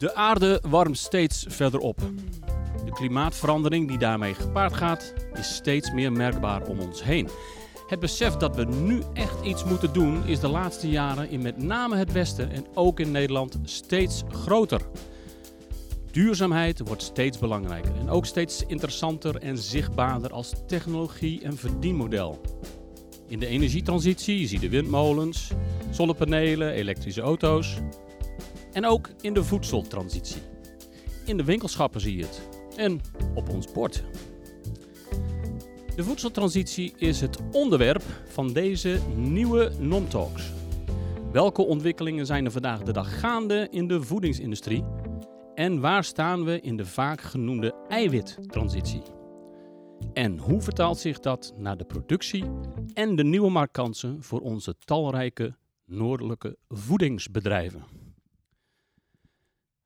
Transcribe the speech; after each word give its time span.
De 0.00 0.14
aarde 0.14 0.62
warmt 0.68 0.98
steeds 0.98 1.44
verder 1.48 1.80
op. 1.80 1.98
De 2.84 2.92
klimaatverandering 2.92 3.88
die 3.88 3.98
daarmee 3.98 4.34
gepaard 4.34 4.74
gaat, 4.74 5.14
is 5.32 5.54
steeds 5.54 5.92
meer 5.92 6.12
merkbaar 6.12 6.66
om 6.66 6.80
ons 6.80 7.04
heen. 7.04 7.28
Het 7.86 8.00
besef 8.00 8.34
dat 8.34 8.56
we 8.56 8.64
nu 8.64 9.02
echt 9.12 9.44
iets 9.44 9.64
moeten 9.64 9.92
doen, 9.92 10.26
is 10.26 10.40
de 10.40 10.48
laatste 10.48 10.88
jaren 10.88 11.30
in 11.30 11.42
met 11.42 11.62
name 11.62 11.96
het 11.96 12.12
Westen 12.12 12.50
en 12.50 12.66
ook 12.74 13.00
in 13.00 13.10
Nederland 13.10 13.58
steeds 13.62 14.22
groter. 14.28 14.80
Duurzaamheid 16.10 16.80
wordt 16.80 17.02
steeds 17.02 17.38
belangrijker 17.38 17.96
en 17.96 18.08
ook 18.08 18.26
steeds 18.26 18.64
interessanter 18.66 19.36
en 19.36 19.58
zichtbaarder 19.58 20.32
als 20.32 20.52
technologie 20.66 21.42
en 21.42 21.56
verdienmodel. 21.56 22.40
In 23.28 23.38
de 23.38 23.46
energietransitie 23.46 24.46
zie 24.46 24.60
je 24.60 24.68
de 24.68 24.76
windmolens, 24.76 25.50
zonnepanelen, 25.90 26.72
elektrische 26.72 27.20
auto's. 27.20 27.76
En 28.72 28.86
ook 28.86 29.10
in 29.20 29.34
de 29.34 29.44
voedseltransitie. 29.44 30.42
In 31.24 31.36
de 31.36 31.44
winkelschappen 31.44 32.00
zie 32.00 32.16
je 32.16 32.22
het. 32.22 32.48
En 32.76 33.00
op 33.34 33.48
ons 33.48 33.72
bord. 33.72 34.04
De 35.96 36.04
voedseltransitie 36.04 36.92
is 36.96 37.20
het 37.20 37.38
onderwerp 37.52 38.02
van 38.28 38.52
deze 38.52 39.00
nieuwe 39.16 39.72
NOM-talks. 39.78 40.52
Welke 41.32 41.62
ontwikkelingen 41.62 42.26
zijn 42.26 42.44
er 42.44 42.50
vandaag 42.50 42.82
de 42.82 42.92
dag 42.92 43.20
gaande 43.20 43.68
in 43.70 43.88
de 43.88 44.02
voedingsindustrie? 44.02 44.84
En 45.54 45.80
waar 45.80 46.04
staan 46.04 46.44
we 46.44 46.60
in 46.60 46.76
de 46.76 46.86
vaak 46.86 47.20
genoemde 47.20 47.74
eiwittransitie? 47.88 49.02
En 50.12 50.38
hoe 50.38 50.60
vertaalt 50.60 50.98
zich 50.98 51.20
dat 51.20 51.54
naar 51.56 51.76
de 51.76 51.84
productie 51.84 52.44
en 52.94 53.16
de 53.16 53.24
nieuwe 53.24 53.50
marktkansen 53.50 54.22
voor 54.22 54.40
onze 54.40 54.74
talrijke 54.78 55.56
noordelijke 55.84 56.56
voedingsbedrijven? 56.68 57.99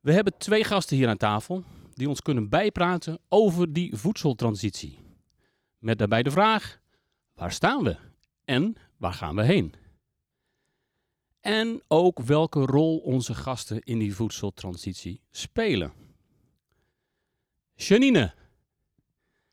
We 0.05 0.13
hebben 0.13 0.39
twee 0.39 0.65
gasten 0.65 0.97
hier 0.97 1.09
aan 1.09 1.17
tafel 1.17 1.65
die 1.95 2.09
ons 2.09 2.23
kunnen 2.23 2.49
bijpraten 2.49 3.19
over 3.29 3.73
die 3.73 3.97
voedseltransitie. 3.97 4.99
Met 5.79 5.99
daarbij 5.99 6.23
de 6.23 6.31
vraag: 6.31 6.81
waar 7.35 7.53
staan 7.53 7.85
we 7.85 7.97
en 8.45 8.77
waar 8.97 9.13
gaan 9.13 9.37
we 9.37 9.43
heen? 9.43 9.75
En 11.41 11.83
ook 11.89 12.21
welke 12.21 12.61
rol 12.61 12.99
onze 12.99 13.35
gasten 13.35 13.81
in 13.81 13.99
die 13.99 14.15
voedseltransitie 14.15 15.21
spelen. 15.31 15.93
Janine, 17.75 18.35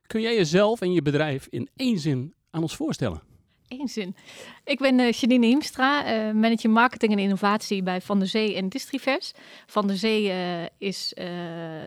kun 0.01 0.21
jij 0.21 0.35
jezelf 0.35 0.81
en 0.81 0.93
je 0.93 1.01
bedrijf 1.01 1.47
in 1.47 1.69
één 1.75 1.99
zin 1.99 2.33
aan 2.49 2.61
ons 2.61 2.75
voorstellen? 2.75 3.30
Eén 3.79 3.87
zin. 3.87 4.15
Ik 4.63 4.79
ben 4.79 4.99
uh, 4.99 5.11
Janine 5.11 5.45
Hiemstra, 5.45 6.05
uh, 6.27 6.33
manager 6.33 6.69
marketing 6.69 7.11
en 7.11 7.19
innovatie 7.19 7.83
bij 7.83 8.01
Van 8.01 8.19
der 8.19 8.27
Zee 8.27 8.55
en 8.55 8.69
Distrivers. 8.69 9.31
Van 9.65 9.87
der 9.87 9.97
Zee 9.97 10.27
uh, 10.27 10.65
is 10.77 11.11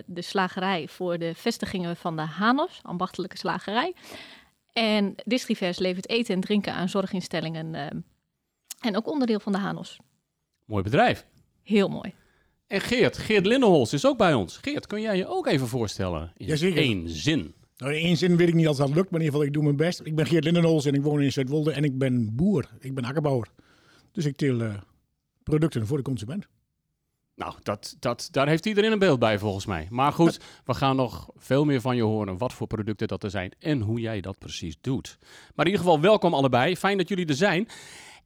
de 0.06 0.22
slagerij 0.22 0.88
voor 0.88 1.18
de 1.18 1.34
vestigingen 1.34 1.96
van 1.96 2.16
de 2.16 2.22
Hanos, 2.22 2.80
ambachtelijke 2.82 3.36
slagerij. 3.36 3.94
En 4.72 5.14
Distrivers 5.24 5.78
levert 5.78 6.08
eten 6.08 6.34
en 6.34 6.40
drinken 6.40 6.74
aan 6.74 6.88
zorginstellingen 6.88 7.74
en 8.80 8.96
ook 8.96 9.10
onderdeel 9.10 9.40
van 9.40 9.52
de 9.52 9.58
Hanos. 9.58 9.98
Mooi 10.64 10.82
bedrijf. 10.82 11.26
Heel 11.62 11.88
mooi. 11.88 12.14
En 12.66 12.80
Geert, 12.80 13.18
Geert 13.18 13.46
Lindenholz 13.46 13.92
is 13.92 14.06
ook 14.06 14.18
bij 14.18 14.34
ons. 14.34 14.56
Geert, 14.56 14.86
kun 14.86 15.00
jij 15.00 15.16
je 15.16 15.26
ook 15.26 15.46
even 15.46 15.68
voorstellen 15.68 16.32
in 16.36 16.46
Jazeker. 16.46 16.82
één 16.82 17.08
zin? 17.08 17.54
Nou, 17.76 17.94
in 17.94 18.04
één 18.04 18.16
zin 18.16 18.36
weet 18.36 18.48
ik 18.48 18.54
niet 18.54 18.66
als 18.66 18.76
dat 18.76 18.94
lukt, 18.94 19.10
maar 19.10 19.20
in 19.20 19.26
ieder 19.26 19.32
geval, 19.32 19.42
ik 19.42 19.52
doe 19.52 19.62
mijn 19.62 19.76
best. 19.76 20.00
Ik 20.04 20.14
ben 20.14 20.26
Geert 20.26 20.44
Lindenholz 20.44 20.86
en 20.86 20.94
ik 20.94 21.02
woon 21.02 21.22
in 21.22 21.32
Zuidwolde 21.32 21.72
en 21.72 21.84
ik 21.84 21.98
ben 21.98 22.34
boer. 22.34 22.68
Ik 22.80 22.94
ben 22.94 23.04
akkerbouwer. 23.04 23.48
Dus 24.12 24.24
ik 24.24 24.36
teel 24.36 24.60
uh, 24.60 24.74
producten 25.42 25.86
voor 25.86 25.96
de 25.96 26.02
consument. 26.02 26.46
Nou, 27.36 27.54
dat, 27.62 27.96
dat, 27.98 28.28
daar 28.30 28.48
heeft 28.48 28.66
iedereen 28.66 28.92
een 28.92 28.98
beeld 28.98 29.18
bij 29.18 29.38
volgens 29.38 29.66
mij. 29.66 29.86
Maar 29.90 30.12
goed, 30.12 30.40
we 30.64 30.74
gaan 30.74 30.96
nog 30.96 31.30
veel 31.36 31.64
meer 31.64 31.80
van 31.80 31.96
je 31.96 32.02
horen 32.02 32.38
wat 32.38 32.52
voor 32.52 32.66
producten 32.66 33.08
dat 33.08 33.22
er 33.22 33.30
zijn 33.30 33.52
en 33.58 33.80
hoe 33.80 34.00
jij 34.00 34.20
dat 34.20 34.38
precies 34.38 34.76
doet. 34.80 35.18
Maar 35.54 35.66
in 35.66 35.72
ieder 35.72 35.86
geval 35.86 36.00
welkom 36.00 36.34
allebei. 36.34 36.76
Fijn 36.76 36.98
dat 36.98 37.08
jullie 37.08 37.26
er 37.26 37.34
zijn. 37.34 37.68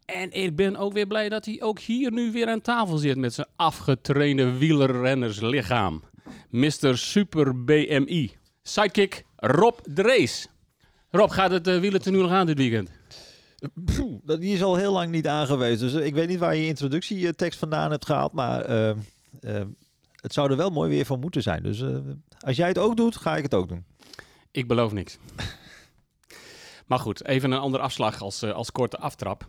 En 0.04 0.32
ik 0.32 0.56
ben 0.56 0.76
ook 0.76 0.92
weer 0.92 1.06
blij 1.06 1.28
dat 1.28 1.44
hij 1.44 1.62
ook 1.62 1.78
hier 1.78 2.12
nu 2.12 2.32
weer 2.32 2.48
aan 2.48 2.60
tafel 2.60 2.96
zit 2.96 3.16
met 3.16 3.34
zijn 3.34 3.48
afgetrainde 3.56 4.58
wielerrennerslichaam. 4.58 6.02
Mr. 6.50 6.98
Super 6.98 7.64
BMI. 7.64 8.36
Sidekick 8.62 9.24
Rob 9.40 9.78
Drees. 9.82 10.48
Rob, 11.10 11.30
gaat 11.30 11.50
het 11.50 11.66
uh, 11.66 11.80
wielen 11.80 12.00
nu 12.04 12.18
nog 12.18 12.30
aan 12.30 12.46
dit 12.46 12.58
weekend? 12.58 12.90
Pff, 13.84 14.00
die 14.24 14.54
is 14.54 14.62
al 14.62 14.76
heel 14.76 14.92
lang 14.92 15.10
niet 15.10 15.26
aangewezen. 15.26 15.92
Dus 15.92 16.02
ik 16.02 16.14
weet 16.14 16.28
niet 16.28 16.38
waar 16.38 16.56
je 16.56 16.66
introductietekst 16.66 17.58
vandaan 17.58 17.90
hebt 17.90 18.06
gehaald. 18.06 18.32
Maar 18.32 18.70
uh, 18.70 18.96
uh, 19.40 19.62
het 20.14 20.32
zou 20.32 20.50
er 20.50 20.56
wel 20.56 20.70
mooi 20.70 20.90
weer 20.90 21.04
van 21.04 21.20
moeten 21.20 21.42
zijn. 21.42 21.62
Dus 21.62 21.82
als 22.40 22.56
jij 22.56 22.68
het 22.68 22.78
ook 22.78 22.96
doet, 22.96 23.16
ga 23.16 23.36
ik 23.36 23.42
het 23.42 23.54
ook 23.54 23.68
doen. 23.68 23.84
Ik 24.50 24.68
beloof 24.68 24.92
niks. 24.92 25.18
maar 26.86 26.98
goed, 26.98 27.24
even 27.24 27.50
een 27.50 27.58
andere 27.58 27.82
afslag 27.82 28.22
als, 28.22 28.42
als 28.42 28.72
korte 28.72 28.98
aftrap. 28.98 29.46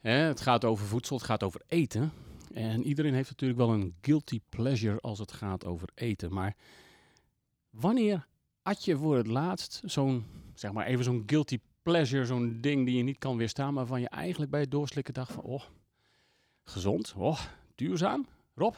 Hè, 0.00 0.12
het 0.12 0.40
gaat 0.40 0.64
over 0.64 0.86
voedsel, 0.86 1.16
het 1.16 1.24
gaat 1.24 1.42
over 1.42 1.60
eten. 1.68 2.12
En 2.52 2.86
iedereen 2.86 3.14
heeft 3.14 3.30
natuurlijk 3.30 3.60
wel 3.60 3.72
een 3.72 3.94
guilty 4.00 4.40
pleasure 4.48 5.00
als 5.00 5.18
het 5.18 5.32
gaat 5.32 5.64
over 5.64 5.88
eten. 5.94 6.32
Maar 6.32 6.56
wanneer 7.70 8.26
at 8.62 8.84
je 8.84 8.96
voor 8.96 9.16
het 9.16 9.26
laatst 9.26 9.82
zo'n, 9.84 10.24
zeg 10.54 10.72
maar 10.72 10.86
even 10.86 11.04
zo'n 11.04 11.22
guilty 11.26 11.58
pleasure, 11.82 12.26
zo'n 12.26 12.58
ding 12.60 12.86
die 12.86 12.96
je 12.96 13.02
niet 13.02 13.18
kan 13.18 13.36
weerstaan, 13.36 13.74
maar 13.74 13.86
van 13.86 14.00
je 14.00 14.08
eigenlijk 14.08 14.50
bij 14.50 14.60
het 14.60 14.70
doorslikken 14.70 15.14
dacht 15.14 15.32
van, 15.32 15.42
oh, 15.42 15.62
gezond, 16.64 17.14
oh, 17.16 17.40
duurzaam. 17.74 18.26
Rob? 18.54 18.74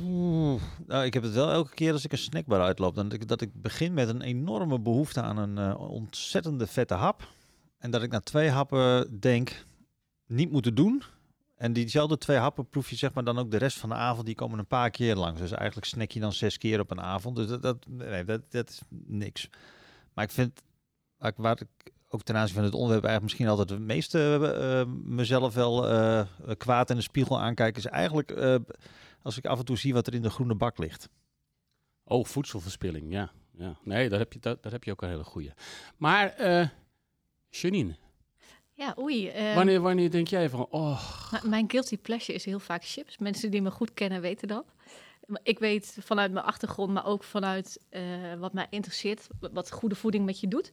Oeh, 0.00 0.62
nou, 0.86 1.04
ik 1.04 1.14
heb 1.14 1.22
het 1.22 1.32
wel 1.32 1.50
elke 1.50 1.74
keer 1.74 1.92
als 1.92 2.04
ik 2.04 2.12
een 2.12 2.18
snackbar 2.18 2.60
uitloop, 2.60 2.94
dat 2.94 3.12
ik, 3.12 3.28
dat 3.28 3.40
ik 3.40 3.62
begin 3.62 3.94
met 3.94 4.08
een 4.08 4.22
enorme 4.22 4.80
behoefte 4.80 5.22
aan 5.22 5.36
een 5.36 5.56
uh, 5.70 5.90
ontzettende 5.90 6.66
vette 6.66 6.94
hap. 6.94 7.28
En 7.78 7.90
dat 7.90 8.02
ik 8.02 8.10
na 8.10 8.20
twee 8.20 8.48
happen 8.48 9.20
denk, 9.20 9.66
niet 10.26 10.50
moeten 10.50 10.74
doen. 10.74 11.02
En 11.56 11.72
diezelfde 11.72 12.18
twee 12.18 12.36
happen 12.36 12.68
proef 12.68 12.90
je 12.90 12.96
zeg 12.96 13.12
maar 13.12 13.24
dan 13.24 13.38
ook 13.38 13.50
de 13.50 13.56
rest 13.56 13.78
van 13.78 13.88
de 13.88 13.94
avond. 13.94 14.26
Die 14.26 14.34
komen 14.34 14.58
een 14.58 14.66
paar 14.66 14.90
keer 14.90 15.16
langs. 15.16 15.40
Dus 15.40 15.50
eigenlijk 15.50 15.86
snack 15.86 16.10
je 16.10 16.20
dan 16.20 16.32
zes 16.32 16.58
keer 16.58 16.80
op 16.80 16.90
een 16.90 17.00
avond. 17.00 17.36
Dus 17.36 17.60
dat, 17.60 17.86
nee, 17.88 18.24
dat, 18.24 18.50
dat 18.50 18.70
is 18.70 18.80
niks. 18.88 19.48
Maar 20.14 20.24
ik 20.24 20.30
vind, 20.30 20.62
waar 21.36 21.60
ik, 21.60 21.92
ook 22.08 22.22
ten 22.22 22.36
aanzien 22.36 22.54
van 22.54 22.64
het 22.64 22.74
onderwerp 22.74 23.04
eigenlijk 23.04 23.22
misschien 23.22 23.48
altijd 23.48 23.70
het 23.78 23.88
meeste 23.88 24.38
uh, 24.86 24.94
mezelf 25.04 25.54
wel 25.54 25.92
uh, 25.92 26.22
kwaad 26.56 26.90
in 26.90 26.96
de 26.96 27.02
spiegel 27.02 27.40
aankijk, 27.40 27.76
is 27.76 27.86
eigenlijk 27.86 28.32
als 29.22 29.36
ik 29.36 29.46
af 29.46 29.58
en 29.58 29.64
toe 29.64 29.78
zie 29.78 29.94
wat 29.94 30.06
er 30.06 30.14
in 30.14 30.22
de 30.22 30.30
groene 30.30 30.54
bak 30.54 30.78
ligt. 30.78 31.08
Oh, 32.04 32.24
voedselverspilling, 32.24 33.12
ja. 33.12 33.30
ja. 33.52 33.78
Nee, 33.82 34.08
daar 34.08 34.18
heb, 34.18 34.32
je, 34.32 34.38
daar, 34.38 34.56
heb 34.62 34.84
je 34.84 34.90
ook 34.90 35.02
een 35.02 35.08
hele 35.08 35.24
goede. 35.24 35.54
Maar, 35.96 36.34
Janine, 37.50 37.96
ja, 38.76 38.94
oei. 38.98 39.28
Uh, 39.28 39.54
wanneer, 39.54 39.80
wanneer 39.80 40.10
denk 40.10 40.28
jij 40.28 40.48
van, 40.48 40.66
oh... 40.70 41.02
Mijn 41.42 41.70
guilty 41.70 41.98
pleasure 41.98 42.32
is 42.32 42.44
heel 42.44 42.58
vaak 42.58 42.84
chips. 42.84 43.18
Mensen 43.18 43.50
die 43.50 43.62
me 43.62 43.70
goed 43.70 43.94
kennen 43.94 44.20
weten 44.20 44.48
dat. 44.48 44.64
Ik 45.42 45.58
weet 45.58 45.96
vanuit 46.00 46.32
mijn 46.32 46.44
achtergrond, 46.44 46.92
maar 46.92 47.06
ook 47.06 47.24
vanuit 47.24 47.80
uh, 47.90 48.02
wat 48.38 48.52
mij 48.52 48.66
interesseert, 48.70 49.26
wat 49.52 49.72
goede 49.72 49.94
voeding 49.94 50.24
met 50.24 50.40
je 50.40 50.48
doet. 50.48 50.70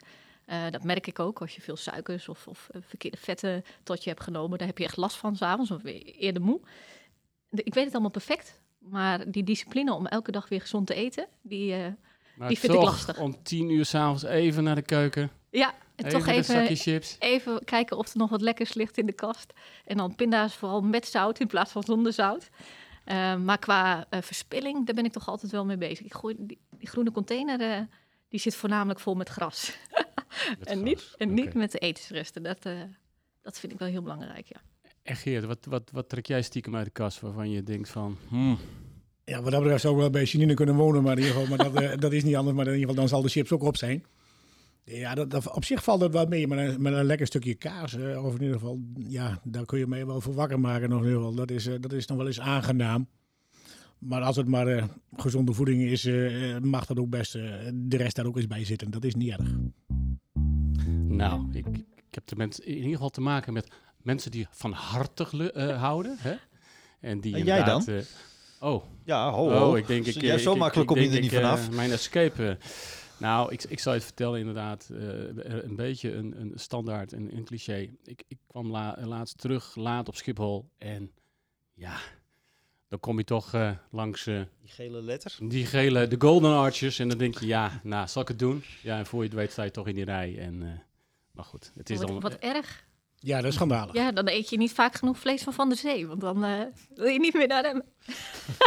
Uh, 0.47 0.69
dat 0.69 0.83
merk 0.83 1.07
ik 1.07 1.19
ook 1.19 1.41
als 1.41 1.55
je 1.55 1.61
veel 1.61 1.75
suikers 1.75 2.29
of, 2.29 2.47
of 2.47 2.69
verkeerde 2.79 3.17
vetten 3.17 3.63
tot 3.83 4.03
je 4.03 4.09
hebt 4.09 4.23
genomen. 4.23 4.57
Daar 4.57 4.67
heb 4.67 4.77
je 4.77 4.83
echt 4.83 4.97
last 4.97 5.15
van 5.15 5.35
s'avonds 5.35 5.71
of 5.71 5.81
eerder 5.83 6.41
moe. 6.41 6.59
De, 7.49 7.63
ik 7.63 7.73
weet 7.73 7.83
het 7.83 7.93
allemaal 7.93 8.11
perfect, 8.11 8.59
maar 8.77 9.31
die 9.31 9.43
discipline 9.43 9.93
om 9.93 10.07
elke 10.07 10.31
dag 10.31 10.49
weer 10.49 10.61
gezond 10.61 10.87
te 10.87 10.93
eten, 10.93 11.27
die, 11.41 11.75
die 12.47 12.59
vind 12.59 12.73
ik 12.73 12.81
lastig. 12.81 13.19
om 13.19 13.43
tien 13.43 13.69
uur 13.69 13.85
s'avonds 13.85 14.23
even 14.23 14.63
naar 14.63 14.75
de 14.75 14.81
keuken. 14.81 15.31
Ja, 15.49 15.73
en 15.95 16.05
even 16.05 16.19
toch 16.19 16.27
even, 16.27 16.75
chips. 16.75 17.15
even 17.19 17.65
kijken 17.65 17.97
of 17.97 18.11
er 18.11 18.17
nog 18.17 18.29
wat 18.29 18.41
lekkers 18.41 18.73
ligt 18.73 18.97
in 18.97 19.05
de 19.05 19.13
kast. 19.13 19.53
En 19.85 19.97
dan 19.97 20.15
pinda's 20.15 20.55
vooral 20.55 20.81
met 20.81 21.07
zout 21.07 21.39
in 21.39 21.47
plaats 21.47 21.71
van 21.71 21.83
zonder 21.83 22.13
zout. 22.13 22.49
Uh, 23.05 23.35
maar 23.35 23.57
qua 23.57 24.07
uh, 24.09 24.21
verspilling, 24.21 24.85
daar 24.85 24.95
ben 24.95 25.05
ik 25.05 25.11
toch 25.11 25.27
altijd 25.27 25.51
wel 25.51 25.65
mee 25.65 25.77
bezig. 25.77 26.05
Ik 26.05 26.13
gooi 26.13 26.35
die, 26.37 26.59
die 26.69 26.87
groene 26.87 27.11
container, 27.11 27.61
uh, 27.61 27.85
die 28.29 28.39
zit 28.39 28.55
voornamelijk 28.55 28.99
vol 28.99 29.15
met 29.15 29.29
gras. 29.29 29.71
Met 30.59 30.67
en 30.67 30.75
gras. 30.75 30.83
niet, 30.83 31.13
en 31.17 31.33
niet 31.33 31.53
met 31.53 31.71
de 31.71 31.77
etensresten. 31.77 32.43
Dat, 32.43 32.63
dat 33.41 33.59
vind 33.59 33.73
ik 33.73 33.79
wel 33.79 33.87
heel 33.87 34.01
belangrijk, 34.01 34.47
ja. 34.47 34.61
En 35.03 35.15
Geert, 35.15 35.45
wat, 35.45 35.65
wat, 35.65 35.89
wat 35.91 36.09
trek 36.09 36.25
jij 36.25 36.41
stiekem 36.41 36.75
uit 36.75 36.85
de 36.85 36.91
kast 36.91 37.19
waarvan 37.19 37.49
je 37.49 37.63
denkt 37.63 37.89
van... 37.89 38.17
Hmm, 38.27 38.57
Ja, 39.25 39.41
wat 39.41 39.51
dat 39.51 39.61
betreft 39.61 39.81
zou 39.81 39.93
ik 39.93 39.99
wel 39.99 40.09
bij 40.09 40.23
Janine 40.23 40.53
kunnen 40.53 40.75
wonen, 40.75 41.03
maar 41.03 41.17
in 41.17 41.23
ieder 41.23 41.33
geval, 41.33 41.57
maar 41.57 41.71
dat, 41.71 41.81
uh, 41.81 41.97
dat 42.05 42.11
is 42.11 42.23
niet 42.23 42.35
anders. 42.35 42.55
Maar 42.55 42.65
in 42.67 42.71
ieder 42.73 42.87
geval, 42.89 43.01
dan 43.01 43.09
zal 43.09 43.21
de 43.21 43.29
chips 43.29 43.51
ook 43.51 43.63
op 43.63 43.77
zijn. 43.77 44.05
Ja, 44.85 45.15
dat, 45.15 45.29
dat, 45.31 45.51
op 45.51 45.65
zich 45.65 45.83
valt 45.83 45.99
dat 45.99 46.11
wel 46.13 46.25
mee, 46.25 46.47
maar 46.47 46.57
een, 46.57 46.81
met 46.81 46.93
een 46.93 47.05
lekker 47.05 47.27
stukje 47.27 47.53
kaas, 47.55 47.93
uh, 47.93 48.25
of 48.25 48.35
in 48.35 48.41
ieder 48.41 48.55
geval, 48.59 48.79
ja, 49.07 49.39
daar 49.43 49.65
kun 49.65 49.79
je 49.79 49.87
mij 49.87 50.05
wel 50.05 50.21
voor 50.21 50.33
wakker 50.33 50.59
maken 50.59 50.89
nog 50.89 50.99
in 50.99 51.05
ieder 51.05 51.19
geval. 51.19 51.35
Dat 51.35 51.51
is, 51.51 51.67
uh, 51.67 51.75
dat 51.79 51.91
is 51.91 52.05
nog 52.07 52.17
wel 52.17 52.27
eens 52.27 52.39
aangenaam. 52.39 53.07
Maar 53.99 54.21
als 54.21 54.35
het 54.35 54.47
maar 54.47 54.67
uh, 54.75 54.83
gezonde 55.17 55.53
voeding 55.53 55.81
is, 55.83 56.09
mag 56.61 56.85
dat 56.85 56.99
ook 56.99 57.09
best 57.09 57.31
de 57.73 57.97
rest 57.97 58.15
daar 58.15 58.25
ook 58.25 58.37
eens 58.37 58.47
bij 58.47 58.65
zitten. 58.65 58.91
Dat 58.91 59.03
is 59.03 59.15
niet 59.15 59.29
erg. 59.31 59.49
Nou, 61.07 61.47
ik, 61.53 61.65
ik 61.67 61.83
heb 62.11 62.35
met, 62.37 62.57
in 62.59 62.75
ieder 62.75 62.91
geval 62.91 63.09
te 63.09 63.21
maken 63.21 63.53
met 63.53 63.67
mensen 64.01 64.31
die 64.31 64.47
van 64.51 64.71
hartig 64.71 65.31
houden. 65.77 66.15
Hè? 66.19 66.33
En 66.99 67.19
die 67.19 67.35
En 67.35 67.43
jij 67.43 67.63
dan? 67.63 67.85
Uh, 67.89 68.01
Oh, 68.59 68.83
Ja, 69.05 69.31
ho, 69.31 69.49
ho. 69.51 69.69
oh 69.71 69.77
ik 69.77 69.87
denk... 69.87 70.05
Ik, 70.05 70.21
Ja, 70.21 70.33
ik- 70.33 70.39
zo 70.39 70.51
ik- 70.53 70.57
makkelijk 70.59 70.89
ik 70.89 70.95
kom 70.95 71.05
je 71.05 71.15
er 71.15 71.21
niet 71.21 71.31
vanaf. 71.33 71.67
eh, 71.69 71.75
mijn 71.75 71.91
escape... 71.91 72.57
nou, 73.23 73.51
ik, 73.51 73.63
ik 73.63 73.79
zal 73.79 73.91
je 73.91 73.97
het 73.97 74.07
vertellen 74.07 74.39
inderdaad. 74.39 74.89
eh, 74.89 74.99
een 75.63 75.75
beetje 75.75 76.13
een, 76.13 76.39
een 76.41 76.51
standaard, 76.55 77.11
een, 77.11 77.35
een 77.35 77.43
cliché. 77.45 77.89
Ik, 78.03 78.23
ik 78.27 78.37
kwam 78.47 78.71
la- 78.71 78.97
laatst 79.05 79.37
terug, 79.37 79.75
laat 79.75 80.07
op 80.07 80.15
Schiphol. 80.15 80.69
En 80.77 81.11
ja, 81.73 81.97
dan 82.87 82.99
kom 82.99 83.17
je 83.17 83.23
toch 83.23 83.53
eh, 83.53 83.71
langs 83.91 84.27
eh, 84.27 84.41
Die 84.61 84.69
gele 84.69 85.01
letters. 85.01 85.39
die 85.43 85.65
gele, 85.65 86.07
de 86.07 86.15
golden 86.19 86.51
arches. 86.55 86.99
En 86.99 87.07
dan 87.09 87.17
denk 87.17 87.39
je, 87.39 87.45
ja, 87.45 87.79
nou, 87.83 88.07
zal 88.07 88.21
ik 88.21 88.27
het 88.27 88.39
doen? 88.39 88.63
Ja, 88.81 88.97
en 88.97 89.05
voor 89.05 89.19
je 89.23 89.29
het 89.29 89.37
weet 89.37 89.51
sta 89.51 89.63
je 89.63 89.71
toch 89.71 89.87
in 89.87 89.95
die 89.95 90.05
rij. 90.05 90.37
En, 90.39 90.63
eh, 90.63 90.79
maar 91.31 91.45
goed, 91.45 91.71
het 91.75 91.89
is 91.89 91.97
wat, 91.97 92.07
dan... 92.07 92.19
wat 92.19 92.33
erg. 92.35 92.85
Ja, 93.25 93.37
dat 93.37 93.45
is 93.45 93.53
schandalig. 93.53 93.93
Ja, 93.93 94.11
dan 94.11 94.27
eet 94.27 94.49
je 94.49 94.57
niet 94.57 94.71
vaak 94.73 94.95
genoeg 94.95 95.17
vlees 95.19 95.43
van 95.43 95.53
Van 95.53 95.69
der 95.69 95.77
Zee. 95.77 96.07
Want 96.07 96.21
dan 96.21 96.43
eh, 96.43 96.59
wil 96.95 97.05
je 97.07 97.19
niet 97.19 97.33
meer 97.33 97.47
naar 97.47 97.63
hem. 97.63 97.81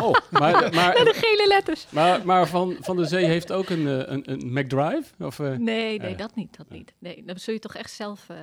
Oh, 0.03 0.15
maar, 0.31 0.53
Naar 0.53 0.75
maar, 0.75 0.95
de 0.95 1.13
gele 1.15 1.47
letters. 1.49 1.87
maar, 1.91 2.27
maar 2.27 2.49
van, 2.49 2.77
van 2.81 2.97
de 2.97 3.05
Zee 3.05 3.25
heeft 3.25 3.53
ook 3.53 3.69
een, 3.69 3.87
eh, 3.87 4.13
een, 4.13 4.31
een 4.31 4.53
McDrive? 4.53 5.25
Of, 5.25 5.39
eh? 5.39 5.47
Nee, 5.51 5.99
nee, 5.99 6.13
Eh, 6.13 6.19
dat 6.19 6.35
niet. 6.35 6.57
Dat 6.57 6.69
niet. 6.71 6.95
Nee, 6.99 7.25
dan 7.25 7.39
zul 7.39 7.55
je 7.55 7.61
toch 7.61 7.75
echt 7.75 7.93
zelf... 7.93 8.29
eh, 8.29 8.37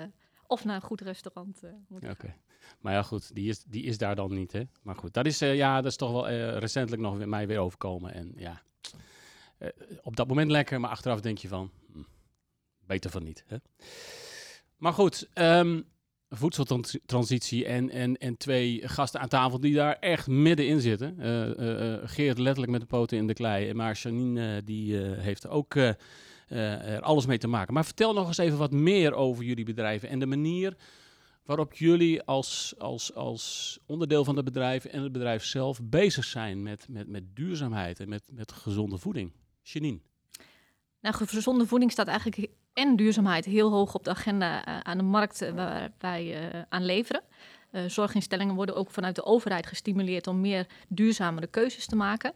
of 0.47 0.65
naar 0.65 0.75
een 0.75 0.81
goed 0.81 1.01
restaurant 1.01 1.61
moeten 1.87 2.07
Ja, 2.09 2.13
Oké. 2.13 2.35
Maar 2.79 2.93
ja, 2.93 3.03
goed, 3.03 3.35
die 3.35 3.49
is, 3.49 3.63
die 3.63 3.83
is 3.83 3.97
daar 3.97 4.15
dan 4.15 4.33
niet, 4.33 4.51
hè? 4.51 4.61
Maar 4.81 4.95
goed, 4.95 5.13
dat 5.13 5.25
is, 5.25 5.41
eh, 5.41 5.55
ja, 5.55 5.75
dat 5.75 5.91
is 5.91 5.97
toch 5.97 6.11
wel 6.11 6.27
eh, 6.29 6.57
recentelijk 6.57 7.01
nog 7.01 7.17
weer, 7.17 7.29
mij 7.29 7.47
weer 7.47 7.59
overkomen. 7.59 8.13
En 8.13 8.33
ja, 8.35 8.61
eh, 9.57 9.69
op 10.01 10.15
dat 10.15 10.27
moment 10.27 10.51
lekker, 10.51 10.79
maar 10.79 10.89
achteraf 10.89 11.19
denk 11.21 11.37
je 11.37 11.47
van, 11.47 11.71
hm, 11.93 11.99
beter 12.85 13.09
van 13.11 13.23
niet, 13.23 13.43
hè? 13.47 13.57
Maar 14.77 14.93
goed, 14.93 15.27
ehm, 15.33 15.81
voedseltransitie 16.35 17.65
en, 17.65 17.89
en, 17.89 18.17
en 18.17 18.37
twee 18.37 18.87
gasten 18.87 19.19
aan 19.19 19.27
tafel 19.27 19.59
die 19.59 19.73
daar 19.73 19.97
echt 19.99 20.27
middenin 20.27 20.81
zitten. 20.81 21.19
Eh, 21.19 21.59
eh, 21.59 21.93
eh, 21.93 22.01
Geert 22.03 22.37
letterlijk 22.37 22.71
met 22.71 22.81
de 22.81 22.87
poten 22.87 23.17
in 23.17 23.27
de 23.27 23.33
klei, 23.33 23.73
maar 23.73 23.99
Janine 24.01 24.63
die 24.63 24.95
heeft 24.97 25.47
ook 25.47 25.75
er 25.75 27.01
alles 27.01 27.25
mee 27.25 27.37
te 27.37 27.47
maken. 27.47 27.73
Maar 27.73 27.85
vertel 27.85 28.13
nog 28.13 28.27
eens 28.27 28.37
even 28.37 28.57
wat 28.57 28.71
meer 28.71 29.13
over 29.13 29.43
jullie 29.43 29.65
bedrijven 29.65 30.09
en 30.09 30.19
de 30.19 30.25
manier 30.25 30.75
waarop 31.45 31.73
jullie 31.73 32.23
als, 32.23 32.73
als, 32.77 33.13
als 33.13 33.79
onderdeel 33.85 34.23
van 34.23 34.35
het 34.35 34.45
bedrijf 34.45 34.85
en 34.85 35.03
het 35.03 35.11
bedrijf 35.11 35.43
zelf 35.43 35.79
bezig 35.83 36.23
zijn 36.23 36.63
met, 36.63 36.85
met, 36.89 37.07
met 37.07 37.35
duurzaamheid 37.35 37.99
en 37.99 38.09
met, 38.09 38.23
met 38.31 38.51
gezonde 38.51 38.97
voeding. 38.97 39.31
Janine. 39.61 39.99
Nou, 41.01 41.15
gezonde 41.15 41.67
voeding 41.67 41.91
staat 41.91 42.07
eigenlijk 42.07 42.49
en 42.73 42.95
duurzaamheid 42.95 43.45
heel 43.45 43.71
hoog 43.71 43.93
op 43.93 44.03
de 44.03 44.09
agenda 44.09 44.65
eh, 44.65 44.79
aan 44.79 44.97
de 44.97 45.03
markt 45.03 45.41
eh, 45.41 45.51
waar 45.51 45.91
wij 45.99 46.51
eh, 46.51 46.61
aan 46.69 46.85
leveren. 46.85 47.21
Zorginstellingen 47.87 48.55
worden 48.55 48.75
ook 48.75 48.89
vanuit 48.89 49.15
de 49.15 49.25
overheid 49.25 49.67
gestimuleerd 49.67 50.27
om 50.27 50.41
meer 50.41 50.67
duurzamere 50.87 51.47
keuzes 51.47 51.85
te 51.85 51.95
maken. 51.95 52.33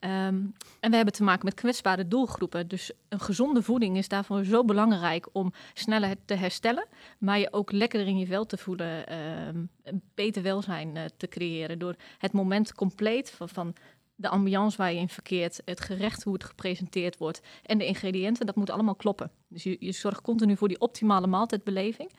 Ehm, 0.00 0.36
en 0.80 0.90
we 0.90 0.96
hebben 0.96 1.14
te 1.14 1.22
maken 1.22 1.44
met 1.44 1.54
kwetsbare 1.54 2.08
doelgroepen. 2.08 2.68
Dus 2.68 2.92
een 3.08 3.20
gezonde 3.20 3.62
voeding 3.62 3.96
is 3.96 4.08
daarvoor 4.08 4.44
zo 4.44 4.64
belangrijk 4.64 5.28
om 5.32 5.52
sneller 5.74 6.16
te 6.24 6.34
herstellen, 6.34 6.86
maar 7.18 7.38
je 7.38 7.52
ook 7.52 7.72
lekkerder 7.72 8.08
in 8.08 8.18
je 8.18 8.26
vel 8.26 8.46
te 8.46 8.56
voelen, 8.56 9.06
ehm, 9.06 9.64
een 9.82 10.02
beter 10.14 10.42
welzijn 10.42 10.98
te 11.16 11.28
creëren 11.28 11.78
door 11.78 11.94
het 12.18 12.32
moment 12.32 12.74
compleet 12.74 13.30
van, 13.30 13.48
van 13.48 13.74
de 14.20 14.28
ambiance 14.28 14.76
waar 14.76 14.92
je 14.92 14.98
in 14.98 15.08
verkeert, 15.08 15.62
het 15.64 15.80
gerecht 15.80 16.22
hoe 16.22 16.32
het 16.32 16.44
gepresenteerd 16.44 17.18
wordt 17.18 17.40
en 17.62 17.78
de 17.78 17.86
ingrediënten, 17.86 18.46
dat 18.46 18.56
moet 18.56 18.70
allemaal 18.70 18.94
kloppen. 18.94 19.30
Dus 19.48 19.62
je, 19.62 19.92
zorgt 19.92 20.20
continu 20.20 20.56
voor 20.56 20.68
die 20.68 20.80
optimale 20.80 21.26
maaltijdbeleving. 21.26 22.10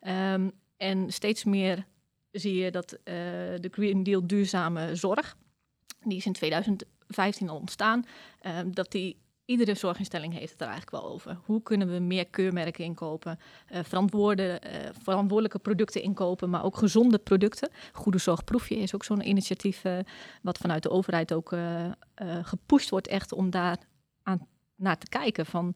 Ehm, 0.00 0.48
en 0.76 1.12
steeds 1.12 1.44
meer 1.44 1.86
zie 2.30 2.54
je 2.54 2.70
dat 2.70 2.92
eh, 2.92 3.14
de 3.60 3.68
Green 3.70 4.02
Deal 4.02 4.26
duurzame 4.26 4.96
zorg, 4.96 5.36
die 6.04 6.16
is 6.16 6.26
in 6.26 6.32
2015 6.32 7.48
al 7.48 7.56
ontstaan, 7.56 8.04
ehm, 8.40 8.70
dat 8.70 8.92
die 8.92 9.16
iedere 9.48 9.74
zorginstelling 9.74 10.32
heeft 10.32 10.52
het 10.52 10.60
er 10.60 10.66
eigenlijk 10.66 11.02
wel 11.02 11.12
over. 11.12 11.38
Hoe 11.44 11.62
kunnen 11.62 11.92
we 11.92 11.98
meer 11.98 12.26
keurmerken 12.26 12.84
inkopen, 12.84 13.38
eh, 13.66 13.80
verantwoorde, 13.84 14.58
eh, 14.58 14.90
verantwoordelijke 15.02 15.58
producten 15.58 16.02
inkopen, 16.02 16.50
maar 16.50 16.64
ook 16.64 16.76
gezonde 16.76 17.18
producten. 17.18 17.70
Goede 17.92 18.18
Zorg 18.18 18.44
Proefje 18.44 18.76
is 18.76 18.94
ook 18.94 19.04
zo'n 19.04 19.28
initiatief 19.28 19.84
eh, 19.84 19.98
wat 20.42 20.58
vanuit 20.58 20.82
de 20.82 20.90
overheid 20.90 21.32
ook 21.32 21.54
gepusht 22.42 22.90
wordt 22.90 23.06
echt 23.06 23.32
om 23.32 23.50
daar 23.50 23.78
aan 24.22 24.46
naar 24.76 24.98
te 24.98 25.08
kijken 25.08 25.46
van 25.46 25.74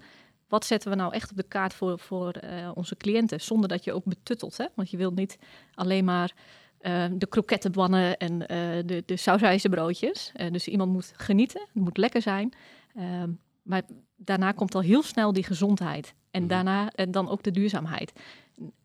wat 0.49 0.65
zetten 0.65 0.91
we 0.91 0.97
nou 0.97 1.13
echt 1.15 1.31
op 1.31 1.37
de 1.37 1.43
kaart 1.43 1.75
voor, 1.75 1.99
voor 1.99 2.41
onze 2.75 2.97
cliënten, 2.97 3.41
zonder 3.41 3.69
dat 3.69 3.85
je 3.85 3.93
ook 3.93 4.05
betuttelt. 4.05 4.57
Hè? 4.57 4.67
Want 4.75 4.91
je 4.91 4.97
wilt 4.97 5.15
niet 5.15 5.39
alleen 5.75 6.05
maar 6.05 6.33
eh, 6.79 7.05
de 7.13 7.27
krokettenbannen 7.27 8.17
en 8.17 8.39
de, 8.87 9.03
de 9.07 9.17
sausijzenbroodjes. 9.17 10.33
Dus 10.51 10.69
iemand 10.69 10.93
moet 10.93 11.13
genieten, 11.17 11.61
het 11.61 11.83
moet 11.83 11.97
lekker 11.97 12.23
zijn. 12.23 12.53
Maar 13.63 13.83
daarna 14.17 14.53
komt 14.53 14.75
al 14.75 14.81
heel 14.81 15.03
snel 15.03 15.33
die 15.33 15.45
gezondheid. 15.45 16.15
En 16.31 16.41
Mhm. 16.41 16.51
daarna 16.51 16.91
en 16.91 17.11
dan 17.11 17.29
ook 17.29 17.43
de 17.43 17.51
duurzaamheid. 17.51 18.13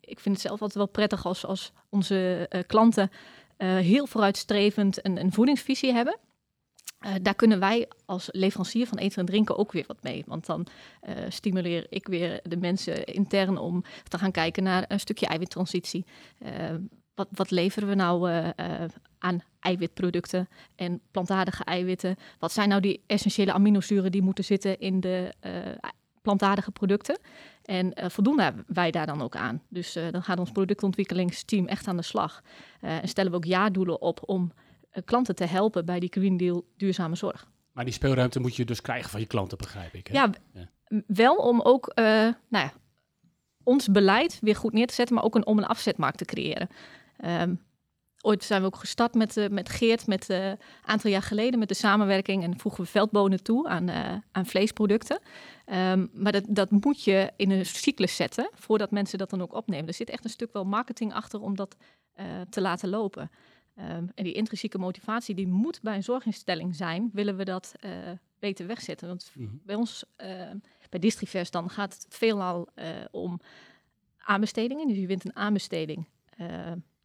Ik 0.00 0.20
vind 0.20 0.34
het 0.34 0.44
zelf 0.44 0.60
altijd 0.60 0.74
wel 0.74 0.88
prettig 0.88 1.26
als, 1.26 1.44
als 1.46 1.72
onze 1.88 2.46
eh, 2.48 2.60
klanten 2.66 3.10
eh, 3.56 3.76
heel 3.76 4.06
vooruitstrevend 4.06 5.04
een, 5.04 5.20
een 5.20 5.32
voedingsvisie 5.32 5.92
hebben. 5.92 6.18
Eh, 6.98 7.14
daar 7.22 7.34
kunnen 7.34 7.60
wij 7.60 7.88
als 8.04 8.28
leverancier 8.30 8.86
van 8.86 8.98
eten 8.98 9.18
en 9.18 9.26
drinken 9.26 9.56
ook 9.58 9.72
weer 9.72 9.84
wat 9.86 10.02
mee. 10.02 10.22
Want 10.26 10.46
dan 10.46 10.66
stimuleer 11.28 11.86
ik 11.88 12.08
weer 12.08 12.40
de 12.42 12.56
mensen 12.56 13.04
intern 13.04 13.58
om 13.58 13.84
te 14.08 14.18
gaan 14.18 14.30
kijken 14.30 14.62
naar 14.62 14.84
een 14.88 15.00
stukje 15.00 15.26
eiwittransitie. 15.26 16.04
Wat, 17.18 17.28
wat 17.30 17.50
leveren 17.50 17.88
we 17.88 17.94
nou 17.94 18.30
eh, 18.30 18.48
eh, 18.82 18.88
aan 19.18 19.40
eiwitproducten 19.60 20.48
en 20.76 21.00
plantaardige 21.10 21.64
eiwitten? 21.64 22.16
Wat 22.38 22.52
zijn 22.52 22.68
nou 22.68 22.80
die 22.80 23.02
essentiële 23.06 23.52
aminozuren 23.52 24.12
die 24.12 24.22
moeten 24.22 24.44
zitten 24.44 24.78
in 24.78 25.00
de 25.00 25.32
eh, 25.40 25.52
plantaardige 26.22 26.70
producten? 26.70 27.18
En 27.62 27.92
voldoen 28.10 28.40
wij 28.66 28.90
daar 28.90 29.06
dan 29.06 29.22
ook 29.22 29.36
aan? 29.36 29.62
Dus 29.68 29.92
dan 30.10 30.22
gaat 30.22 30.38
ons 30.38 30.50
productontwikkelingsteam 30.52 31.66
echt 31.66 31.88
aan 31.88 31.96
de 31.96 32.02
slag. 32.02 32.42
En 32.80 33.08
stellen 33.08 33.30
we 33.30 33.36
ook 33.36 33.44
jaardoelen 33.44 34.00
op 34.00 34.20
om 34.26 34.52
klanten 35.04 35.34
te 35.34 35.44
helpen 35.44 35.84
bij 35.84 36.00
die 36.00 36.10
Green 36.12 36.36
Deal 36.36 36.64
duurzame 36.76 37.16
zorg. 37.16 37.46
Maar 37.72 37.84
die 37.84 37.94
speelruimte 37.94 38.40
moet 38.40 38.56
je 38.56 38.64
dus 38.64 38.80
krijgen 38.80 39.10
van 39.10 39.20
je 39.20 39.26
klanten, 39.26 39.58
begrijp 39.58 39.94
ik. 39.94 40.06
Hè? 40.06 40.12
Ja, 40.14 40.30
wel 41.06 41.36
om 41.36 41.60
ook 41.60 41.92
nou 41.94 42.34
ja, 42.48 42.72
ons 43.62 43.88
beleid 43.88 44.38
weer 44.40 44.56
goed 44.56 44.72
neer 44.72 44.86
te 44.86 44.94
zetten, 44.94 45.14
maar 45.14 45.24
ook 45.24 45.34
een 45.34 45.46
om- 45.46 45.58
en 45.58 45.68
afzetmarkt 45.68 46.18
te 46.18 46.24
creëren. 46.24 46.68
Ehm, 47.18 47.54
ooit 48.20 48.44
zijn 48.44 48.60
we 48.60 48.66
ook 48.66 48.76
gestart 48.76 49.14
met, 49.14 49.36
eh, 49.36 49.48
met 49.48 49.68
Geert, 49.68 50.06
met 50.06 50.30
eh, 50.30 50.48
een 50.48 50.58
aantal 50.84 51.10
jaar 51.10 51.22
geleden, 51.22 51.58
met 51.58 51.68
de 51.68 51.74
samenwerking 51.74 52.42
en 52.42 52.58
voegen 52.58 52.84
we 52.84 52.90
veldbonen 52.90 53.42
toe 53.42 53.68
aan, 53.68 53.88
eh, 53.88 54.14
aan 54.32 54.46
vleesproducten. 54.46 55.20
Ehm, 55.64 56.06
maar 56.12 56.32
dat, 56.32 56.44
dat 56.48 56.70
moet 56.70 57.04
je 57.04 57.32
in 57.36 57.50
een 57.50 57.66
cyclus 57.66 58.16
zetten 58.16 58.50
voordat 58.54 58.90
mensen 58.90 59.18
dat 59.18 59.30
dan 59.30 59.42
ook 59.42 59.54
opnemen. 59.54 59.86
Er 59.86 59.94
zit 59.94 60.10
echt 60.10 60.24
een 60.24 60.30
stuk 60.30 60.52
wel 60.52 60.64
marketing 60.64 61.12
achter 61.12 61.40
om 61.40 61.56
dat 61.56 61.76
te 62.50 62.60
laten 62.60 62.88
lopen. 62.88 63.30
Ehm, 63.74 64.06
en 64.14 64.24
die 64.24 64.32
intrinsieke 64.32 64.78
motivatie, 64.78 65.34
die 65.34 65.46
moet 65.46 65.80
bij 65.82 65.94
een 65.94 66.02
zorginstelling 66.02 66.76
zijn, 66.76 67.10
willen 67.12 67.36
we 67.36 67.44
dat 67.44 67.74
beter 68.38 68.66
wegzetten. 68.66 69.08
Want 69.08 69.30
Mhm. 69.34 69.48
bij 69.62 69.74
ons, 69.74 70.04
bij 70.88 70.98
Distrivers, 71.00 71.50
dan 71.50 71.70
gaat 71.70 71.94
het 71.94 72.06
veelal 72.08 72.68
om 73.10 73.40
aanbestedingen. 74.18 74.88
Dus 74.88 74.96
je 74.96 75.06
wint 75.06 75.24
een 75.24 75.36
aanbesteding. 75.36 76.06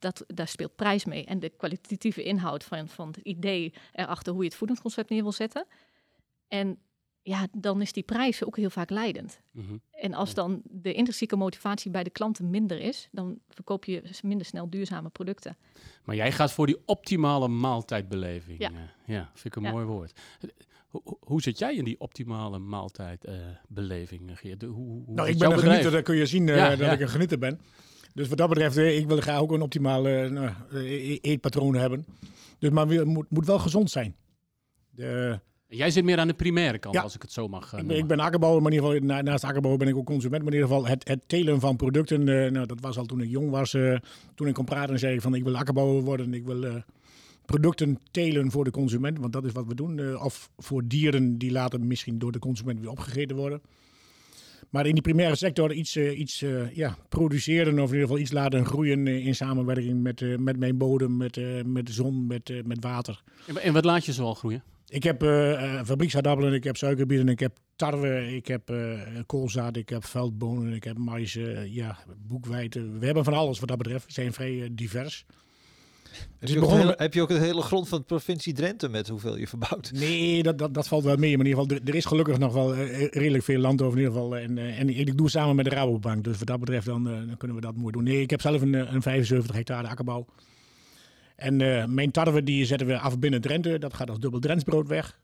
Dat, 0.03 0.24
daar 0.27 0.48
speelt 0.48 0.75
prijs 0.75 1.05
mee. 1.05 1.25
En 1.25 1.39
de 1.39 1.50
kwalitatieve 1.50 2.24
inhoud 2.24 2.63
van, 2.63 2.88
van 2.88 3.07
het 3.07 3.17
idee 3.17 3.74
erachter 3.93 4.33
hoe 4.33 4.41
je 4.41 4.48
het 4.48 4.57
voedingsconcept 4.57 5.10
neer 5.10 5.22
wil 5.22 5.31
zetten. 5.31 5.65
En 6.48 6.77
ja, 7.22 7.48
dan 7.57 7.81
is 7.81 7.93
die 7.93 8.03
prijs 8.03 8.43
ook 8.43 8.57
heel 8.57 8.69
vaak 8.69 8.89
leidend. 8.89 9.41
Mhm. 9.51 9.77
En 9.91 10.13
als 10.13 10.33
dan 10.33 10.62
de 10.63 10.93
intrinsieke 10.93 11.36
motivatie 11.36 11.91
bij 11.91 12.03
de 12.03 12.10
klanten 12.10 12.50
minder 12.50 12.79
is, 12.79 13.07
dan 13.12 13.39
verkoop 13.50 13.86
je 13.86 14.03
minder 14.22 14.45
snel 14.45 14.69
duurzame 14.69 15.10
producten. 15.10 15.57
Maar 16.03 16.15
jij 16.15 16.31
gaat 16.31 16.51
voor 16.51 16.65
die 16.65 16.77
optimale 16.86 17.48
maaltijdbeleving. 17.48 18.60
Ja. 18.60 18.69
eh. 18.72 18.75
ja 19.05 19.29
vind 19.33 19.45
ik 19.45 19.55
een 19.55 19.63
Ja. 19.63 19.72
mooi 19.72 19.86
woord. 19.86 20.19
Hoe, 21.19 21.41
zit 21.41 21.60
jij 21.60 21.75
in 21.75 21.83
die 21.83 22.00
optimale 22.00 22.60
maaltijdbeleving, 22.60 24.29
eh, 24.29 24.36
Geert? 24.36 24.62
Hoe, 24.62 24.74
hoe 24.74 25.03
Nou, 25.07 25.29
ik 25.29 25.38
ben 25.38 25.50
een 25.50 25.55
bedrijf? 25.55 25.60
genieter, 25.62 25.91
dat 25.91 26.03
kun 26.03 26.15
je 26.15 26.25
zien 26.25 26.50
eh, 26.50 26.55
Ja, 26.55 26.69
dat 26.69 26.79
ja. 26.79 26.91
ik 26.91 27.00
een 27.00 27.10
genieter 27.10 27.39
ben. 27.39 27.60
Dus 28.13 28.27
wat 28.27 28.38
dat 28.38 28.50
betreft, 28.50 28.77
eh, 28.77 28.98
ik 28.98 29.08
wil 29.08 29.17
graag 29.22 29.39
ook 29.39 29.51
een 29.51 29.62
optimaal 29.62 30.08
eh, 30.08 30.29
nou, 30.29 30.50
eh, 30.72 31.17
eetpatroon 31.22 31.75
hebben. 31.75 32.05
Dus 32.60 32.70
maar 32.70 32.88
het 32.88 33.05
moet, 33.05 33.25
moet 33.29 33.46
wel 33.46 33.60
gezond 33.60 33.91
zijn. 33.91 34.15
De, 34.89 35.39
Jij 35.67 35.91
zit 35.91 36.03
meer 36.03 36.17
aan 36.20 36.27
de 36.27 36.34
primaire 36.34 36.77
kant, 36.79 36.96
Ja. 36.96 37.01
als 37.01 37.15
ik 37.15 37.22
het 37.22 37.32
zo 37.32 37.48
mag 37.48 37.63
ik, 37.65 37.70
ben, 37.72 37.79
noemen. 37.79 37.98
ik 37.98 38.08
ben 38.08 38.20
akkerbouwer, 38.20 38.62
maar 38.62 38.72
in 38.72 38.77
ieder 38.77 38.93
geval, 38.93 39.08
na- 39.08 39.22
naast 39.22 39.43
akkerbouwer 39.43 39.79
ben 39.86 39.93
ik 39.93 40.00
ook 40.00 40.05
consument. 40.05 40.43
Maar 40.43 40.53
in 40.53 40.60
ieder 40.60 40.75
geval 40.75 40.88
het, 40.88 41.08
het 41.08 41.20
telen 41.27 41.60
van 41.60 41.75
producten, 41.75 42.24
nou, 42.24 42.65
dat 42.65 42.79
was 42.79 42.98
al 42.98 43.05
toen 43.05 43.22
ik 43.22 43.29
jong 43.29 43.50
was. 43.50 43.72
toen 44.36 44.48
ik 44.48 44.53
kon 44.53 44.65
praten, 44.65 45.00
zei 45.00 45.13
ik 45.15 45.22
van 45.22 45.36
ik 45.36 45.43
wil 45.43 45.55
akkerbouwer 45.58 46.01
worden. 46.03 46.34
Ik 46.34 46.46
wil 46.46 46.82
producten 47.46 48.00
telen 48.12 48.51
voor 48.51 48.63
de 48.63 48.72
consument, 48.72 49.20
want 49.20 49.34
dat 49.34 49.46
is 49.46 49.51
wat 49.51 49.65
we 49.67 49.75
doen. 49.75 50.17
of 50.22 50.50
voor 50.58 50.88
dieren 50.88 51.38
die 51.38 51.51
later 51.51 51.79
misschien 51.82 52.20
door 52.20 52.32
de 52.32 52.39
consument 52.39 52.79
weer 52.79 52.89
opgegeten 52.89 53.36
worden. 53.36 53.62
Maar 54.74 54.86
in 54.86 54.94
die 54.94 55.01
primaire 55.01 55.36
sector 55.36 55.74
iets, 55.74 55.96
eh, 55.96 56.20
iets 56.20 56.42
eh, 56.42 56.75
ja, 56.75 56.98
produceren 57.10 57.80
of 57.80 57.88
in 57.88 57.94
ieder 57.94 58.01
geval 58.01 58.18
iets 58.18 58.32
laten 58.32 58.65
groeien 58.65 59.08
eh, 59.08 59.25
in 59.25 59.36
samenwerking 59.36 60.01
met, 60.01 60.39
met 60.39 60.58
mijn 60.58 60.77
bodem, 60.77 61.18
met, 61.18 61.65
met 61.65 61.86
de 61.86 61.94
zon, 61.94 62.27
met, 62.27 62.65
met 62.65 62.84
water. 62.84 63.24
En, 63.62 63.74
wat 63.74 63.86
laat 63.86 64.06
je 64.06 64.13
zoal 64.13 64.34
groeien? 64.34 64.63
Ik 64.88 65.03
heb 65.03 65.22
fabrieksaardappelen, 65.86 66.53
ik 66.53 66.63
heb 66.63 66.77
suikerbieten, 66.77 67.27
ik 67.27 67.39
heb 67.39 67.58
tarwe, 67.75 68.36
ik 68.36 68.48
heb 68.48 68.70
eh, 68.70 69.00
koolzaad, 69.25 69.77
ik 69.77 69.89
heb 69.89 70.06
veldbonen, 70.06 70.74
ik 70.74 70.84
heb 70.84 70.98
mais, 70.98 71.36
eh, 71.36 71.74
ja, 71.74 71.98
boekwijten. 72.18 73.00
We 73.00 73.06
hebben 73.06 73.24
van 73.24 73.34
alles 73.34 73.60
wat 73.60 73.70
dat 73.70 73.77
betreft. 73.77 74.06
We 74.06 74.12
zijn 74.12 74.34
vrij 74.34 74.70
divers. 74.72 75.25
Heb 76.39 76.50
is 76.50 76.50
je, 76.50 76.55
ook 76.55 76.62
het 76.62 76.70
begonnen 76.70 76.79
hele, 76.79 76.96
heb 76.98 77.13
je 77.13 77.22
ook 77.22 77.29
het 77.29 77.38
hele 77.41 77.62
grond 77.62 77.88
van 77.88 77.98
de 78.00 78.05
provincie 78.05 78.53
Drenthe 78.53 78.89
met 78.89 79.08
hoeveel 79.08 79.38
je 79.38 79.48
verbouwt? 79.48 79.91
Nee, 79.91 80.43
dat, 80.43 80.58
dat, 80.58 80.74
dat 80.74 80.88
valt 80.88 81.03
wel 81.03 81.15
mee. 81.17 81.38
Maar 81.38 81.46
in 81.46 81.51
ieder 81.51 81.63
geval, 81.63 81.88
er, 81.88 81.96
is 81.96 82.05
gelukkig 82.05 82.38
nog 82.38 82.53
wel 82.53 82.75
eh, 82.75 83.08
redelijk 83.10 83.43
veel 83.43 83.60
land 83.60 83.82
over 83.82 83.98
in 84.00 84.03
ieder 84.03 84.20
geval. 84.20 84.38
En, 84.38 84.58
eh, 84.58 84.79
en 84.79 84.89
ik 84.89 85.17
doe 85.17 85.29
samen 85.29 85.55
met 85.55 85.65
de 85.65 85.72
Rabobank. 85.72 86.24
Dus 86.24 86.38
wat 86.38 86.48
dat 86.48 86.60
betreft, 86.60 86.86
dan, 86.86 87.08
eh, 87.10 87.13
dan 87.27 87.38
kunnen 87.38 87.58
we 87.58 87.63
dat 87.63 87.75
mooi 87.75 87.91
doen. 87.91 88.03
Nee, 88.03 88.22
ik 88.22 88.29
heb 88.29 88.41
zelf 88.41 88.62
een, 88.62 88.75
eh, 88.75 88.93
een 88.93 89.01
75 89.01 89.55
hectare 89.55 89.88
akkerbouw. 89.88 90.25
En 91.36 91.62
eh, 91.62 91.86
mijn 91.86 92.12
tarwe 92.12 92.43
die 92.43 92.65
zetten 92.65 92.88
we 92.88 93.00
af 93.00 93.20
binnen 93.20 93.41
Drenthe. 93.41 93.79
Dat 93.79 93.93
gaat 93.93 94.10
als 94.10 94.20
dubbel 94.20 94.39
Drentsbrood 94.39 94.88
weg. 94.88 95.20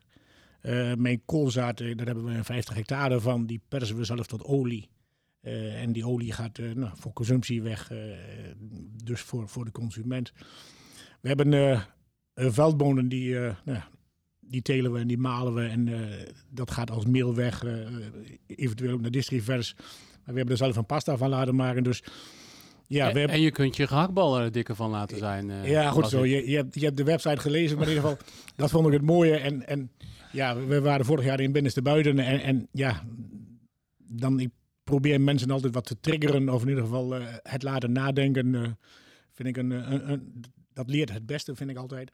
Eh, 0.60 0.94
mijn 0.94 1.22
koolzaad, 1.24 1.80
eh, 1.80 1.96
daar 1.96 2.06
hebben 2.06 2.24
we 2.24 2.30
een 2.30 2.44
50 2.44 2.74
hectare 2.74 3.20
van. 3.20 3.46
Die 3.46 3.60
persen 3.68 3.96
we 3.96 4.04
zelf 4.04 4.26
tot 4.26 4.44
olie. 4.44 4.88
Eh, 5.40 5.82
en 5.82 5.92
die 5.92 6.06
olie 6.06 6.32
gaat 6.32 6.58
eh, 6.58 6.70
nou, 6.74 6.90
voor 6.94 7.12
consumptie 7.12 7.62
weg. 7.62 7.90
eh, 7.90 7.98
dus 9.04 9.20
voor, 9.20 9.48
voor 9.48 9.64
de 9.64 9.70
consument. 9.70 10.32
We 11.20 11.28
hebben 11.28 11.54
eh, 11.54 11.70
eh, 11.72 11.80
veldbonen 12.34 13.08
die, 13.08 13.38
eh, 13.38 13.54
nou, 13.64 13.78
die 14.40 14.62
telen 14.62 14.92
we 14.92 14.98
en 14.98 15.06
die 15.06 15.18
malen 15.18 15.54
we. 15.54 15.62
En 15.62 15.88
dat 16.50 16.70
gaat 16.70 16.90
als 16.90 17.06
meel 17.06 17.34
weg. 17.34 17.64
eventueel 18.46 18.92
ook 18.92 19.00
naar 19.00 19.10
distrivers. 19.10 19.74
Maar 19.76 20.34
we 20.34 20.38
hebben 20.38 20.50
er 20.50 20.56
zelf 20.56 20.76
een 20.76 20.86
pasta 20.86 21.16
van 21.16 21.28
laten 21.28 21.54
maken. 21.54 21.82
Dus 21.82 22.02
ja, 22.86 23.08
en, 23.08 23.16
hebben... 23.16 23.34
en 23.34 23.40
je 23.40 23.50
kunt 23.50 23.76
je 23.76 23.86
gehaktballen 23.86 24.42
er 24.42 24.52
dikker 24.52 24.74
van 24.74 24.90
laten 24.90 25.18
zijn. 25.18 25.50
Ja, 25.64 25.90
goed 25.90 26.08
zo. 26.08 26.26
Je, 26.26 26.50
je, 26.50 26.56
hebt, 26.56 26.74
je 26.74 26.84
hebt 26.84 26.96
de 26.96 27.04
website 27.04 27.40
gelezen, 27.40 27.78
maar 27.78 27.88
in 27.88 27.94
ieder 27.94 28.08
geval, 28.08 28.26
dat 28.56 28.70
vond 28.70 28.86
ik 28.86 28.92
het 28.92 29.02
mooie. 29.02 29.36
En, 29.36 29.66
en 29.66 29.90
ja, 30.32 30.56
we 30.56 30.80
waren 30.80 31.04
vorig 31.06 31.24
jaar 31.24 31.40
in 31.40 31.52
binnenste 31.52 31.82
buiten. 31.82 32.18
En, 32.18 32.40
en 32.40 32.68
ja, 32.72 33.02
dan 33.96 34.40
ik 34.40 34.50
probeer 34.84 35.20
mensen 35.20 35.50
altijd 35.50 35.74
wat 35.74 35.86
te 35.86 36.00
triggeren. 36.00 36.48
Of 36.48 36.62
in 36.62 36.68
ieder 36.68 36.84
geval 36.84 37.12
het 37.42 37.62
laten 37.62 37.92
nadenken. 37.92 38.78
vind 39.32 39.48
ik 39.48 39.56
een, 39.56 39.70
een, 39.70 40.10
een- 40.10 40.44
dat 40.72 40.90
leert 40.90 41.12
het 41.12 41.26
beste, 41.26 41.56
vind 41.56 41.70
ik 41.70 41.76
altijd. 41.76 42.12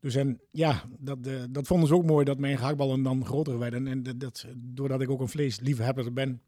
Dus 0.00 0.14
en 0.14 0.40
ja, 0.50 0.82
dat, 0.98 1.18
eh, 1.26 1.42
dat 1.50 1.66
vonden 1.66 1.88
ze 1.88 1.94
ook 1.94 2.04
mooi 2.04 2.24
dat 2.24 2.38
mijn 2.38 2.58
gehaktballen 2.58 3.02
dan 3.02 3.24
groter 3.26 3.58
werden. 3.58 3.86
En 3.86 4.02
dat, 4.02 4.20
dat, 4.20 4.46
doordat 4.56 5.00
ik 5.00 5.10
ook 5.10 5.20
een 5.20 5.28
vleesliefhebber 5.28 6.12
ben, 6.12 6.40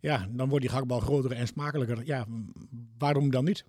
ja, 0.00 0.26
dan 0.30 0.48
wordt 0.48 0.60
die 0.60 0.70
gehaktbal 0.70 1.00
groter 1.00 1.32
en 1.32 1.46
smakelijker. 1.46 2.06
Ja, 2.06 2.26
waarom 2.98 3.30
dan 3.30 3.44
niet? 3.44 3.64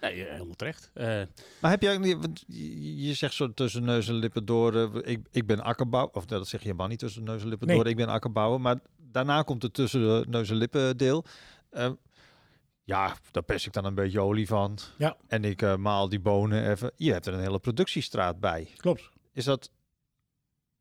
Nee, 0.00 0.24
eh, 0.24 0.32
helemaal 0.32 0.54
terecht. 0.54 0.90
Eh, 0.94 1.22
Maar 1.60 1.70
heb 1.70 1.98
niet, 1.98 2.16
want 2.16 2.44
je 2.46 3.14
zegt 3.14 3.34
zo 3.34 3.54
tussen 3.54 3.84
neus 3.84 4.08
en 4.08 4.14
lippen 4.14 4.44
door, 4.44 5.04
ik, 5.06 5.26
ik 5.30 5.46
ben 5.46 5.60
akkerbouwer, 5.60 6.14
of 6.14 6.26
dat 6.26 6.48
zeg 6.48 6.60
je 6.60 6.66
helemaal 6.66 6.88
niet 6.88 6.98
tussen 6.98 7.24
neus 7.24 7.42
en 7.42 7.48
lippen 7.48 7.66
Nee. 7.66 7.76
door, 7.76 7.86
ik 7.86 7.96
ben 7.96 8.08
akkerbouwer, 8.08 8.60
maar 8.60 8.80
daarna 9.12 9.42
komt 9.42 9.62
het 9.62 9.74
tussen 9.74 10.00
de 10.00 10.24
neus 10.28 10.50
en 10.50 10.56
lippen 10.56 10.96
deel. 10.96 11.24
Ja, 12.84 13.16
daar 13.30 13.42
pers 13.42 13.66
ik 13.66 13.72
dan 13.72 13.84
een 13.84 13.94
beetje 13.94 14.20
olie 14.20 14.46
van. 14.46 14.78
Ja. 14.98 15.16
En 15.28 15.44
ik 15.44 15.62
eh, 15.62 15.76
maal 15.76 16.08
die 16.08 16.20
bonen 16.20 16.70
even. 16.70 16.92
Je 16.96 17.12
hebt 17.12 17.26
er 17.26 17.34
een 17.34 17.40
hele 17.40 17.58
productiestraat 17.58 18.40
bij. 18.40 18.68
Klopt. 18.76 19.08
Is 19.32 19.44
dat 19.44 19.70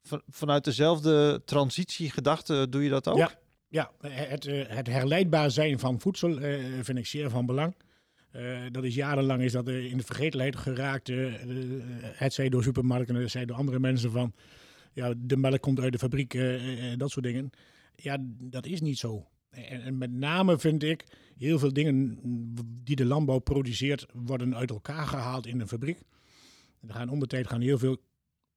van, 0.03 0.21
vanuit 0.27 0.63
dezelfde 0.63 1.41
transitiegedachte 1.45 2.67
doe 2.69 2.83
je 2.83 2.89
dat 2.89 3.07
ook? 3.07 3.17
Ja. 3.17 3.31
Ja, 3.71 3.91
het, 4.07 4.45
eh, 4.45 4.67
het 4.67 4.87
herleidbaar 4.87 5.51
zijn 5.51 5.79
van 5.79 5.99
voedsel 5.99 6.39
eh, 6.39 6.63
vind 6.81 6.97
ik 6.97 7.05
zeer 7.05 7.29
van 7.29 7.45
belang. 7.45 7.75
Eh, 8.31 8.59
dat 8.71 8.83
is 8.83 8.95
jarenlang 8.95 9.41
is 9.41 9.51
dat 9.51 9.67
eh, 9.67 9.91
in 9.91 9.97
de 9.97 10.03
vergetelheid 10.03 10.55
geraakt. 10.55 11.09
eh, 11.09 11.33
eh, 11.41 11.81
het 12.01 12.33
zij 12.33 12.49
door 12.49 12.63
supermarkten, 12.63 13.15
het 13.15 13.31
zij 13.31 13.45
door 13.45 13.57
andere 13.57 13.79
mensen 13.79 14.11
van... 14.11 14.33
Ja, 14.93 15.13
de 15.17 15.37
melk 15.37 15.61
komt 15.61 15.79
uit 15.79 15.91
de 15.91 15.97
fabriek, 15.99 16.33
eh, 16.33 16.91
eh, 16.91 16.97
dat 16.99 17.11
soort 17.11 17.25
dingen. 17.25 17.49
Ja, 17.95 18.17
dat 18.27 18.65
is 18.65 18.81
niet 18.81 18.97
zo. 18.97 19.27
En, 19.49 19.97
met 19.97 20.11
name 20.11 20.59
vind 20.59 20.83
ik, 20.83 21.05
heel 21.37 21.59
veel 21.59 21.73
dingen 21.73 22.19
die 22.83 22.95
de 22.95 23.05
landbouw 23.05 23.39
produceert... 23.39 24.05
worden 24.13 24.55
uit 24.55 24.69
elkaar 24.69 25.07
gehaald 25.07 25.45
in 25.45 25.59
een 25.59 25.67
fabriek. 25.67 26.01
Er 26.87 26.93
gaan 26.93 27.09
om 27.09 27.27
tijd 27.27 27.47
gaan 27.47 27.61
heel 27.61 27.77
veel 27.77 27.97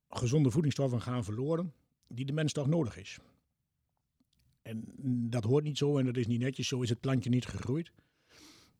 gezonde 0.08 0.50
voedingsstoffen 0.50 1.00
gaan 1.00 1.24
verloren... 1.24 1.72
die 2.08 2.24
de 2.24 2.32
mens 2.32 2.52
toch 2.52 2.66
nodig 2.66 2.96
is. 2.96 3.18
En 4.62 4.84
dat 5.30 5.44
hoort 5.44 5.64
niet 5.64 5.78
zo 5.78 5.98
en 5.98 6.04
dat 6.04 6.16
is 6.16 6.26
niet 6.26 6.40
netjes. 6.40 6.68
Zo 6.68 6.82
is 6.82 6.88
het 6.88 7.00
plantje 7.00 7.30
niet 7.30 7.46
gegroeid. 7.46 7.92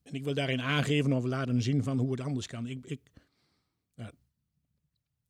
En 0.02 0.14
ik 0.14 0.24
wil 0.24 0.34
daarin 0.34 0.60
aangeven 0.60 1.12
of 1.12 1.24
laten 1.24 1.62
zien 1.62 1.82
van 1.82 1.98
hoe 1.98 2.10
het 2.10 2.20
anders 2.20 2.46
kan. 2.46 2.66
Ik, 2.66 2.86
ik. 2.86 3.00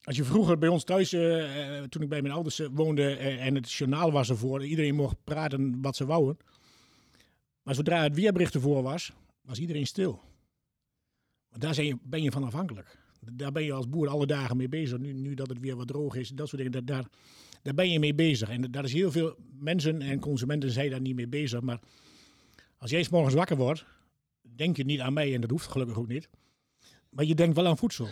Als 0.02 0.16
je 0.16 0.24
vroeger 0.24 0.58
bij 0.58 0.68
ons 0.68 0.84
thuis, 0.84 1.12
eh, 1.12 1.78
eh, 1.78 1.84
toen 1.84 2.02
ik 2.02 2.08
bij 2.08 2.22
mijn 2.22 2.34
ouders 2.34 2.58
eh, 2.58 2.66
woonde 2.72 3.16
en 3.16 3.54
het 3.54 3.72
journaal 3.72 4.12
was 4.12 4.30
ervoor, 4.30 4.64
iedereen 4.64 4.94
mocht 4.94 5.16
praten 5.24 5.80
wat 5.80 5.96
ze 5.96 6.06
wouden. 6.06 6.36
Maar 7.62 7.75
zodra 7.75 8.02
het 8.02 8.14
weerbericht 8.14 8.54
ervoor 8.54 8.83
was, 8.83 9.12
was 9.40 9.59
iedereen 9.59 9.87
stil. 9.87 10.21
Want 11.49 11.62
daar 11.62 11.97
ben 12.02 12.23
je 12.23 12.31
van 12.31 12.45
afhankelijk. 12.45 12.99
Daar 13.33 13.52
ben 13.52 13.64
je 13.64 13.73
als 13.73 13.88
boer 13.88 14.09
alle 14.09 14.26
dagen 14.26 14.57
mee 14.57 14.69
bezig. 14.69 14.99
Nu, 14.99 15.12
nu 15.12 15.35
dat 15.35 15.49
het 15.49 15.59
weer 15.59 15.76
wat 15.76 15.88
droog 15.88 16.14
is, 16.14 16.28
dat 16.28 16.49
soort 16.49 16.62
dingen. 16.62 16.73
Dat, 16.73 16.87
daar, 16.87 17.07
daar 17.62 17.75
ben 17.75 17.90
je 17.90 17.99
mee 17.99 18.14
bezig. 18.14 18.49
En 18.49 18.71
daar 18.71 18.85
is 18.85 18.92
heel 18.92 19.11
veel 19.11 19.37
mensen 19.59 20.02
en 20.02 20.21
consumenten 20.21 20.71
zijn 20.71 20.90
daar 20.90 21.00
niet 21.00 21.14
mee 21.14 21.28
bezig. 21.28 21.61
Maar 21.61 21.81
als 22.76 22.90
jij 22.90 23.02
's 23.02 23.09
morgens 23.09 23.35
wakker 23.35 23.57
wordt, 23.57 23.85
denk 24.40 24.76
je 24.76 24.85
niet 24.85 25.00
aan 25.00 25.12
mij. 25.12 25.35
En 25.35 25.40
dat 25.40 25.50
hoeft 25.50 25.66
gelukkig 25.66 25.99
ook 25.99 26.09
niet. 26.09 26.28
Maar 27.09 27.25
je 27.25 27.35
denkt 27.35 27.57
wel 27.57 27.66
aan 27.66 27.78
voedsel. 27.78 28.09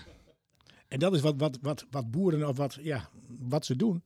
En 0.88 0.98
dat 0.98 1.14
is 1.14 1.20
wat, 1.20 1.34
wat, 1.36 1.58
wat, 1.62 1.86
wat 1.90 2.10
boeren 2.10 2.48
of 2.48 2.56
wat, 2.56 2.78
ja, 2.82 3.10
wat 3.38 3.64
ze 3.64 3.76
doen. 3.76 4.02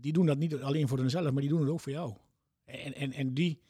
Die 0.00 0.12
doen 0.12 0.26
dat 0.26 0.38
niet 0.38 0.54
alleen 0.54 0.88
voor 0.88 0.98
hunzelf, 0.98 1.30
maar 1.32 1.40
die 1.40 1.50
doen 1.50 1.60
het 1.60 1.70
ook 1.70 1.80
voor 1.80 1.92
jou. 1.92 2.14
En, 2.64 2.94
en, 2.94 3.12
en 3.12 3.34
die, 3.34 3.60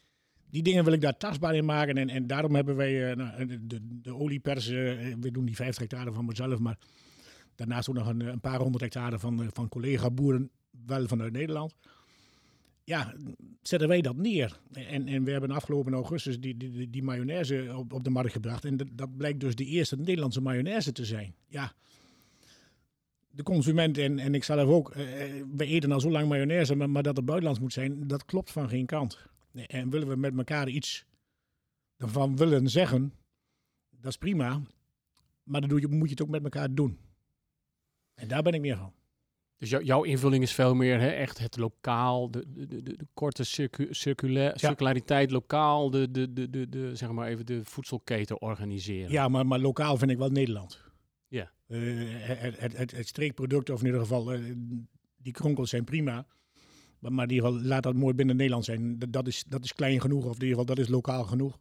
die 0.49 0.63
dingen 0.63 0.83
wil 0.83 0.93
ik 0.93 1.01
daar 1.01 1.17
tastbaar 1.17 1.55
in 1.55 1.65
maken. 1.65 1.97
En, 1.97 2.09
en 2.09 2.27
daarom 2.27 2.55
hebben 2.55 2.75
wij 2.75 3.09
eh, 3.09 3.15
nou, 3.15 3.59
de, 3.67 3.79
de, 4.01 4.15
oliepers. 4.15 4.67
eh, 4.67 4.75
we 5.19 5.31
doen 5.31 5.45
die 5.45 5.55
50 5.55 5.79
hectare 5.79 6.11
van 6.11 6.25
mezelf. 6.25 6.59
Maar 6.59 6.77
daarnaast 7.55 7.89
ook 7.89 7.95
nog 7.95 8.07
een, 8.07 8.19
een 8.19 8.39
paar 8.39 8.59
honderd 8.59 8.83
hectare 8.83 9.19
van, 9.19 9.41
eh, 9.41 9.47
van 9.53 9.69
collega-boeren. 9.69 10.49
Wel 10.85 11.07
vanuit 11.07 11.31
Nederland. 11.31 11.75
Ja, 12.83 13.15
zetten 13.61 13.87
wij 13.87 14.01
dat 14.01 14.15
neer. 14.15 14.59
En, 14.71 15.07
en 15.07 15.23
we 15.23 15.31
hebben 15.31 15.51
afgelopen 15.51 15.93
augustus 15.93 16.39
die, 16.39 16.57
die, 16.57 16.89
die, 16.89 17.03
mayonaise 17.03 17.73
op, 17.75 17.93
op 17.93 18.03
de 18.03 18.09
markt 18.09 18.31
gebracht. 18.31 18.65
En 18.65 18.77
dat, 18.77 18.87
dat 18.91 19.17
blijkt 19.17 19.39
dus 19.39 19.55
de 19.55 19.65
eerste 19.65 19.95
Nederlandse 19.95 20.41
mayonaise 20.41 20.91
te 20.91 21.05
zijn. 21.05 21.35
Ja, 21.47 21.73
de 23.39 23.43
consument 23.43 23.97
en, 23.97 24.19
en 24.19 24.35
ik 24.35 24.43
zelf 24.43 24.69
ook, 24.69 24.91
eh, 24.91 25.23
eh, 25.23 25.45
we 25.55 25.65
eten 25.65 25.91
al 25.91 25.99
zo 25.99 26.11
lang 26.11 26.27
mayonaise, 26.27 26.75
maar, 26.75 26.89
maar 26.89 27.03
dat 27.03 27.15
het 27.15 27.25
buitenlands 27.25 27.61
moet 27.61 27.73
zijn, 27.73 28.07
dat 28.07 28.25
klopt 28.25 28.51
van 28.51 28.69
geen 28.69 28.85
kant. 28.85 29.28
En 29.53 29.89
willen 29.89 30.07
we 30.07 30.15
met 30.15 30.37
elkaar 30.37 30.67
iets 30.69 31.05
ervan 31.97 32.35
willen 32.35 32.69
zeggen, 32.69 33.13
dat 33.89 34.11
is 34.11 34.17
prima. 34.17 34.61
Maar 35.43 35.61
dan 35.61 35.69
doe 35.69 35.79
je, 35.79 35.87
moet 35.87 36.05
je 36.07 36.13
het 36.13 36.21
ook 36.21 36.29
met 36.29 36.43
elkaar 36.43 36.73
doen. 36.73 36.99
En 38.13 38.27
daar 38.27 38.41
ben 38.41 38.53
ik 38.53 38.61
meer 38.61 38.77
van. 38.77 38.93
Dus 39.57 39.69
jou- 39.69 39.83
jouw 39.83 40.03
invulling 40.03 40.43
is 40.43 40.53
veel 40.53 40.73
meer 40.75 40.99
hè, 40.99 41.09
echt 41.09 41.37
het 41.37 41.57
lokaal, 41.57 42.31
de, 42.31 42.45
de, 42.53 42.67
de, 42.67 42.81
de 42.81 43.07
korte 43.13 43.43
circu, 43.43 43.87
circula- 43.93 44.57
circulariteit 44.57 45.31
lokaal, 45.31 45.89
de, 45.89 46.11
de, 46.11 46.33
de, 46.33 46.49
de, 46.49 46.69
de, 46.69 46.95
zeg 46.95 47.11
maar 47.11 47.27
even 47.27 47.45
de 47.45 47.65
voedselketen 47.65 48.41
organiseren. 48.41 49.11
Ja, 49.11 49.27
maar, 49.27 49.45
maar 49.45 49.59
lokaal 49.59 49.97
vind 49.97 50.11
ik 50.11 50.17
wel 50.17 50.29
Nederland. 50.29 50.81
Ja. 51.27 51.51
Eh, 51.67 51.79
het, 52.27 52.59
het, 52.59 52.77
het, 52.77 52.91
het 52.91 53.07
streekproduct, 53.07 53.69
of 53.69 53.79
in 53.79 53.85
ieder 53.85 54.01
geval, 54.01 54.33
eh, 54.33 54.53
die 55.17 55.33
kronkels 55.33 55.69
zijn 55.69 55.83
prima. 55.83 56.25
Maar, 56.99 57.13
maar 57.13 57.25
in 57.27 57.33
ieder 57.33 57.49
geval, 57.49 57.63
laat 57.65 57.83
dat 57.83 57.95
mooi 57.95 58.13
binnen 58.13 58.35
Nederland 58.35 58.65
zijn. 58.65 58.99
Dat, 59.09 59.27
is, 59.27 59.43
dat 59.47 59.63
is 59.63 59.73
klein 59.73 60.01
genoeg, 60.01 60.25
of 60.25 60.35
in 60.35 60.41
ieder 60.41 60.49
geval, 60.49 60.65
dat 60.65 60.79
is 60.79 60.87
lokaal 60.87 61.23
genoeg. 61.23 61.59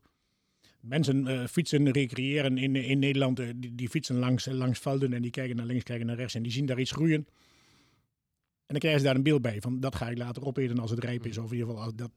Mensen 0.80 1.26
eh, 1.26 1.46
fietsen, 1.46 1.90
recreëren 1.90 2.58
in, 2.58 2.76
in 2.76 2.98
Nederland. 2.98 3.38
eh, 3.38 3.48
die, 3.56 3.74
die 3.74 3.88
fietsen 3.88 4.16
langs, 4.16 4.46
langs 4.46 4.78
velden 4.78 5.12
en 5.12 5.22
die 5.22 5.30
kijken 5.30 5.56
naar 5.56 5.66
links, 5.66 5.84
kijken 5.84 6.06
naar 6.06 6.16
rechts. 6.16 6.34
En 6.34 6.42
die 6.42 6.52
zien 6.52 6.66
daar 6.66 6.80
iets 6.80 6.90
groeien. 6.90 7.26
En 8.66 8.74
dan 8.74 8.78
krijgen 8.78 9.00
ze 9.00 9.06
daar 9.06 9.16
een 9.16 9.22
beeld 9.22 9.42
bij. 9.42 9.60
Van, 9.60 9.80
dat 9.80 9.94
ga 9.94 10.08
ik 10.08 10.18
later 10.18 10.44
opeten 10.44 10.78
als 10.78 10.90
het 10.90 11.04
rijp 11.04 11.26
is. 11.26 11.38
Of 11.38 11.50
in 11.50 11.56
ieder 11.56 11.68
geval, 11.68 11.84
als 11.84 11.94
dat, 11.94 12.10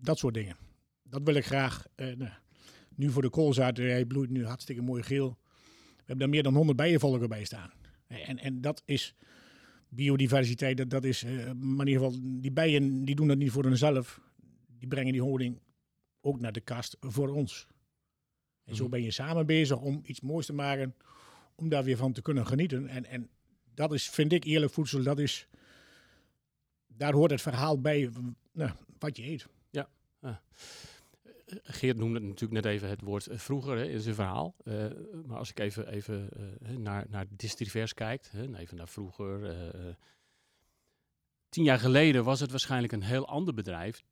dat 0.00 0.18
soort 0.18 0.34
dingen. 0.34 0.56
Dat 1.02 1.22
wil 1.24 1.34
ik 1.34 1.46
graag. 1.46 1.86
eh, 1.94 2.06
nou, 2.06 2.30
nu 2.94 3.10
voor 3.10 3.22
de 3.22 3.30
koolzaad, 3.30 3.78
eh, 3.78 3.86
hij 3.86 4.04
bloeit 4.04 4.30
nu 4.30 4.44
hartstikke 4.44 4.82
mooi 4.82 5.02
geel. 5.02 5.28
We 5.28 5.94
hebben 5.96 6.18
daar 6.18 6.28
meer 6.28 6.42
dan 6.42 6.54
100 6.54 6.76
bijenvolken 6.76 7.28
bij 7.28 7.44
staan. 7.44 7.70
En, 8.06 8.38
en 8.38 8.60
dat 8.60 8.82
is 8.84 9.14
biodiversiteit, 9.88 10.76
dat, 10.76 10.90
dat 10.90 11.04
is, 11.04 11.24
maar 11.24 11.86
in 11.86 11.92
ieder 11.92 12.04
geval, 12.04 12.18
die 12.22 12.52
bijen 12.52 13.04
die 13.04 13.14
doen 13.14 13.28
dat 13.28 13.36
niet 13.38 13.50
voor 13.50 13.64
hunzelf. 13.64 14.20
Die 14.78 14.88
brengen 14.88 15.12
die 15.12 15.22
honing 15.22 15.60
ook 16.20 16.40
naar 16.40 16.52
de 16.52 16.60
kast 16.60 16.96
voor 17.00 17.28
ons. 17.28 17.66
En 18.64 18.76
zo 18.76 18.82
Mhm. 18.82 18.90
ben 18.90 19.02
je 19.02 19.10
samen 19.10 19.46
bezig 19.46 19.80
om 19.80 20.00
iets 20.04 20.20
moois 20.20 20.46
te 20.46 20.52
maken, 20.52 20.94
om 21.54 21.68
daar 21.68 21.84
weer 21.84 21.96
van 21.96 22.12
te 22.12 22.22
kunnen 22.22 22.46
genieten. 22.46 22.88
En, 22.88 23.04
en 23.04 23.28
dat 23.74 23.92
is, 23.92 24.08
vind 24.08 24.32
ik, 24.32 24.44
eerlijk 24.44 24.72
voedsel, 24.72 25.02
dat 25.02 25.18
is, 25.18 25.48
daar 26.86 27.12
hoort 27.12 27.30
het 27.30 27.42
verhaal 27.42 27.80
bij, 27.80 28.10
nou, 28.52 28.70
wat 28.98 29.16
je 29.16 29.24
eet. 29.26 29.46
Geert 31.62 31.96
noemde 31.96 32.20
natuurlijk 32.20 32.64
net 32.64 32.72
even 32.72 32.88
het 32.88 33.00
woord 33.00 33.26
eh, 33.26 33.38
vroeger 33.38 33.76
hè, 33.76 33.84
in 33.84 34.00
zijn 34.00 34.14
verhaal. 34.14 34.54
Uh, 34.64 34.84
maar 35.26 35.38
als 35.38 35.50
ik 35.50 35.58
even, 35.58 35.88
even 35.88 36.28
uh, 36.62 36.76
naar, 36.76 37.06
naar 37.08 37.26
Distrivers 37.30 37.94
kijkt, 37.94 38.30
hè, 38.30 38.56
even 38.56 38.76
naar 38.76 38.88
vroeger. 38.88 39.56
tien 41.48 41.64
jaar 41.64 41.78
geleden 41.78 42.24
was 42.24 42.40
het 42.40 42.50
waarschijnlijk 42.50 42.92
een 42.92 43.02
heel 43.02 43.28
ander 43.28 43.54
bedrijf 43.54 44.02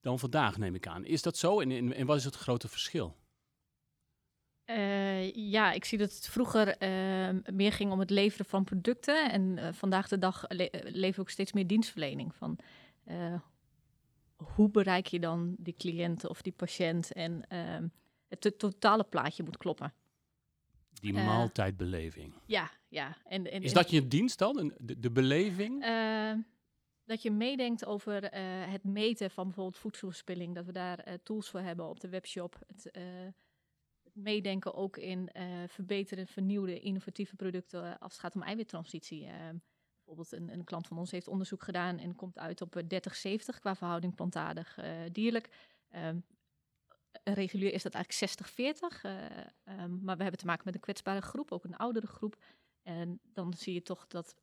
dan 0.00 0.18
vandaag, 0.18 0.58
neem 0.58 0.74
ik 0.74 0.86
aan. 0.86 1.04
Is 1.04 1.22
dat 1.22 1.36
zo 1.36 1.60
en, 1.60 1.92
en, 1.92 2.06
wat 2.06 2.16
is 2.16 2.24
het 2.24 2.36
grote 2.36 2.68
verschil? 2.68 3.16
ja, 5.32 5.72
ik 5.72 5.84
zie 5.84 5.98
dat 5.98 6.14
het 6.14 6.28
vroeger 6.28 6.76
meer 7.52 7.72
ging 7.72 7.92
om 7.92 7.98
het 7.98 8.10
leveren 8.10 8.46
van 8.46 8.64
producten. 8.64 9.30
En 9.30 9.74
vandaag 9.74 10.08
de 10.08 10.18
dag 10.18 10.44
le 10.48 10.70
leven 10.84 11.14
we 11.14 11.20
ook 11.20 11.30
steeds 11.30 11.52
meer 11.52 11.66
dienstverlening. 11.66 12.34
Van 12.34 12.58
hoe 14.44 14.70
bereik 14.70 15.06
je 15.06 15.20
dan 15.20 15.56
die 15.58 15.74
cliënt 15.74 16.28
of 16.28 16.42
die 16.42 16.52
patiënt? 16.52 17.12
En 17.12 17.42
uh, 17.52 17.88
het 18.28 18.58
totale 18.58 19.04
plaatje 19.04 19.42
moet 19.42 19.56
kloppen. 19.56 19.94
Die 21.00 21.12
uh, 21.12 21.26
maaltijdbeleving. 21.26 22.34
Ja, 22.46 22.70
ja. 22.88 23.16
En, 23.24 23.50
en, 23.50 23.62
is 23.62 23.72
dat 23.72 23.90
je 23.90 24.08
dienst 24.08 24.38
dan, 24.38 24.72
de, 24.78 24.98
de 24.98 25.10
beleving? 25.10 25.84
Uh, 25.84 26.32
dat 27.04 27.22
je 27.22 27.30
meedenkt 27.30 27.84
over 27.84 28.24
uh, 28.24 28.30
het 28.72 28.84
meten 28.84 29.30
van 29.30 29.44
bijvoorbeeld 29.44 29.78
voedselverspilling. 29.78 30.54
Dat 30.54 30.64
we 30.64 30.72
daar 30.72 31.08
uh, 31.08 31.14
tools 31.22 31.48
voor 31.48 31.60
hebben 31.60 31.88
op 31.88 32.00
de 32.00 32.08
webshop. 32.08 32.58
Het, 32.66 32.84
het 34.02 34.14
meedenken 34.14 34.74
ook 34.74 34.96
in 34.96 35.30
verbeteren, 35.66 36.26
vernieuwde, 36.26 36.80
innovatieve 36.80 37.36
producten 37.36 37.98
als 37.98 38.12
het 38.12 38.20
gaat 38.20 38.34
om 38.34 38.42
eiwittransitie. 38.42 39.28
Ehm, 40.08 40.16
bijvoorbeeld 40.16 40.32
een, 40.32 40.58
een, 40.58 40.64
klant 40.64 40.86
van 40.86 40.98
ons 40.98 41.10
heeft 41.10 41.28
onderzoek 41.28 41.62
gedaan 41.62 41.98
en 41.98 42.14
komt 42.14 42.38
uit 42.38 42.60
op 42.60 42.82
30-70 42.82 42.84
eh, 43.22 43.60
qua 43.60 43.74
verhouding 43.74 44.14
plantaardig 44.14 44.78
uh, 44.78 44.84
dierlijk. 45.12 45.48
Um, 45.94 46.24
regulier 47.24 47.72
is 47.72 47.82
dat 47.82 47.94
eigenlijk 47.94 48.40
60-40, 49.00 49.04
uh, 49.04 49.12
um, 49.80 50.00
maar 50.02 50.16
we 50.16 50.22
hebben 50.22 50.40
te 50.40 50.46
maken 50.46 50.62
met 50.64 50.74
een 50.74 50.80
kwetsbare 50.80 51.20
groep, 51.20 51.52
ook 51.52 51.64
een 51.64 51.76
oudere 51.76 52.06
groep. 52.06 52.36
En 52.82 53.20
dan 53.32 53.54
zie 53.54 53.74
je 53.74 53.82
toch 53.82 54.06
dat 54.06 54.36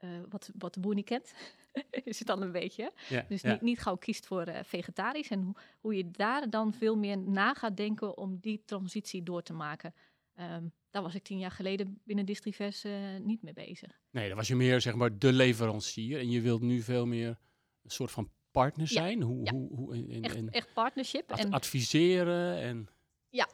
uh, 0.00 0.10
wat, 0.28 0.50
wat 0.58 0.74
de 0.74 0.80
boer 0.80 0.94
niet 0.94 1.04
kent, 1.04 1.34
is 2.10 2.18
het 2.18 2.28
dan 2.28 2.42
een 2.42 2.52
beetje. 2.52 2.92
Ja, 3.08 3.24
dus 3.28 3.40
ja. 3.40 3.52
niet, 3.52 3.60
niet 3.60 3.80
gauw 3.80 3.96
kiest 3.96 4.26
voor 4.26 4.46
vegetarisch. 4.64 5.30
En 5.30 5.42
hoe, 5.42 5.54
hoe 5.80 5.96
je 5.96 6.10
daar 6.10 6.50
dan 6.50 6.72
veel 6.72 6.96
meer 6.96 7.18
na 7.18 7.54
gaat 7.54 7.76
denken 7.76 8.16
om 8.16 8.38
die 8.40 8.62
transitie 8.64 9.22
door 9.22 9.42
te 9.42 9.52
maken. 9.52 9.94
Um, 10.40 10.72
daar 10.90 11.02
was 11.02 11.14
ik 11.14 11.22
tien 11.22 11.38
jaar 11.38 11.50
geleden 11.50 12.00
binnen 12.04 12.26
Distrivers 12.26 12.84
uh, 12.84 13.18
niet 13.20 13.42
mee 13.42 13.52
bezig. 13.52 14.00
Nee, 14.10 14.28
dan 14.28 14.36
was 14.36 14.48
je 14.48 14.56
meer 14.56 14.80
zeg 14.80 14.94
maar 14.94 15.18
de 15.18 15.32
leverancier. 15.32 16.18
En 16.18 16.30
je 16.30 16.40
wilt 16.40 16.60
nu 16.62 16.80
veel 16.80 17.06
meer 17.06 17.38
een 17.82 17.90
soort 17.90 18.10
van 18.10 18.30
partner 18.50 18.86
zijn. 18.86 19.18
Ja, 19.18 19.24
hoe, 19.24 19.44
ja. 19.44 19.52
hoe, 19.52 19.74
hoe, 19.74 19.94
en, 19.94 20.22
echt, 20.22 20.50
echt 20.50 20.72
partnership. 20.72 21.32
Ad 21.32 21.38
en 21.38 21.52
adviseren 21.52 22.60
en... 22.60 22.88
Ja, 23.28 23.48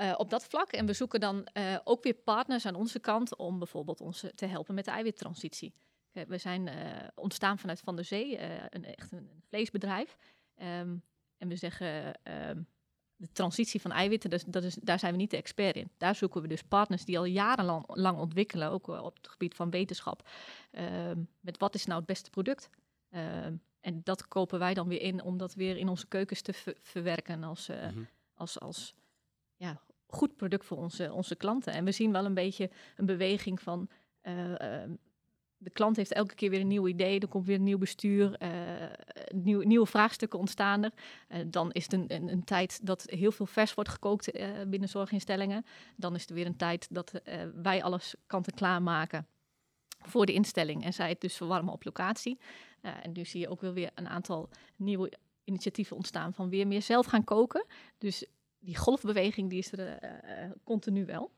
uh, 0.00 0.14
op 0.16 0.30
dat 0.30 0.44
vlak. 0.44 0.72
En 0.72 0.86
we 0.86 0.92
zoeken 0.92 1.20
dan 1.20 1.48
uh, 1.52 1.78
ook 1.84 2.02
weer 2.02 2.14
partners 2.14 2.66
aan 2.66 2.74
onze 2.74 2.98
kant 2.98 3.36
om 3.36 3.58
bijvoorbeeld 3.58 4.00
ons 4.00 4.24
te 4.34 4.46
helpen 4.46 4.74
met 4.74 4.84
de 4.84 4.90
eiwittransitie. 4.90 5.74
We 6.12 6.38
zijn 6.38 6.70
ontstaan 7.14 7.58
vanuit 7.58 7.80
Van 7.80 7.96
der 7.96 8.04
Zee, 8.04 8.38
een, 8.70 8.84
echt 8.84 9.12
een, 9.12 9.30
een 9.30 9.42
vleesbedrijf. 9.48 10.16
Um, 10.56 11.02
en 11.36 11.48
we 11.48 11.56
zeggen, 11.56 12.20
um, 12.48 12.66
de 13.18 13.32
transitie 13.32 13.80
van 13.80 13.92
eiwitten, 13.92 14.30
dus 14.30 14.44
dat 14.44 14.62
is, 14.62 14.74
daar 14.74 14.98
zijn 14.98 15.12
we 15.12 15.18
niet 15.18 15.30
de 15.30 15.36
expert 15.36 15.76
in. 15.76 15.90
Daar 15.96 16.14
zoeken 16.14 16.42
we 16.42 16.48
dus 16.48 16.62
partners 16.62 17.04
die 17.04 17.18
al 17.18 17.24
jarenlang 17.24 17.84
lang 17.86 18.18
ontwikkelen, 18.18 18.70
ook 18.70 18.88
op 18.88 19.16
het 19.16 19.28
gebied 19.28 19.54
van 19.54 19.70
wetenschap. 19.70 20.28
Uh, 20.72 20.82
met 21.40 21.58
wat 21.58 21.74
is 21.74 21.84
nou 21.84 21.98
het 21.98 22.08
beste 22.08 22.30
product? 22.30 22.70
Uh, 23.10 23.20
en 23.80 24.00
dat 24.04 24.28
kopen 24.28 24.58
wij 24.58 24.74
dan 24.74 24.88
weer 24.88 25.00
in 25.00 25.22
om 25.22 25.38
dat 25.38 25.54
weer 25.54 25.76
in 25.76 25.88
onze 25.88 26.06
keukens 26.06 26.40
te 26.40 26.52
ver 26.52 26.76
verwerken 26.82 27.44
als, 27.44 27.68
uh, 27.68 27.82
mm 27.82 27.92
-hmm. 27.92 28.08
als, 28.34 28.60
als 28.60 28.94
ja, 29.56 29.80
goed 30.06 30.36
product 30.36 30.64
voor 30.64 30.76
onze, 30.76 31.12
onze 31.12 31.36
klanten. 31.36 31.72
En 31.72 31.84
we 31.84 31.92
zien 31.92 32.12
wel 32.12 32.24
een 32.24 32.34
beetje 32.34 32.70
een 32.96 33.06
beweging 33.06 33.60
van 33.60 33.88
eh, 34.20 34.60
ehm, 34.60 34.94
de 35.58 35.70
klant 35.70 35.96
heeft 35.96 36.12
elke 36.12 36.34
keer 36.34 36.50
weer 36.50 36.60
een 36.60 36.66
nieuw 36.66 36.88
idee. 36.88 37.20
Er 37.20 37.28
komt 37.28 37.46
weer 37.46 37.56
een 37.56 37.62
nieuw 37.62 37.78
bestuur. 37.78 38.42
Uh, 38.42 38.50
nieuw, 39.34 39.60
nieuwe 39.60 39.86
vraagstukken 39.86 40.38
ontstaan 40.38 40.82
er. 40.84 40.92
Uh, 41.28 41.38
dan 41.46 41.72
is 41.72 41.82
het 41.82 41.92
een, 41.92 42.12
een, 42.28 42.44
tijd 42.44 42.86
dat 42.86 43.04
heel 43.06 43.32
veel 43.32 43.46
vers 43.46 43.74
wordt 43.74 43.90
gekookt 43.90 44.36
uh, 44.36 44.48
binnen 44.66 44.88
zorginstellingen. 44.88 45.64
Dan 45.96 46.14
is 46.14 46.26
er 46.26 46.34
weer 46.34 46.46
een 46.46 46.56
tijd 46.56 46.86
dat 46.90 47.12
wij 47.54 47.82
alles 47.82 48.14
kant-en-klaar 48.26 48.82
maken 48.82 49.26
voor 49.98 50.26
de 50.26 50.32
instelling. 50.32 50.84
En 50.84 50.92
zij 50.92 51.08
het 51.08 51.20
dus 51.20 51.36
verwarmen 51.36 51.72
op 51.72 51.84
locatie. 51.84 52.38
en 52.80 53.12
nu 53.12 53.24
zie 53.24 53.40
je 53.40 53.48
ook 53.48 53.60
wel 53.60 53.72
weer 53.72 53.90
een 53.94 54.08
aantal 54.08 54.48
nieuwe 54.76 55.12
initiatieven 55.44 55.96
ontstaan 55.96 56.34
van 56.34 56.48
weer 56.48 56.66
meer 56.66 56.82
zelf 56.82 57.06
gaan 57.06 57.24
koken. 57.24 57.66
Dus 57.98 58.26
die 58.58 58.76
golfbeweging 58.76 59.50
die 59.50 59.58
is 59.58 59.72
er 59.72 59.98
continu 60.64 61.06
wel. 61.06 61.30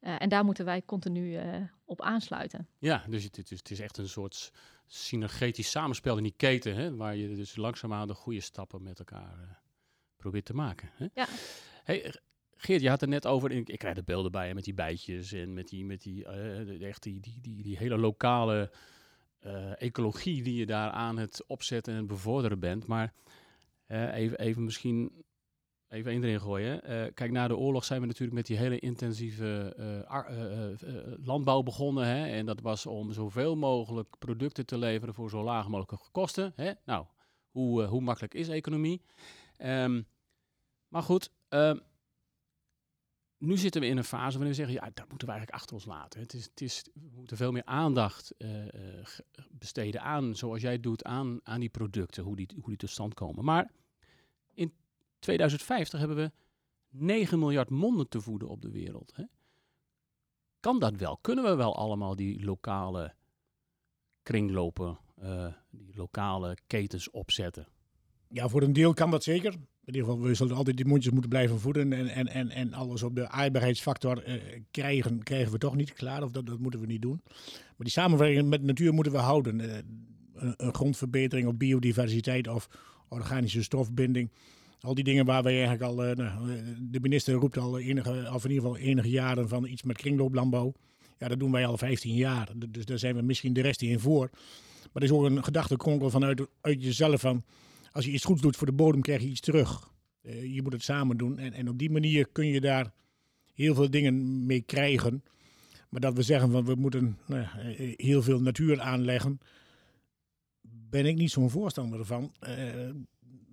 Uh, 0.00 0.22
en 0.22 0.28
daar 0.28 0.44
moeten 0.44 0.64
wij 0.64 0.82
continu 0.82 1.44
uh, 1.44 1.56
op 1.84 2.02
aansluiten. 2.02 2.68
Ja, 2.78 3.04
dus 3.08 3.24
het, 3.24 3.36
het, 3.36 3.50
is, 3.50 3.58
het, 3.58 3.70
is, 3.70 3.80
echt 3.80 3.98
een 3.98 4.08
soort 4.08 4.52
synergetisch 4.86 5.70
samenspel 5.70 6.16
in 6.16 6.22
die 6.22 6.34
keten, 6.36 6.74
hè, 6.74 6.96
waar 6.96 7.16
je 7.16 7.34
dus 7.34 7.56
langzaamaan 7.56 8.06
de 8.06 8.14
goede 8.14 8.40
stappen 8.40 8.82
met 8.82 8.98
elkaar 8.98 9.38
uh, 9.40 9.50
probeert 10.16 10.44
te 10.44 10.54
maken. 10.54 10.90
Hè? 10.94 11.06
Ja. 11.14 11.26
Hey, 11.84 12.14
Geert, 12.56 12.80
je 12.80 12.88
had 12.88 13.00
het 13.00 13.10
net 13.10 13.26
over, 13.26 13.50
ik, 13.50 13.68
ik 13.68 13.78
krijg 13.78 13.94
de 13.94 14.02
beelden 14.02 14.32
bij 14.32 14.54
met 14.54 14.64
die 14.64 14.74
bijtjes 14.74 15.32
en 15.32 15.52
met 15.52 15.68
die, 15.68 15.84
met 15.84 16.02
die, 16.02 16.24
echt 16.84 17.02
die, 17.02 17.20
die, 17.20 17.40
die, 17.40 17.62
die, 17.62 17.76
hele 17.76 17.98
lokale 17.98 18.70
ecologie 19.76 20.42
die 20.42 20.54
je 20.54 20.66
daar 20.66 20.90
aan 20.90 21.16
het 21.16 21.44
opzetten 21.46 21.92
en 21.92 21.98
het 21.98 22.08
bevorderen 22.08 22.58
bent. 22.58 22.86
Maar 22.86 23.12
even, 23.88 24.38
even 24.38 24.64
misschien 24.64 25.24
even 25.88 26.12
één 26.12 26.24
erin 26.24 26.40
gooien. 26.40 26.90
Uh, 26.90 27.06
kijk, 27.14 27.30
na 27.30 27.48
de 27.48 27.56
oorlog 27.56 27.84
zijn 27.84 28.00
we 28.00 28.06
natuurlijk 28.06 28.36
met 28.36 28.46
die 28.46 28.56
hele 28.56 28.78
intensieve 28.78 29.74
uh, 29.78 30.86
uh, 30.88 31.12
landbouw 31.24 31.62
begonnen. 31.62 32.06
Hè? 32.06 32.26
En 32.26 32.46
dat 32.46 32.60
was 32.60 32.86
om 32.86 33.12
zoveel 33.12 33.56
mogelijk 33.56 34.18
producten 34.18 34.66
te 34.66 34.78
leveren 34.78 35.14
voor 35.14 35.30
zo 35.30 35.42
laag 35.42 35.68
mogelijke 35.68 36.10
kosten. 36.12 36.52
Hè? 36.56 36.72
Nou, 36.84 37.06
hoe, 37.50 37.82
hoe 37.82 38.00
makkelijk 38.00 38.34
is 38.34 38.48
economie? 38.48 39.02
Um, 39.58 40.06
maar 40.88 41.02
goed, 41.02 41.30
um, 41.48 41.80
nu 43.38 43.56
zitten 43.56 43.80
we 43.80 43.86
in 43.86 43.96
een 43.96 44.04
fase 44.04 44.38
waarin 44.38 44.48
we 44.48 44.54
zeggen, 44.54 44.74
ja, 44.74 44.90
dat 44.94 45.08
moeten 45.08 45.26
we 45.26 45.32
eigenlijk 45.32 45.60
achter 45.62 45.74
ons 45.74 45.84
laten. 45.84 46.20
Het 46.20 46.34
is, 46.34 46.44
het 46.44 46.60
is, 46.60 46.84
we 46.94 47.16
moeten 47.16 47.36
veel 47.36 47.52
meer 47.52 47.64
aandacht 47.64 48.34
besteden 49.50 50.02
aan, 50.02 50.34
zoals 50.36 50.62
jij 50.62 50.80
doet, 50.80 51.04
aan, 51.04 51.40
aan 51.42 51.60
die 51.60 51.68
producten, 51.68 52.24
hoe 52.24 52.36
die, 52.36 52.48
hoe 52.54 52.68
die 52.68 52.76
tot 52.76 52.90
stand 52.90 53.14
komen. 53.14 53.44
Maar 53.44 53.70
2050 55.18 55.98
hebben 55.98 56.16
we 56.16 56.30
9 56.90 57.38
miljard 57.38 57.70
monden 57.70 58.08
te 58.08 58.20
voeden 58.20 58.48
op 58.48 58.62
de 58.62 58.70
wereld. 58.70 59.12
Hè? 59.14 59.24
Kan 60.60 60.78
dat 60.78 60.96
wel? 60.96 61.18
Kunnen 61.20 61.44
we 61.44 61.54
wel 61.54 61.76
allemaal 61.76 62.16
die 62.16 62.44
lokale 62.44 63.14
kringlopen, 64.22 64.98
uh, 65.22 65.46
die 65.70 65.96
lokale 65.96 66.56
ketens 66.66 67.10
opzetten? 67.10 67.66
Ja, 68.28 68.48
voor 68.48 68.62
een 68.62 68.72
deel 68.72 68.94
kan 68.94 69.10
dat 69.10 69.22
zeker. 69.22 69.52
In 69.52 69.94
ieder 69.94 70.10
geval, 70.10 70.20
we 70.26 70.34
zullen 70.34 70.56
altijd 70.56 70.76
die 70.76 70.86
mondjes 70.86 71.12
moeten 71.12 71.30
blijven 71.30 71.60
voeden. 71.60 71.92
En, 71.92 72.08
en, 72.08 72.26
en, 72.26 72.50
en 72.50 72.72
alles 72.72 73.02
op 73.02 73.14
de 73.14 73.28
aardbaarheidsfactor 73.28 74.28
uh, 74.28 74.42
krijgen, 74.70 75.22
krijgen 75.22 75.52
we 75.52 75.58
toch 75.58 75.76
niet 75.76 75.92
klaar. 75.92 76.22
Of 76.22 76.30
dat, 76.30 76.46
dat 76.46 76.58
moeten 76.58 76.80
we 76.80 76.86
niet 76.86 77.02
doen. 77.02 77.20
Maar 77.24 77.74
die 77.76 77.90
samenwerking 77.90 78.48
met 78.48 78.62
natuur 78.62 78.94
moeten 78.94 79.12
we 79.12 79.18
houden. 79.18 79.60
Uh, 79.60 79.76
een, 80.34 80.54
een 80.56 80.74
grondverbetering 80.74 81.48
of 81.48 81.56
biodiversiteit 81.56 82.48
of 82.48 82.68
organische 83.08 83.62
stofbinding 83.62 84.30
al 84.80 84.94
die 84.94 85.04
dingen 85.04 85.24
waar 85.24 85.42
wij 85.42 85.52
eigenlijk 85.52 85.82
al, 85.82 86.08
uh, 86.08 86.16
nou, 86.16 86.62
de 86.80 87.00
minister 87.00 87.34
roept 87.34 87.58
al 87.58 87.78
enige, 87.78 88.30
of 88.34 88.44
in 88.44 88.50
ieder 88.50 88.64
geval 88.64 88.76
enige 88.76 89.10
jaren 89.10 89.48
van 89.48 89.66
iets 89.66 89.82
met 89.82 89.96
kringlooplandbouw. 89.96 90.72
Ja, 91.18 91.28
dat 91.28 91.38
doen 91.38 91.52
wij 91.52 91.66
al 91.66 91.78
15 91.78 92.14
jaar. 92.14 92.48
Dus 92.68 92.84
daar 92.84 92.98
zijn 92.98 93.16
we 93.16 93.22
misschien 93.22 93.52
de 93.52 93.60
rest 93.60 93.82
in 93.82 94.00
voor. 94.00 94.30
Maar 94.92 95.02
er 95.02 95.02
is 95.02 95.10
ook 95.10 95.24
een 95.24 95.44
gedachtekonkel 95.44 96.10
vanuit 96.10 96.46
uit 96.60 96.82
jezelf 96.82 97.20
van, 97.20 97.44
als 97.92 98.04
je 98.04 98.10
iets 98.10 98.24
goeds 98.24 98.42
doet 98.42 98.56
voor 98.56 98.66
de 98.66 98.72
bodem, 98.72 99.00
krijg 99.00 99.22
je 99.22 99.28
iets 99.28 99.40
terug. 99.40 99.90
Uh, 100.22 100.54
je 100.54 100.62
moet 100.62 100.72
het 100.72 100.82
samen 100.82 101.16
doen. 101.16 101.38
En, 101.38 101.52
en 101.52 101.68
op 101.68 101.78
die 101.78 101.90
manier 101.90 102.28
kun 102.32 102.46
je 102.46 102.60
daar 102.60 102.92
heel 103.54 103.74
veel 103.74 103.90
dingen 103.90 104.46
mee 104.46 104.60
krijgen. 104.60 105.22
Maar 105.88 106.00
dat 106.00 106.14
we 106.14 106.22
zeggen 106.22 106.50
van 106.50 106.64
we 106.64 106.74
moeten 106.74 107.18
nou, 107.26 107.46
heel 107.96 108.22
veel 108.22 108.40
natuur 108.40 108.80
aanleggen, 108.80 109.38
ben 110.90 111.06
ik 111.06 111.16
niet 111.16 111.30
zo'n 111.30 111.50
voorstander 111.50 112.04
van. 112.04 112.32
Uh, 112.40 112.90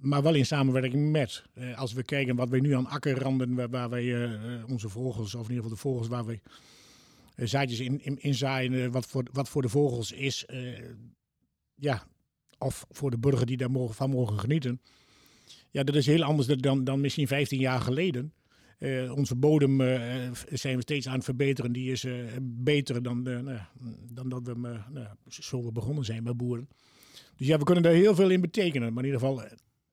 maar 0.02 0.24
wel 0.24 0.34
in 0.34 0.46
samenwerking 0.46 1.12
met. 1.12 1.44
Uh, 1.54 1.78
als 1.78 1.94
we 1.94 2.04
kijken 2.04 2.36
wat 2.36 2.50
wij 2.50 2.60
nu 2.60 2.76
aan 2.76 2.88
akkerranden, 2.88 3.56
waar, 3.56 3.70
waar 3.70 3.90
wij 3.90 4.04
uh, 4.04 4.64
onze 4.70 4.90
vogels, 4.90 5.36
of 5.36 5.50
in 5.50 5.56
ieder 5.56 5.64
geval 5.64 5.70
de 5.70 5.82
vogels 5.82 6.08
waar 6.08 6.26
we 6.26 6.40
zaadjes 7.36 7.80
in, 7.80 8.04
in, 8.04 8.22
in 8.22 8.34
zaaien, 8.34 8.92
wat, 8.92 9.06
voor, 9.06 9.26
wat 9.32 9.50
voor 9.50 9.62
de 9.62 9.70
vogels 9.70 10.12
is, 10.12 10.46
ja, 11.76 12.04
of 12.58 12.86
voor 12.90 13.12
de 13.12 13.18
burger 13.18 13.46
die 13.46 13.58
daar 13.58 13.72
mogen, 13.72 13.96
van 13.96 14.10
mogen 14.10 14.40
genieten. 14.40 14.82
Ja, 15.70 15.84
dat 15.84 15.96
is 15.96 16.06
heel 16.06 16.24
anders 16.24 16.48
dan, 16.48 16.84
dan 16.84 17.02
misschien 17.02 17.28
15 17.28 17.60
jaar 17.60 17.82
geleden. 17.82 18.34
onze 19.14 19.36
bodem 19.36 19.78
zijn 20.52 20.76
we 20.76 20.82
steeds 20.82 21.08
aan 21.08 21.16
het 21.16 21.24
verbeteren. 21.24 21.72
Die 21.72 21.92
is 21.92 22.06
beter 22.42 23.04
dan, 23.04 23.22
nou, 23.22 23.60
dan 24.12 24.30
dat 24.30 24.42
we 24.44 24.54
nou, 24.90 25.08
zo 25.28 25.64
we 25.64 25.72
begonnen 25.72 26.06
zijn 26.06 26.24
bij 26.24 26.36
boeren. 26.36 26.70
Dus 27.36 27.48
ja, 27.48 27.58
we 27.58 27.64
kunnen 27.64 27.84
daar 27.84 27.94
heel 27.94 28.16
veel 28.16 28.30
in 28.30 28.42
betekenen. 28.42 28.94
Maar 28.94 29.04
in 29.04 29.10
ieder 29.10 29.28
geval, 29.28 29.44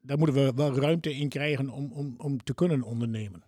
daar 0.02 0.18
moeten 0.18 0.44
we 0.44 0.52
wel 0.54 0.74
ruimte 0.74 1.14
in 1.14 1.28
krijgen 1.28 1.68
om, 1.68 1.92
om, 1.92 2.14
om 2.16 2.42
te 2.42 2.54
kunnen 2.54 2.82
ondernemen. 2.82 3.42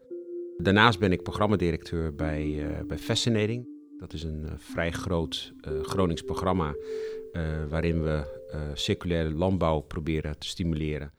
Daarnaast 0.58 1.00
ben 1.00 1.12
ik 1.12 1.24
programmadirecteur 1.24 2.16
bij, 2.16 2.66
bij 2.88 2.98
Fascinating. 2.98 3.71
Dat 4.02 4.14
is 4.14 4.24
een 4.24 4.48
vrij 4.58 4.92
groot 4.92 5.54
Gronings 5.82 6.22
programma 6.22 6.76
waarin 7.70 8.04
we 8.04 8.42
circulaire 8.74 9.32
landbouw 9.32 9.80
proberen 9.80 10.40
te 10.40 10.48
stimuleren. 10.48 11.14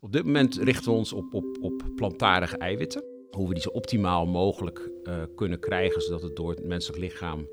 Op 0.00 0.12
dit 0.12 0.24
moment 0.24 0.56
richten 0.56 0.90
we 0.92 0.98
ons 0.98 1.12
op, 1.12 1.34
op, 1.34 1.58
op 1.60 1.82
plantaardige 1.96 2.56
eiwitten 2.56 3.04
hoe 3.30 3.48
we 3.48 3.54
die 3.54 3.62
zo 3.62 3.68
optimaal 3.68 4.26
mogelijk 4.26 4.90
kunnen 5.34 5.60
krijgen, 5.60 6.02
zodat 6.02 6.22
het 6.22 6.36
door 6.36 6.50
het 6.50 6.64
menselijk 6.64 7.02
lichaam 7.02 7.48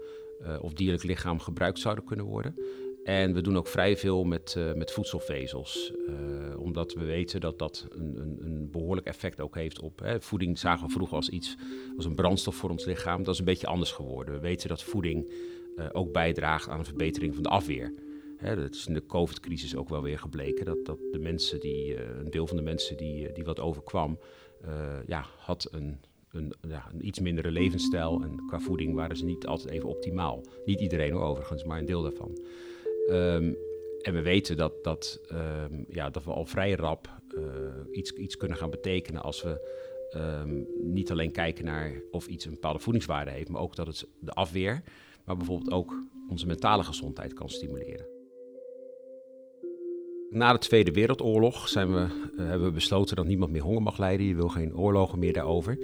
of 0.62 0.74
dierlijk 0.74 1.04
lichaam 1.04 1.40
gebruikt 1.40 1.80
zouden 1.80 2.04
kunnen 2.06 2.26
worden. 2.26 2.56
En 3.04 3.34
we 3.34 3.42
doen 3.42 3.58
ook 3.58 3.68
vrij 3.68 3.98
veel 3.98 4.24
met, 4.24 4.56
uh, 4.58 4.74
met 4.74 4.92
voedselvezels, 4.92 5.94
omdat 6.58 6.94
we 6.94 7.06
weten 7.06 7.42
dat 7.42 7.60
dat 7.60 7.88
een, 7.90 8.18
een, 8.18 8.40
een 8.42 8.72
behoorlijk 8.72 9.08
effect 9.08 9.42
ook 9.42 9.56
heeft 9.56 9.80
op 9.80 10.00
hè, 10.00 10.22
voeding. 10.22 10.60
Zagen 10.60 10.88
we 10.88 10.94
vroeger 10.94 11.16
als 11.16 11.30
iets, 11.30 11.56
als 11.96 12.06
een 12.06 12.16
brandstof 12.16 12.56
voor 12.56 12.70
ons 12.70 12.86
lichaam. 12.86 13.24
Dat 13.24 13.34
is 13.34 13.40
een 13.40 13.46
beetje 13.46 13.68
anders 13.68 13.92
geworden. 13.92 14.34
We 14.34 14.40
weten 14.40 14.70
dat 14.70 14.84
voeding 14.84 15.32
ook 15.92 16.12
bijdraagt 16.12 16.70
aan 16.70 16.80
een 16.80 16.86
verbetering 16.86 17.34
van 17.34 17.44
de 17.44 17.50
afweer. 17.50 17.94
Hè, 18.38 18.56
dat 18.56 18.76
is 18.76 18.88
in 18.88 18.94
de 18.94 19.06
COVID-crisis 19.06 19.76
ook 19.76 19.90
wel 19.90 20.02
weer 20.02 20.20
gebleken 20.20 20.66
dat, 20.66 20.86
dat 20.86 20.98
de 21.12 21.20
mensen 21.20 21.60
die, 21.60 22.04
een 22.04 22.30
deel 22.30 22.48
van 22.48 22.58
de 22.58 22.64
mensen 22.64 22.98
die, 22.98 23.32
die 23.32 23.44
wat 23.44 23.60
overkwam, 23.60 24.20
ja, 25.06 25.26
had 25.38 25.68
een, 25.72 26.00
een, 26.32 26.54
ja, 26.68 26.90
een, 26.94 27.06
iets 27.08 27.20
mindere 27.20 27.52
levensstijl. 27.52 28.22
En 28.24 28.46
qua 28.48 28.60
voeding 28.60 28.96
waren 28.96 29.18
ze 29.18 29.26
niet 29.26 29.46
altijd 29.46 29.74
even 29.74 29.90
optimaal. 29.90 30.44
Niet 30.66 30.80
iedereen 30.80 31.14
overigens, 31.14 31.64
maar 31.64 31.80
een 31.80 31.86
deel 31.86 32.02
daarvan. 32.02 32.38
Um, 33.12 33.58
en 34.02 34.14
we 34.14 34.22
weten 34.22 34.58
dat, 34.58 34.84
dat, 34.84 35.20
um, 35.32 35.86
ja, 35.90 36.10
dat 36.10 36.24
we 36.24 36.32
al 36.32 36.46
vrij 36.46 36.72
rap 36.72 37.10
uh, 37.38 37.44
iets, 37.92 38.12
iets 38.12 38.38
kunnen 38.38 38.58
gaan 38.58 38.70
betekenen 38.70 39.22
als 39.22 39.44
we 39.44 39.80
um, 40.16 40.68
niet 40.84 41.12
alleen 41.12 41.32
kijken 41.32 41.66
naar 41.66 42.02
of 42.12 42.28
iets 42.28 42.46
een 42.46 42.52
bepaalde 42.52 42.80
voedingswaarde 42.80 43.32
heeft, 43.32 43.50
maar 43.50 43.62
ook 43.62 43.76
dat 43.76 43.88
het 43.88 44.08
de 44.20 44.32
afweer, 44.32 44.84
maar 45.26 45.38
bijvoorbeeld 45.38 45.72
ook 45.72 46.04
onze 46.30 46.46
mentale 46.46 46.84
gezondheid 46.84 47.34
kan 47.34 47.50
stimuleren. 47.50 48.06
Na 50.30 50.52
de 50.52 50.58
Tweede 50.58 50.92
Wereldoorlog 50.92 51.68
zijn 51.68 51.94
we, 51.94 52.00
uh, 52.00 52.48
hebben 52.48 52.68
we 52.68 52.74
besloten 52.74 53.16
dat 53.16 53.26
niemand 53.26 53.52
meer 53.52 53.62
honger 53.62 53.82
mag 53.82 53.98
lijden. 53.98 54.26
Je 54.26 54.36
wil 54.36 54.50
geen 54.50 54.78
oorlogen 54.78 55.20
meer 55.20 55.34
daarover. 55.34 55.78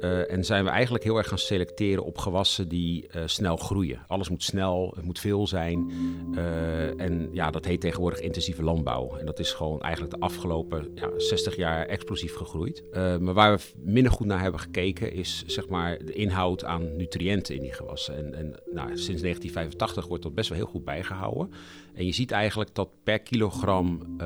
Uh, 0.00 0.32
en 0.32 0.44
zijn 0.44 0.64
we 0.64 0.70
eigenlijk 0.70 1.04
heel 1.04 1.16
erg 1.16 1.28
gaan 1.28 1.38
selecteren 1.38 2.04
op 2.04 2.18
gewassen 2.18 2.68
die 2.68 3.08
uh, 3.16 3.22
snel 3.26 3.56
groeien. 3.56 4.04
Alles 4.06 4.28
moet 4.28 4.42
snel, 4.42 4.92
het 4.96 5.04
moet 5.04 5.18
veel 5.18 5.46
zijn. 5.46 5.90
Uh, 6.34 7.00
en 7.00 7.28
ja, 7.32 7.50
dat 7.50 7.64
heet 7.64 7.80
tegenwoordig 7.80 8.20
intensieve 8.20 8.62
landbouw. 8.62 9.16
En 9.16 9.26
dat 9.26 9.38
is 9.38 9.52
gewoon 9.52 9.80
eigenlijk 9.80 10.14
de 10.14 10.20
afgelopen 10.20 10.90
ja, 10.94 11.10
60 11.16 11.56
jaar 11.56 11.86
explosief 11.86 12.34
gegroeid. 12.34 12.82
maar 12.92 13.34
waar 13.34 13.56
we 13.56 13.62
minder 13.82 14.12
goed 14.12 14.26
naar 14.26 14.40
hebben 14.40 14.60
gekeken 14.60 15.12
is 15.12 15.44
zeg 15.46 15.68
maar 15.68 16.04
de 16.04 16.12
inhoud 16.12 16.64
aan 16.64 16.96
nutriënten 16.96 17.54
in 17.54 17.62
die 17.62 17.72
gewassen. 17.72 18.16
En, 18.16 18.34
en 18.34 18.46
nou, 18.72 18.88
sinds 18.88 19.22
1985 19.22 20.06
wordt 20.06 20.22
dat 20.22 20.34
best 20.34 20.48
wel 20.48 20.58
heel 20.58 20.66
goed 20.66 20.84
bijgehouden. 20.84 21.52
En 21.94 22.06
je 22.06 22.12
ziet 22.12 22.30
eigenlijk 22.30 22.74
dat 22.74 22.88
per 23.02 23.18
kilogram 23.18 24.16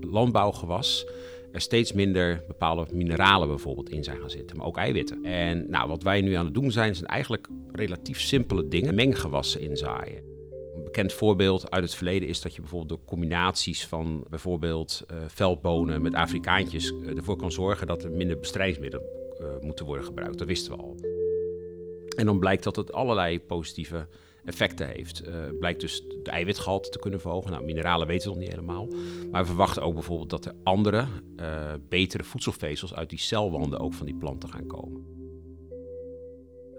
landbouwgewas 0.00 1.06
er 1.52 1.60
steeds 1.60 1.92
minder 1.92 2.44
bepaalde 2.46 2.86
mineralen 2.92 3.48
bijvoorbeeld 3.48 3.90
in 3.90 4.04
zijn 4.04 4.20
gaan 4.20 4.30
zitten, 4.30 4.56
maar 4.56 4.66
ook 4.66 4.76
eiwitten. 4.76 5.24
En 5.24 5.70
nou, 5.70 5.88
wat 5.88 6.02
wij 6.02 6.20
nu 6.20 6.34
aan 6.34 6.44
het 6.44 6.54
doen 6.54 6.70
zijn, 6.70 6.94
zijn 6.94 7.08
eigenlijk 7.08 7.48
relatief 7.72 8.20
simpele 8.20 8.68
dingen, 8.68 8.94
menggewassen 8.94 9.60
inzaaien. 9.60 10.22
Een 10.74 10.84
bekend 10.84 11.12
voorbeeld 11.12 11.70
uit 11.70 11.82
het 11.82 11.94
verleden 11.94 12.28
is 12.28 12.40
dat 12.40 12.54
je 12.54 12.60
bijvoorbeeld 12.60 12.90
door 12.90 13.08
combinaties 13.08 13.86
van 13.86 14.24
bijvoorbeeld 14.28 15.04
uh, 15.10 15.16
veldbonen 15.26 16.02
met 16.02 16.14
Afrikaantjes 16.14 16.90
uh, 16.90 17.16
ervoor 17.16 17.36
kan 17.36 17.52
zorgen 17.52 17.86
dat 17.86 18.04
er 18.04 18.10
minder 18.10 18.38
bestrijdingsmiddelen 18.38 19.06
uh, 19.40 19.46
moeten 19.60 19.86
worden 19.86 20.04
gebruikt. 20.04 20.38
Dat 20.38 20.46
wisten 20.46 20.72
we 20.72 20.82
al. 20.82 20.96
En 22.16 22.26
dan 22.26 22.38
blijkt 22.38 22.64
dat 22.64 22.76
het 22.76 22.92
allerlei 22.92 23.40
positieve 23.40 24.06
effecten 24.44 24.88
heeft. 24.88 25.28
Uh, 25.28 25.34
blijkt 25.58 25.80
dus 25.80 26.02
de 26.22 26.30
eiwitgehalte 26.30 26.88
te 26.90 26.98
kunnen 26.98 27.20
verhogen. 27.20 27.50
Nou, 27.50 27.64
mineralen 27.64 28.06
weten 28.06 28.28
we 28.28 28.34
nog 28.34 28.44
niet 28.44 28.52
helemaal. 28.52 28.88
Maar 29.30 29.40
we 29.40 29.46
verwachten 29.46 29.82
ook 29.82 29.94
bijvoorbeeld 29.94 30.30
dat 30.30 30.44
er 30.44 30.54
andere, 30.62 31.06
uh, 31.40 31.72
betere 31.88 32.24
voedselvezels 32.24 32.94
uit 32.94 33.10
die 33.10 33.18
celwanden 33.18 33.80
ook 33.80 33.94
van 33.94 34.06
die 34.06 34.14
planten 34.14 34.48
gaan 34.48 34.66
komen. 34.66 35.06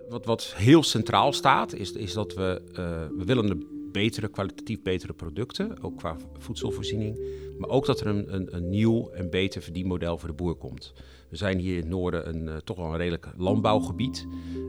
Wat, 0.09 0.25
wat 0.25 0.53
heel 0.57 0.83
centraal 0.83 1.33
staat, 1.33 1.73
is, 1.73 1.91
is 1.91 2.13
dat 2.13 2.33
we, 2.33 2.61
uh, 2.71 2.75
we 3.17 3.25
willen 3.25 3.47
de 3.47 3.89
betere, 3.91 4.27
kwalitatief 4.27 4.81
betere 4.81 5.13
producten, 5.13 5.83
ook 5.83 5.97
qua 5.97 6.17
voedselvoorziening. 6.37 7.19
Maar 7.57 7.69
ook 7.69 7.85
dat 7.85 7.99
er 7.99 8.07
een, 8.07 8.55
een 8.55 8.69
nieuw 8.69 9.09
en 9.09 9.29
beter 9.29 9.61
verdienmodel 9.61 10.17
voor 10.17 10.29
de 10.29 10.35
boer 10.35 10.55
komt. 10.55 10.93
We 11.31 11.37
zijn 11.37 11.59
hier 11.59 11.73
in 11.73 11.79
het 11.79 11.89
noorden 11.89 12.29
een, 12.29 12.47
uh, 12.47 12.55
toch 12.55 12.77
wel 12.77 12.85
een 12.85 12.97
redelijk 12.97 13.27
landbouwgebied. 13.37 14.27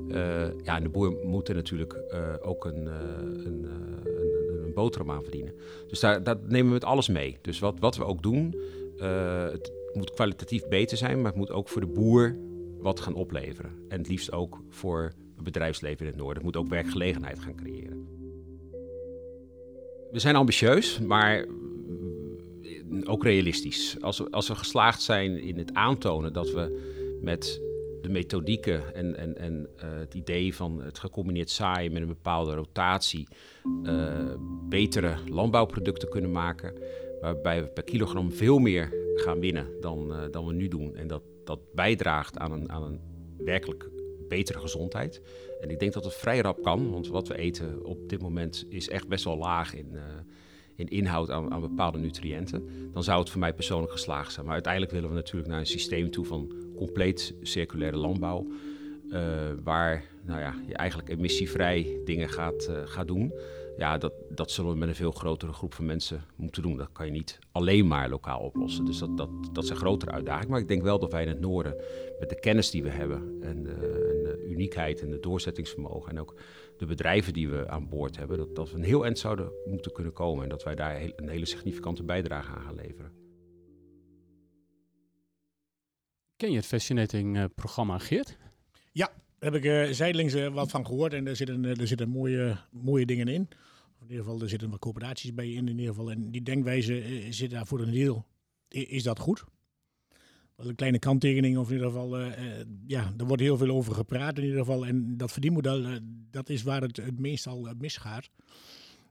Uh, 0.08 0.16
ja, 0.62 0.76
en 0.76 0.82
de 0.82 0.88
boer 0.88 1.16
moet 1.24 1.48
er 1.48 1.54
natuurlijk 1.54 1.94
uh, 2.12 2.18
ook 2.40 2.64
een, 2.64 2.86
een, 3.46 3.66
een, 4.64 4.72
boterham 4.74 5.10
aan 5.10 5.22
verdienen. 5.22 5.54
Dus 5.88 6.00
daar, 6.00 6.22
daar 6.22 6.36
nemen 6.46 6.66
we 6.66 6.72
met 6.72 6.84
alles 6.84 7.08
mee. 7.08 7.38
Dus 7.40 7.58
wat, 7.58 7.78
wat 7.78 7.96
we 7.96 8.04
ook 8.04 8.22
doen, 8.22 8.56
het 9.52 9.72
moet 9.92 10.10
kwalitatief 10.10 10.68
beter 10.68 10.96
zijn, 10.96 11.16
maar 11.16 11.30
het 11.30 11.40
moet 11.40 11.50
ook 11.50 11.68
voor 11.68 11.80
de 11.80 11.86
boer 11.86 12.36
wat 12.78 13.00
gaan 13.00 13.14
opleveren. 13.14 13.70
En 13.88 13.98
het 13.98 14.08
liefst 14.08 14.32
ook 14.32 14.62
voor 14.68 15.12
het 15.34 15.44
bedrijfsleven 15.44 16.00
in 16.00 16.06
het 16.06 16.16
noorden. 16.16 16.36
Het 16.36 16.44
moet 16.44 16.56
ook 16.56 16.68
werkgelegenheid 16.68 17.38
gaan 17.38 17.54
creëren. 17.54 18.06
We 20.10 20.18
zijn 20.18 20.36
ambitieus, 20.36 20.98
maar 20.98 21.46
ook 23.04 23.24
realistisch. 23.24 23.96
Als 24.00 24.18
we, 24.18 24.30
als 24.30 24.48
we 24.48 24.54
geslaagd 24.54 25.02
zijn 25.02 25.38
in 25.38 25.58
het 25.58 25.74
aantonen 25.74 26.32
dat 26.32 26.50
we 26.50 26.90
met 27.22 27.60
de 28.02 28.08
methodieken 28.08 28.94
en, 28.94 29.16
en, 29.16 29.38
en 29.38 29.68
uh, 29.76 29.82
het 29.98 30.14
idee 30.14 30.54
van 30.54 30.82
het 30.82 30.98
gecombineerd 30.98 31.50
zaaien 31.50 31.92
met 31.92 32.02
een 32.02 32.08
bepaalde 32.08 32.54
rotatie 32.54 33.28
uh, 33.82 34.34
betere 34.68 35.14
landbouwproducten 35.28 36.08
kunnen 36.08 36.32
maken. 36.32 36.74
Waarbij 37.20 37.62
we 37.62 37.68
per 37.68 37.82
kilogram 37.82 38.32
veel 38.32 38.58
meer 38.58 38.94
gaan 39.14 39.40
winnen 39.40 39.66
dan, 39.80 40.10
uh, 40.10 40.22
dan 40.30 40.46
we 40.46 40.52
nu 40.52 40.68
doen. 40.68 40.96
En 40.96 41.06
dat, 41.06 41.22
dat 41.44 41.60
bijdraagt 41.74 42.38
aan 42.38 42.52
een, 42.52 42.70
aan 42.70 42.82
een 42.82 43.00
werkelijk 43.38 43.90
betere 44.28 44.58
gezondheid. 44.58 45.22
En 45.60 45.70
ik 45.70 45.78
denk 45.78 45.92
dat 45.92 46.04
het 46.04 46.14
vrij 46.14 46.40
rap 46.40 46.62
kan, 46.62 46.90
want 46.90 47.08
wat 47.08 47.28
we 47.28 47.38
eten 47.38 47.84
op 47.84 48.08
dit 48.08 48.22
moment 48.22 48.66
is 48.68 48.88
echt 48.88 49.08
best 49.08 49.24
wel 49.24 49.36
laag 49.36 49.74
in, 49.74 49.96
in 50.90 50.98
inhoud 50.98 51.30
aan, 51.30 51.60
bepaalde 51.60 51.98
nutriënten, 51.98 52.68
dan 52.92 53.02
zou 53.02 53.20
het 53.20 53.30
voor 53.30 53.40
mij 53.40 53.54
persoonlijk 53.54 53.92
geslaagd 53.92 54.32
zijn. 54.32 54.44
Maar 54.44 54.54
uiteindelijk 54.54 54.92
willen 54.92 55.08
we 55.08 55.14
natuurlijk 55.14 55.50
naar 55.50 55.60
een 55.60 55.66
systeem 55.66 56.10
toe 56.10 56.24
van 56.24 56.52
compleet 56.76 57.34
circulaire 57.42 57.96
landbouw, 57.96 58.46
uh, 59.08 59.18
waar 59.62 60.04
nou 60.24 60.40
ja, 60.40 60.54
je 60.66 60.74
eigenlijk 60.74 61.08
emissievrij 61.08 62.00
dingen 62.04 62.28
gaat, 62.28 62.68
uh, 62.70 62.76
gaat 62.84 63.06
doen. 63.06 63.32
Ja, 63.76 63.98
dat, 63.98 64.12
dat 64.28 64.50
zullen 64.50 64.72
we 64.72 64.78
met 64.78 64.88
een 64.88 64.94
veel 64.94 65.10
grotere 65.10 65.52
groep 65.52 65.74
van 65.74 65.86
mensen 65.86 66.24
moeten 66.36 66.62
doen. 66.62 66.76
Dat 66.76 66.92
kan 66.92 67.06
je 67.06 67.12
niet 67.12 67.38
alleen 67.52 67.86
maar 67.86 68.08
lokaal 68.08 68.40
oplossen. 68.40 68.84
Dus 68.84 68.98
dat, 68.98 69.16
dat, 69.16 69.28
dat 69.52 69.64
is 69.64 69.70
grotere 69.70 70.10
uitdaging. 70.10 70.50
Maar 70.50 70.60
ik 70.60 70.68
denk 70.68 70.82
wel 70.82 70.98
dat 70.98 71.12
wij 71.12 71.22
in 71.22 71.28
het 71.28 71.40
noorden, 71.40 71.76
met 72.20 72.28
de 72.28 72.40
kennis 72.40 72.70
die 72.70 72.82
we 72.82 72.90
hebben 72.90 73.38
en 73.40 73.62
de, 73.62 73.70
en 73.70 74.22
de 74.22 74.46
uniekheid 74.48 75.00
en 75.00 75.10
de 75.10 75.20
doorzettingsvermogen 75.20 76.10
en 76.10 76.20
ook 76.20 76.34
de 76.82 76.88
bedrijven 76.88 77.32
die 77.32 77.48
we 77.48 77.68
aan 77.68 77.88
boord 77.88 78.16
hebben, 78.16 78.38
dat, 78.38 78.54
dat 78.54 78.70
we 78.70 78.76
een 78.76 78.82
heel 78.82 79.04
eind 79.04 79.18
zouden 79.18 79.52
moeten 79.64 79.92
kunnen 79.92 80.12
komen. 80.12 80.42
En 80.42 80.48
dat 80.48 80.62
wij 80.62 80.74
daar 80.74 81.02
een 81.16 81.28
hele 81.28 81.46
significante 81.46 82.02
bijdrage 82.02 82.50
aan 82.52 82.62
gaan 82.62 82.74
leveren. 82.74 83.12
Ken 86.36 86.50
je 86.50 86.56
het 86.56 86.66
Fascinating-programma, 86.66 87.98
Geert? 87.98 88.36
Daar 89.38 89.52
heb 89.52 89.64
ik 89.64 89.70
uh, 89.70 89.94
zijdelings 89.94 90.34
uh, 90.34 90.48
wat 90.48 90.70
van 90.70 90.86
gehoord 90.86 91.12
en 91.12 91.26
er 91.26 91.36
zitten, 91.36 91.64
er 91.64 91.86
zitten 91.86 92.08
mooie, 92.08 92.56
mooie 92.70 93.06
dingen 93.06 93.28
in. 93.28 93.48
In 94.00 94.08
ieder 94.08 94.24
geval, 94.24 94.40
er 94.40 94.48
zitten 94.48 94.70
wat 94.70 94.78
coöperaties 94.78 95.34
bij 95.34 95.52
in, 95.52 95.68
in 95.68 95.78
ieder 95.78 95.94
geval. 95.94 96.10
En 96.10 96.30
die 96.30 96.42
denkwijze 96.42 97.26
zit 97.30 97.50
daar 97.50 97.66
voor 97.66 97.80
een 97.80 97.92
deel. 97.92 98.26
Is 98.68 99.02
dat 99.02 99.18
goed? 99.18 99.44
Een 100.56 100.74
kleine 100.74 100.98
kanttekening, 100.98 101.58
of 101.58 101.68
in 101.68 101.74
ieder 101.74 101.90
geval, 101.90 102.18
ja, 102.86 103.12
er 103.18 103.26
wordt 103.26 103.42
heel 103.42 103.56
veel 103.56 103.70
over 103.70 103.94
gepraat 103.94 104.38
in 104.38 104.44
ieder 104.44 104.58
geval. 104.58 104.86
En 104.86 105.16
dat 105.16 105.32
verdienmodel, 105.32 105.98
dat 106.30 106.48
is 106.48 106.62
waar 106.62 106.82
het, 106.82 106.96
het 106.96 107.18
meestal 107.18 107.68
misgaat. 107.78 108.30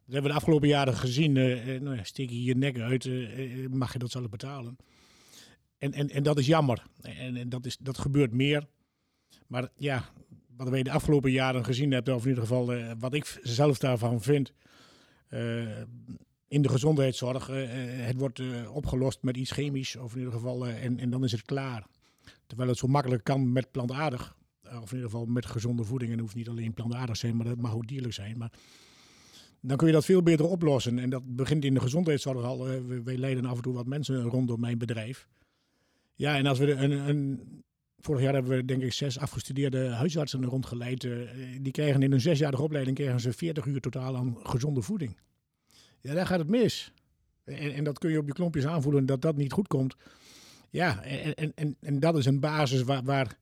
Dat 0.06 0.14
hebben 0.14 0.22
we 0.22 0.28
de 0.28 0.34
afgelopen 0.34 0.68
jaren 0.68 0.94
gezien. 0.94 1.32
nou 1.84 1.96
ja, 1.96 2.04
steek 2.04 2.30
je 2.30 2.44
je 2.44 2.56
nek 2.56 2.80
uit, 2.80 3.10
mag 3.70 3.94
je 3.94 4.00
dat 4.00 4.12
zelf 4.12 4.30
betalen. 4.30 4.78
En, 5.78 5.94
en, 5.94 6.10
en 6.10 6.24
dat 6.24 6.40
is 6.40 6.46
jammer. 6.46 6.86
En, 7.02 7.36
en 7.36 7.50
dat, 7.50 7.66
is, 7.66 7.78
dat 7.78 7.98
gebeurt 7.98 8.34
meer. 8.34 8.68
Maar 9.48 9.70
ja, 9.76 10.10
wat 10.56 10.70
wij 10.70 10.84
de 10.84 10.92
afgelopen 10.92 11.32
jaren 11.32 11.66
gezien 11.66 11.92
hebben, 11.92 12.16
of 12.16 12.24
in 12.24 12.30
ieder 12.30 12.44
geval 12.44 12.96
wat 13.00 13.14
ik 13.14 13.40
zelf 13.44 13.78
daarvan 13.78 14.22
vind. 14.22 14.54
In 16.52 16.62
de 16.62 16.70
gezondheidszorg, 16.70 17.50
uh, 17.50 17.56
het 18.06 18.18
wordt 18.18 18.42
opgelost 18.68 19.22
met 19.22 19.38
iets 19.38 19.52
chemisch, 19.52 19.96
of 19.96 20.12
in 20.14 20.18
ieder 20.18 20.34
geval, 20.34 20.68
en, 20.68 21.00
en 21.00 21.10
dan 21.10 21.24
is 21.24 21.32
het 21.32 21.42
klaar. 21.42 21.86
Terwijl 22.48 22.70
het 22.70 22.78
zo 22.78 22.88
makkelijk 22.88 23.24
kan 23.24 23.52
met 23.52 23.72
plantaardig, 23.72 24.36
of 24.64 24.92
in 24.92 24.96
ieder 24.96 25.10
geval 25.10 25.26
met 25.26 25.46
gezonde 25.46 25.84
voeding. 25.84 26.12
En 26.12 26.20
hoeft 26.20 26.36
niet 26.36 26.50
alleen 26.50 26.74
plantaardig 26.74 27.18
zijn, 27.18 27.36
maar 27.36 27.46
dat 27.46 27.58
mag 27.58 27.74
ook 27.74 27.88
dierlijk 27.88 28.14
zijn. 28.14 28.38
Maar 28.38 28.52
dan 29.60 29.78
kun 29.78 29.88
je 29.88 29.94
dat 29.94 30.06
veel 30.06 30.24
beter 30.24 30.46
oplossen. 30.46 31.00
En 31.00 31.10
dat 31.10 31.36
begint 31.36 31.66
in 31.66 31.74
de 31.74 31.80
gezondheidszorg 31.80 32.44
al. 32.44 32.68
wij 33.04 33.18
leiden 33.18 33.46
af 33.46 33.56
en 33.56 33.62
toe 33.62 33.74
wat 33.74 33.86
mensen 33.86 34.22
rondom 34.22 34.60
mijn 34.60 34.78
bedrijf. 34.78 35.28
Ja, 36.16 36.38
en 36.38 36.46
als 36.46 36.60
we 36.60 36.72
een, 36.72 36.92
een 36.92 37.40
Vorig 38.02 38.22
jaar 38.22 38.34
hebben 38.34 38.58
we 38.58 38.66
denk 38.66 38.82
ik 38.82 38.94
zes 38.94 39.20
afgestudeerde 39.20 39.88
huisartsen 39.88 40.46
rondgeleid. 40.46 41.08
Die 41.62 41.72
krijgen 41.72 42.02
in 42.02 42.12
een 42.12 42.22
zesjarige 42.22 42.64
opleiding 42.64 42.96
krijgen 42.96 43.20
ze 43.20 43.34
40 43.34 43.66
uur 43.66 43.82
totaal 43.82 44.18
aan 44.18 44.38
gezonde 44.44 44.82
voeding. 44.82 45.18
Ja, 46.02 46.14
daar 46.14 46.26
gaat 46.26 46.40
het 46.40 46.50
mis. 46.50 46.92
En, 47.44 47.74
en, 47.74 47.84
dat 47.84 48.00
kun 48.00 48.12
je 48.12 48.18
op 48.18 48.28
je 48.28 48.34
klompjes 48.34 48.66
aanvoelen 48.66 49.06
dat 49.06 49.22
dat 49.22 49.36
niet 49.36 49.52
goed 49.52 49.68
komt. 49.68 49.96
Ja, 50.70 51.04
en, 51.04 51.54
en, 51.56 51.76
en 51.80 52.00
dat 52.00 52.18
is 52.18 52.26
een 52.26 52.40
basis 52.40 52.84
waar, 52.84 53.04
waar, 53.04 53.38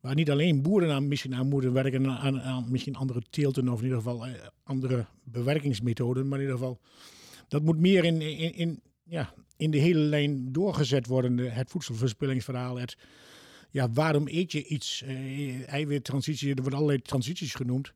niet 0.00 0.30
alleen 0.30 0.62
boeren 0.62 0.92
aan, 0.92 1.08
misschien 1.08 1.34
aan 1.34 1.48
moeten 1.48 1.72
werken, 1.72 2.10
aan, 2.10 2.40
aan 2.40 2.66
misschien 2.68 2.96
andere 2.96 3.22
teelten 3.30 3.68
of 3.68 3.78
in 3.78 3.84
ieder 3.84 3.98
geval 3.98 4.26
eh, 4.26 4.32
andere 4.62 5.06
bewerkingsmethoden. 5.24 6.28
Maar 6.28 6.38
in 6.38 6.44
ieder 6.44 6.58
geval, 6.58 6.80
dat 7.48 7.62
moet 7.62 7.78
meer 7.78 8.04
in, 8.04 8.20
in, 8.20 8.54
in, 8.54 8.80
ja, 9.02 9.32
in 9.56 9.70
de 9.70 9.78
hele 9.78 9.98
lijn 9.98 10.52
doorgezet 10.52 11.06
worden. 11.06 11.38
Het 11.38 11.70
voedselverspillingsverhaal, 11.70 12.78
het 12.78 12.96
ja, 13.70 13.90
waarom 13.90 14.28
eet 14.28 14.52
je 14.52 14.64
iets? 14.64 15.02
Uh, 15.02 15.68
eiwittransitie, 15.68 16.48
er 16.48 16.60
worden 16.60 16.78
allerlei 16.78 17.02
transities 17.02 17.54
genoemd. 17.54 17.92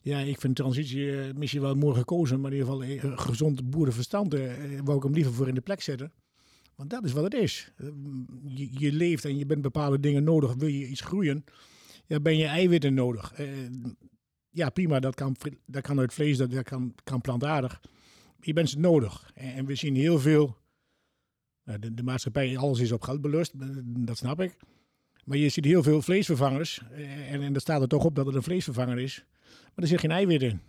Ja, 0.00 0.18
ik 0.18 0.40
vind 0.40 0.56
transitie 0.56 1.04
uh, 1.04 1.32
misschien 1.34 1.60
wel 1.60 1.74
mooi 1.74 1.96
gekozen, 1.96 2.40
maar 2.40 2.52
in 2.52 2.58
ieder 2.58 2.72
geval 2.72 3.10
uh, 3.10 3.18
gezond 3.18 3.70
boerenverstand 3.70 4.34
uh, 4.34 4.52
wou 4.84 4.96
ik 4.96 5.02
hem 5.02 5.12
liever 5.12 5.32
voor 5.32 5.48
in 5.48 5.54
de 5.54 5.60
plek 5.60 5.80
zetten. 5.80 6.12
Want 6.74 6.90
dat 6.90 7.04
is 7.04 7.12
wat 7.12 7.24
het 7.24 7.34
is. 7.34 7.72
Je, 8.44 8.68
je, 8.78 8.92
leeft 8.92 9.24
en 9.24 9.38
je 9.38 9.46
bent 9.46 9.62
bepaalde 9.62 10.00
dingen 10.00 10.24
nodig. 10.24 10.54
Wil 10.54 10.68
je 10.68 10.86
iets 10.86 11.00
groeien, 11.00 11.44
ja, 12.06 12.20
ben 12.20 12.36
je 12.36 12.46
eiwitten 12.46 12.94
nodig. 12.94 13.34
ja, 14.50 14.70
prima, 14.70 15.00
dat 15.00 15.14
kan, 15.14 15.36
dat 15.66 15.82
kan 15.82 15.98
uit 15.98 16.12
vlees, 16.12 16.36
dat, 16.36 16.62
kan, 16.62 16.94
kan 17.04 17.20
plantaardig. 17.20 17.80
Je 18.40 18.52
bent 18.52 18.70
ze 18.70 18.78
nodig. 18.78 19.30
En, 19.34 19.66
we 19.66 19.74
zien 19.74 19.94
heel 19.94 20.18
veel... 20.18 20.56
De, 21.62 21.94
de 21.94 22.02
maatschappij, 22.02 22.56
alles 22.56 22.80
is 22.80 22.92
op 22.92 23.02
geld 23.02 23.20
belust, 23.20 23.52
dat 24.06 24.16
snap 24.16 24.40
ik. 24.40 24.56
Maar 25.28 25.38
je 25.38 25.48
ziet 25.48 25.64
heel 25.64 25.82
veel 25.82 26.02
vleesvervangers. 26.02 26.82
Eh, 26.90 27.32
en, 27.32 27.42
en 27.42 27.52
daar 27.52 27.60
staat 27.60 27.82
er 27.82 27.88
toch 27.88 28.04
op 28.04 28.14
dat 28.14 28.26
het 28.26 28.34
een 28.34 28.42
vleesvervanger 28.42 28.98
is. 28.98 29.24
Maar 29.42 29.84
er 29.84 29.86
zit 29.86 30.00
geen 30.00 30.10
eiwit 30.10 30.42
in. 30.42 30.60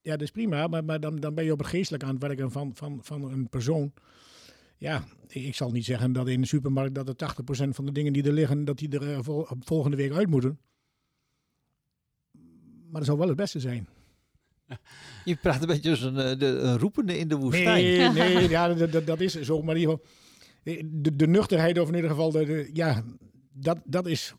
Ja, 0.00 0.10
dat 0.12 0.20
is 0.20 0.30
prima, 0.30 0.66
maar, 0.66 0.84
maar 0.84 1.00
dan, 1.00 1.16
dan 1.16 1.34
ben 1.34 1.44
je 1.44 1.52
op 1.52 1.58
het 1.58 1.66
geestelijk 1.66 2.02
aan 2.02 2.14
het 2.14 2.22
werken 2.22 2.50
van, 2.50 2.70
van, 2.74 2.98
van 3.02 3.32
een 3.32 3.48
persoon. 3.48 3.92
Ja, 4.76 5.04
ik 5.28 5.54
zal 5.54 5.70
niet 5.70 5.84
zeggen 5.84 6.12
dat 6.12 6.28
in 6.28 6.40
de 6.40 6.46
supermarkt 6.46 6.94
dat 6.94 7.08
er 7.08 7.14
80% 7.66 7.68
van 7.68 7.84
de 7.84 7.92
dingen 7.92 8.12
die 8.12 8.24
er 8.24 8.32
liggen, 8.32 8.64
dat 8.64 8.78
die 8.78 8.98
er 8.98 9.24
vol, 9.24 9.46
volgende 9.60 9.96
week 9.96 10.12
uit 10.12 10.28
moeten. 10.28 10.58
Maar 12.90 13.00
dat 13.00 13.04
zou 13.04 13.18
wel 13.18 13.28
het 13.28 13.36
beste 13.36 13.60
zijn. 13.60 13.88
Je 15.24 15.36
praat 15.36 15.60
een 15.60 15.66
beetje 15.66 15.90
als 15.90 16.02
een, 16.02 16.18
eh, 16.18 16.38
de, 16.38 16.46
een 16.46 16.78
roepende 16.78 17.18
in 17.18 17.28
de 17.28 17.36
woestijn. 17.36 17.84
Nee, 17.84 18.08
nee 18.08 18.48
ja, 18.58 18.74
dat, 18.74 19.06
dat 19.06 19.20
is 19.20 19.40
zo. 19.40 19.62
Maar 19.62 19.74
in 19.74 19.80
ieder 19.80 19.98
geval, 19.98 20.90
de, 21.02 21.16
de 21.16 21.26
nuchterheid, 21.26 21.78
of 21.78 21.88
in 21.88 21.94
ieder 21.94 22.10
geval, 22.10 22.30
de, 22.30 22.70
ja, 22.72 23.04
dat, 23.52 23.78
dat 23.84 24.06
is 24.06 24.34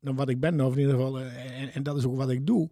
wat 0.00 0.28
ik 0.28 0.40
ben, 0.40 0.60
of 0.60 0.72
in 0.72 0.78
ieder 0.78 0.94
geval, 0.94 1.20
eh, 1.20 1.60
en, 1.62 1.72
en, 1.72 1.82
dat 1.82 1.96
is 1.96 2.04
ook 2.04 2.16
wat 2.16 2.30
ik 2.30 2.46
doe. 2.46 2.70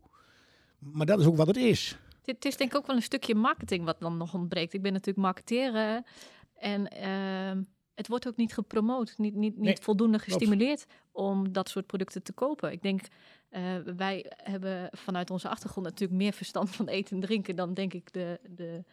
Maar 0.79 1.07
dat 1.07 1.21
is 1.21 1.27
ook 1.27 1.37
wat 1.37 1.47
het 1.47 1.57
is. 1.57 1.99
Het 2.25 2.45
is 2.45 2.57
denk 2.57 2.71
ik 2.71 2.77
ook 2.77 2.87
wel 2.87 2.97
een 2.97 3.03
stukje 3.03 3.35
marketing 3.35 3.85
wat 3.85 4.01
dan 4.01 4.17
nog 4.17 4.35
ontbreekt. 4.35 4.75
Ik 4.75 4.83
ben 4.83 4.93
natuurlijk 4.93 5.27
marketeer 5.27 6.03
en 6.55 6.93
uh, 6.97 7.63
het 7.97 8.09
wordt 8.09 8.29
ook 8.29 8.37
niet 8.37 8.55
gepromoot, 8.55 9.15
niet, 9.17 9.35
niet, 9.35 9.57
niet 9.57 9.81
voldoende 9.81 10.19
gestimuleerd 10.19 10.87
om 11.13 11.53
dat 11.53 11.69
soort 11.69 11.87
producten 11.87 12.23
te 12.23 12.33
kopen. 12.33 12.73
Ik 12.73 12.83
denk, 12.83 13.01
uh, 13.51 13.63
wij 13.97 14.33
hebben 14.37 14.89
vanuit 14.93 15.31
onze 15.31 15.49
achtergrond 15.49 15.87
natuurlijk 15.87 16.21
meer 16.21 16.33
verstand 16.33 16.71
van 16.71 16.89
eten 16.89 17.15
en 17.15 17.23
drinken 17.23 17.57
dan 17.57 17.75
denk 17.75 17.93
ik 17.93 18.13
de... 18.13 18.41
de 18.49 18.85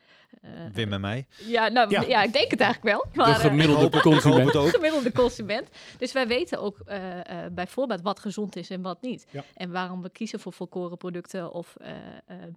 uh, 0.42 0.50
Wim 0.74 0.94
en 0.94 1.02
mij. 1.02 1.26
Ja, 1.46 1.68
nou, 1.68 1.89
ja. 1.89 2.02
ja. 2.02 2.24
ik 2.24 2.34
denk 2.34 2.52
het 2.52 2.60
eigenlijk 2.60 2.96
wel. 2.96 3.06
Maar, 3.13 3.34
de 3.34 3.50
gemiddelde 3.50 3.96
uh, 3.96 4.02
consument. 4.02 4.52
De 4.52 4.70
gemiddelde 4.70 5.12
consument. 5.12 5.70
Dus 5.98 6.12
wij 6.12 6.28
weten 6.28 6.60
ook 6.60 6.84
bijvoorbeeld 7.52 8.02
wat 8.02 8.20
gezond 8.20 8.56
is 8.56 8.70
en 8.70 8.82
wat 8.82 9.02
niet. 9.02 9.26
Ja. 9.32 9.44
En 9.54 9.72
waarom 9.72 10.02
we 10.02 10.10
kiezen 10.10 10.39
voor 10.39 10.54
volkoren 10.54 10.98
producten 10.98 11.52
of 11.52 11.76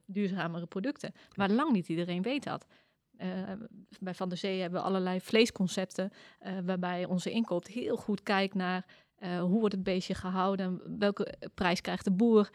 duurzamere 0.06 0.66
producten. 0.66 1.14
Maar 1.34 1.50
lang 1.50 1.72
niet 1.72 1.88
iedereen 1.88 2.22
weet 2.22 2.44
dat. 2.44 2.66
Uh, 3.22 3.52
bij 4.00 4.14
Van 4.14 4.28
der 4.28 4.38
Zee 4.38 4.60
hebben 4.60 4.80
we 4.80 4.86
allerlei 4.86 5.20
vleesconcepten, 5.20 6.10
uh, 6.42 6.58
waarbij 6.64 7.04
onze 7.04 7.30
inkoop 7.30 7.66
heel 7.66 7.96
goed 7.96 8.22
kijkt 8.22 8.54
naar 8.54 8.86
uh, 9.18 9.40
hoe 9.40 9.58
wordt 9.58 9.74
het 9.74 9.82
beestje 9.82 10.14
gehouden, 10.14 10.98
welke 10.98 11.34
prijs 11.54 11.80
krijgt 11.80 12.04
de 12.04 12.10
boer. 12.10 12.50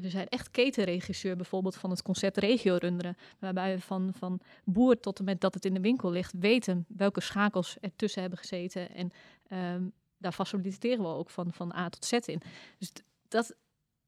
we 0.00 0.08
zijn 0.08 0.28
echt 0.28 0.50
ketenregisseur 0.50 1.36
bijvoorbeeld 1.36 1.76
van 1.76 1.90
het 1.90 2.02
concept 2.02 2.36
regio 2.36 2.76
runderen, 2.76 3.16
waarbij 3.38 3.74
we 3.74 3.80
van, 3.80 4.12
van 4.14 4.40
boer 4.64 5.00
tot 5.00 5.18
en 5.18 5.24
met 5.24 5.40
dat 5.40 5.54
het 5.54 5.64
in 5.64 5.74
de 5.74 5.80
winkel 5.80 6.10
ligt 6.10 6.34
weten 6.38 6.84
welke 6.88 7.20
schakels 7.20 7.76
er 7.80 7.96
tussen 7.96 8.20
hebben 8.20 8.38
gezeten 8.38 8.94
en 8.94 9.10
ehm, 9.48 9.82
daar 10.18 10.32
faciliteren 10.32 11.04
we 11.04 11.08
ook 11.08 11.30
van, 11.30 11.52
van 11.52 11.74
A 11.74 11.88
tot 11.88 12.04
Z 12.04 12.12
in. 12.12 12.40
Dus 12.78 12.92
dat, 13.28 13.54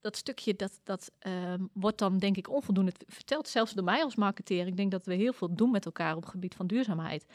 dat 0.01 0.17
stukje, 0.17 0.55
dat, 0.55 0.81
dat 0.85 1.11
um, 1.27 1.71
wordt 1.73 1.99
dan 1.99 2.19
denk 2.19 2.37
ik 2.37 2.51
onvoldoende 2.51 2.93
verteld. 3.07 3.49
Zelfs 3.49 3.73
door 3.73 3.85
mij 3.85 4.03
als 4.03 4.17
marketeer. 4.17 4.67
Ik 4.67 4.77
denk 4.77 4.91
dat 4.91 5.07
we 5.07 5.15
heel 5.15 5.33
veel 5.33 5.55
doen 5.55 5.71
met 5.71 5.85
elkaar 5.85 6.17
op 6.17 6.27
gebied 6.27 6.55
van 6.55 6.67
duurzaamheid. 6.67 7.27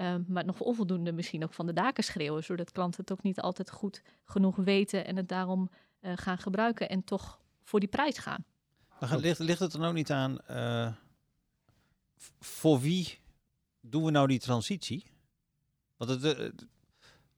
Um, 0.00 0.24
maar 0.28 0.44
nog 0.44 0.60
onvoldoende 0.60 1.12
misschien 1.12 1.44
ook 1.44 1.54
van 1.54 1.66
de 1.66 1.72
daken 1.72 2.04
schreeuwen. 2.04 2.44
Zodat 2.44 2.72
klanten 2.72 3.00
het 3.00 3.12
ook 3.12 3.22
niet 3.22 3.40
altijd 3.40 3.70
goed 3.70 4.02
genoeg 4.24 4.56
weten. 4.56 5.06
En 5.06 5.16
het 5.16 5.28
daarom 5.28 5.70
uh, 6.00 6.12
gaan 6.14 6.38
gebruiken 6.38 6.88
en 6.88 7.04
toch 7.04 7.40
voor 7.62 7.80
die 7.80 7.88
prijs 7.88 8.18
gaan. 8.18 8.44
Dan 9.00 9.18
ligt, 9.18 9.38
ligt 9.38 9.60
het 9.60 9.74
er 9.74 9.86
ook 9.86 9.94
niet 9.94 10.10
aan... 10.10 10.38
Uh, 10.50 10.92
voor 12.40 12.80
wie 12.80 13.18
doen 13.80 14.04
we 14.04 14.10
nou 14.10 14.26
die 14.26 14.38
transitie? 14.38 15.06
Want 15.96 16.22
het... 16.22 16.66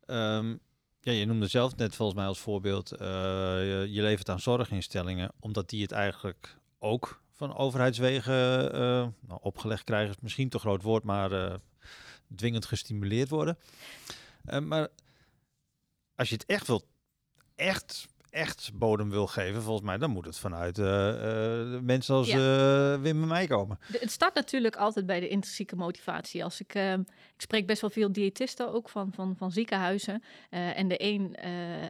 Um, 0.06 0.60
ja, 1.06 1.12
je 1.12 1.26
noemde 1.26 1.46
zelf 1.46 1.76
net 1.76 1.94
volgens 1.94 2.18
mij 2.18 2.26
als 2.26 2.38
voorbeeld, 2.38 2.92
uh, 2.92 2.98
je, 2.98 3.86
je, 3.90 4.02
levert 4.02 4.28
aan 4.28 4.40
zorginstellingen, 4.40 5.32
omdat 5.40 5.70
die 5.70 5.82
het 5.82 5.92
eigenlijk 5.92 6.58
ook 6.78 7.22
van 7.32 7.56
overheidswegen 7.56 8.64
uh, 8.74 9.06
nou, 9.20 9.40
opgelegd 9.40 9.84
krijgen, 9.84 10.14
is 10.14 10.20
misschien 10.20 10.48
te 10.48 10.58
groot 10.58 10.82
woord, 10.82 11.04
maar 11.04 11.32
uh, 11.32 11.54
dwingend 12.36 12.64
gestimuleerd 12.64 13.28
worden. 13.28 13.58
maar 14.62 14.88
als 16.14 16.28
je 16.28 16.34
het 16.34 16.46
echt 16.46 16.66
wilt, 16.66 16.86
echt, 17.54 18.06
echt 18.36 18.70
bodem 18.74 19.10
wil 19.10 19.26
geven, 19.26 19.62
volgens 19.62 19.86
mij, 19.86 19.98
dan 19.98 20.10
moet 20.10 20.24
het 20.26 20.38
vanuit 20.38 20.78
eh, 20.78 20.84
mensen 21.80 22.14
als 22.14 22.28
Ja. 22.30 22.92
eh, 22.94 23.00
Wim 23.00 23.22
en 23.22 23.28
mij 23.28 23.46
komen. 23.46 23.78
De- 23.92 23.98
het 24.00 24.10
start 24.10 24.34
natuurlijk 24.34 24.76
altijd 24.76 25.06
bij 25.06 25.20
de 25.20 25.28
intrinsieke 25.28 25.76
motivatie. 25.76 26.44
Als 26.44 26.60
ik, 26.60 26.74
ehm, 26.74 27.00
ik 27.34 27.40
spreek 27.42 27.66
best 27.66 27.80
wel 27.80 27.90
veel 27.90 28.12
diëtisten 28.12 28.72
ook 28.72 28.88
van, 28.88 29.12
van, 29.12 29.34
van 29.36 29.50
ziekenhuizen. 29.52 30.22
En 30.50 30.88
de 30.88 31.02
een 31.02 31.34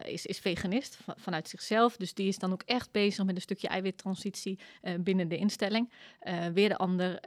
is, 0.05 0.25
is 0.25 0.39
veganist 0.39 0.97
va- 1.03 1.15
vanuit 1.17 1.49
zichzelf. 1.49 1.97
Dus 1.97 2.13
die 2.13 2.27
is 2.27 2.37
dan 2.37 2.51
ook 2.51 2.61
echt 2.65 2.91
bezig 2.91 3.25
met 3.25 3.35
een 3.35 3.41
stukje 3.41 3.67
eiwittransitie 3.67 4.59
binnen 4.99 5.27
de 5.27 5.37
instelling. 5.37 5.91
Weer 6.53 6.69
de 6.69 6.77
ander 6.77 7.19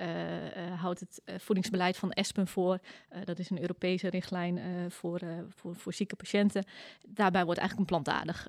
houdt 0.78 1.00
het 1.00 1.22
voedingsbeleid 1.42 1.96
van 1.96 2.12
ESPEN 2.12 2.46
voor. 2.46 2.78
Dat 3.24 3.38
is 3.38 3.50
een 3.50 3.60
Europese 3.60 4.08
richtlijn 4.08 4.60
voor, 4.90 5.20
voor, 5.56 5.74
voor 5.76 5.92
zieke 5.94 6.16
patiënten. 6.16 6.64
Daarbij 7.08 7.44
wordt 7.44 7.60
eigenlijk 7.60 7.90
een 7.90 7.96
plantaardig 7.96 8.48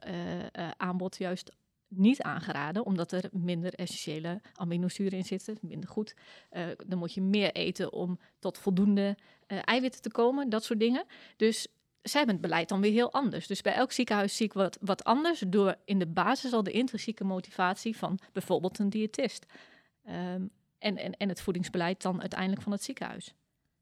eh, 0.62 0.70
aanbod 0.78 1.18
juist 1.18 1.52
niet 1.88 2.22
aangeraden, 2.22 2.86
omdat 2.86 3.12
er 3.12 3.30
minder 3.32 3.74
essentiële 3.74 4.42
aminozuren 4.54 5.18
in 5.18 5.24
zitten, 5.24 5.58
minder 5.62 5.90
goed. 5.90 6.16
Eh, 6.50 6.66
dan 6.88 6.98
moet 6.98 7.14
je 7.14 7.22
meer 7.22 7.52
eten 7.52 7.94
om 7.94 8.20
tot 8.40 8.58
voldoende 8.58 9.18
eh, 9.48 9.58
eiwitten 9.62 10.02
te 10.02 10.12
komen, 10.12 10.50
dat 10.50 10.64
soort 10.64 10.80
dingen. 10.80 11.06
Dus 11.38 11.68
zij 12.02 12.20
hebben 12.20 12.36
het 12.36 12.46
beleid 12.46 12.70
dan 12.70 12.82
weer 12.82 12.92
heel 12.92 13.12
anders. 13.12 13.48
Dus 13.48 13.62
bij 13.62 13.74
elk 13.74 13.92
ziekenhuis 13.92 14.36
zie 14.36 14.52
wat, 14.54 14.78
wat 14.82 15.04
anders 15.04 15.44
door 15.48 15.76
in 15.86 16.00
de 16.00 16.08
basis 16.08 16.54
al 16.54 16.64
de 16.64 16.72
intrinsieke 16.72 17.24
motivatie 17.24 17.98
van 17.98 18.20
bijvoorbeeld 18.34 18.80
een 18.80 18.90
diëtist. 18.90 19.46
Ehm, 20.04 20.46
en, 20.78 20.98
en, 20.98 21.18
en 21.18 21.30
het 21.30 21.42
voedingsbeleid 21.42 22.02
dan 22.02 22.20
uiteindelijk 22.20 22.62
van 22.62 22.72
het 22.72 22.84
ziekenhuis. 22.84 23.34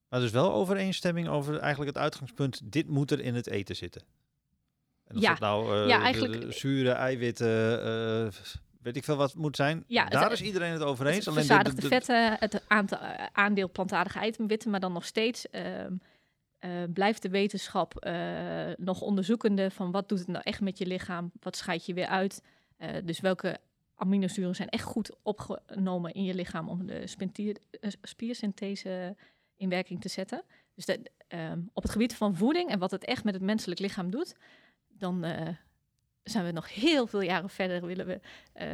Maar 0.09 0.19
dus 0.19 0.31
wel 0.31 0.53
overeenstemming 0.53 1.27
over 1.27 1.57
eigenlijk 1.57 1.95
het 1.95 2.03
uitgangspunt, 2.03 2.71
dit 2.71 2.87
moet 2.87 3.11
er 3.11 3.19
in 3.19 3.35
het 3.35 3.47
eten 3.47 3.75
zitten. 3.75 4.01
En 5.10 5.15
of 5.15 5.22
Ja. 5.22 5.30
dat 5.30 5.39
nou 5.39 5.74
eh, 5.82 5.88
Ja, 5.88 5.98
de- 5.98 6.04
eigenlijk- 6.04 6.41
de 6.41 6.52
zure 6.52 6.91
eiwitten, 6.91 7.84
eh, 7.84 8.32
weet 8.82 8.95
ik 8.95 9.04
veel 9.04 9.15
wat 9.15 9.30
het 9.32 9.41
moet 9.41 9.56
zijn. 9.56 9.84
Ja, 9.88 10.04
het- 10.04 10.12
Daar 10.12 10.32
is 10.32 10.41
iedereen 10.41 10.72
het 10.72 10.82
over 10.82 11.06
eens. 11.08 11.15
Het 11.17 11.28
Alleen 11.28 11.39
verzadigde 11.45 11.88
vetten, 11.88 12.36
het 12.39 12.63
aantal, 12.67 13.00
eh, 13.00 13.26
aandeel 13.32 13.72
plantaardige 13.72 14.19
eiwitten, 14.19 14.69
maar 14.72 14.80
dan 14.80 14.93
nog 14.93 15.06
steeds 15.06 15.50
ehm, 15.50 15.93
eh, 16.60 16.69
blijft 16.93 17.22
de 17.22 17.30
wetenschap 17.30 18.08
nog 18.78 19.02
onderzoekende 19.02 19.72
van 19.72 19.91
wat 19.91 20.10
doet 20.10 20.19
het 20.19 20.28
nou 20.28 20.41
echt 20.43 20.62
met 20.62 20.78
je 20.78 20.86
lichaam, 20.86 21.32
wat 21.39 21.56
scheid 21.56 21.86
je 21.86 21.93
weer 21.93 22.08
uit. 22.08 22.41
Dus 23.04 23.19
welke 23.19 23.58
aminozuren 23.95 24.56
zijn 24.56 24.69
echt 24.69 24.84
goed 24.84 25.15
opgenomen 25.24 26.13
in 26.13 26.24
je 26.24 26.34
lichaam 26.34 26.69
om 26.69 26.86
de 26.86 27.04
spiersynthese 28.02 29.15
in 29.58 29.69
werking 29.69 30.02
te 30.02 30.10
zetten. 30.10 30.43
Dus 30.76 30.86
dat, 30.86 30.98
ehm, 31.28 31.60
op 31.74 31.84
het 31.84 31.91
gebied 31.91 32.15
van 32.15 32.36
voeding 32.36 32.69
en 32.69 32.80
wat 32.80 32.91
het 32.91 33.06
echt 33.06 33.24
met 33.24 33.34
het 33.34 33.43
menselijk 33.43 33.80
lichaam 33.80 34.10
doet, 34.12 34.36
dan 34.99 35.23
eh, 35.23 35.47
zijn 36.23 36.45
we 36.45 36.51
nog 36.51 36.73
heel 36.73 37.07
veel 37.07 37.21
jaren 37.21 37.49
verder. 37.49 37.85
Willen 37.85 38.05
we 38.05 38.19
eh, 38.53 38.67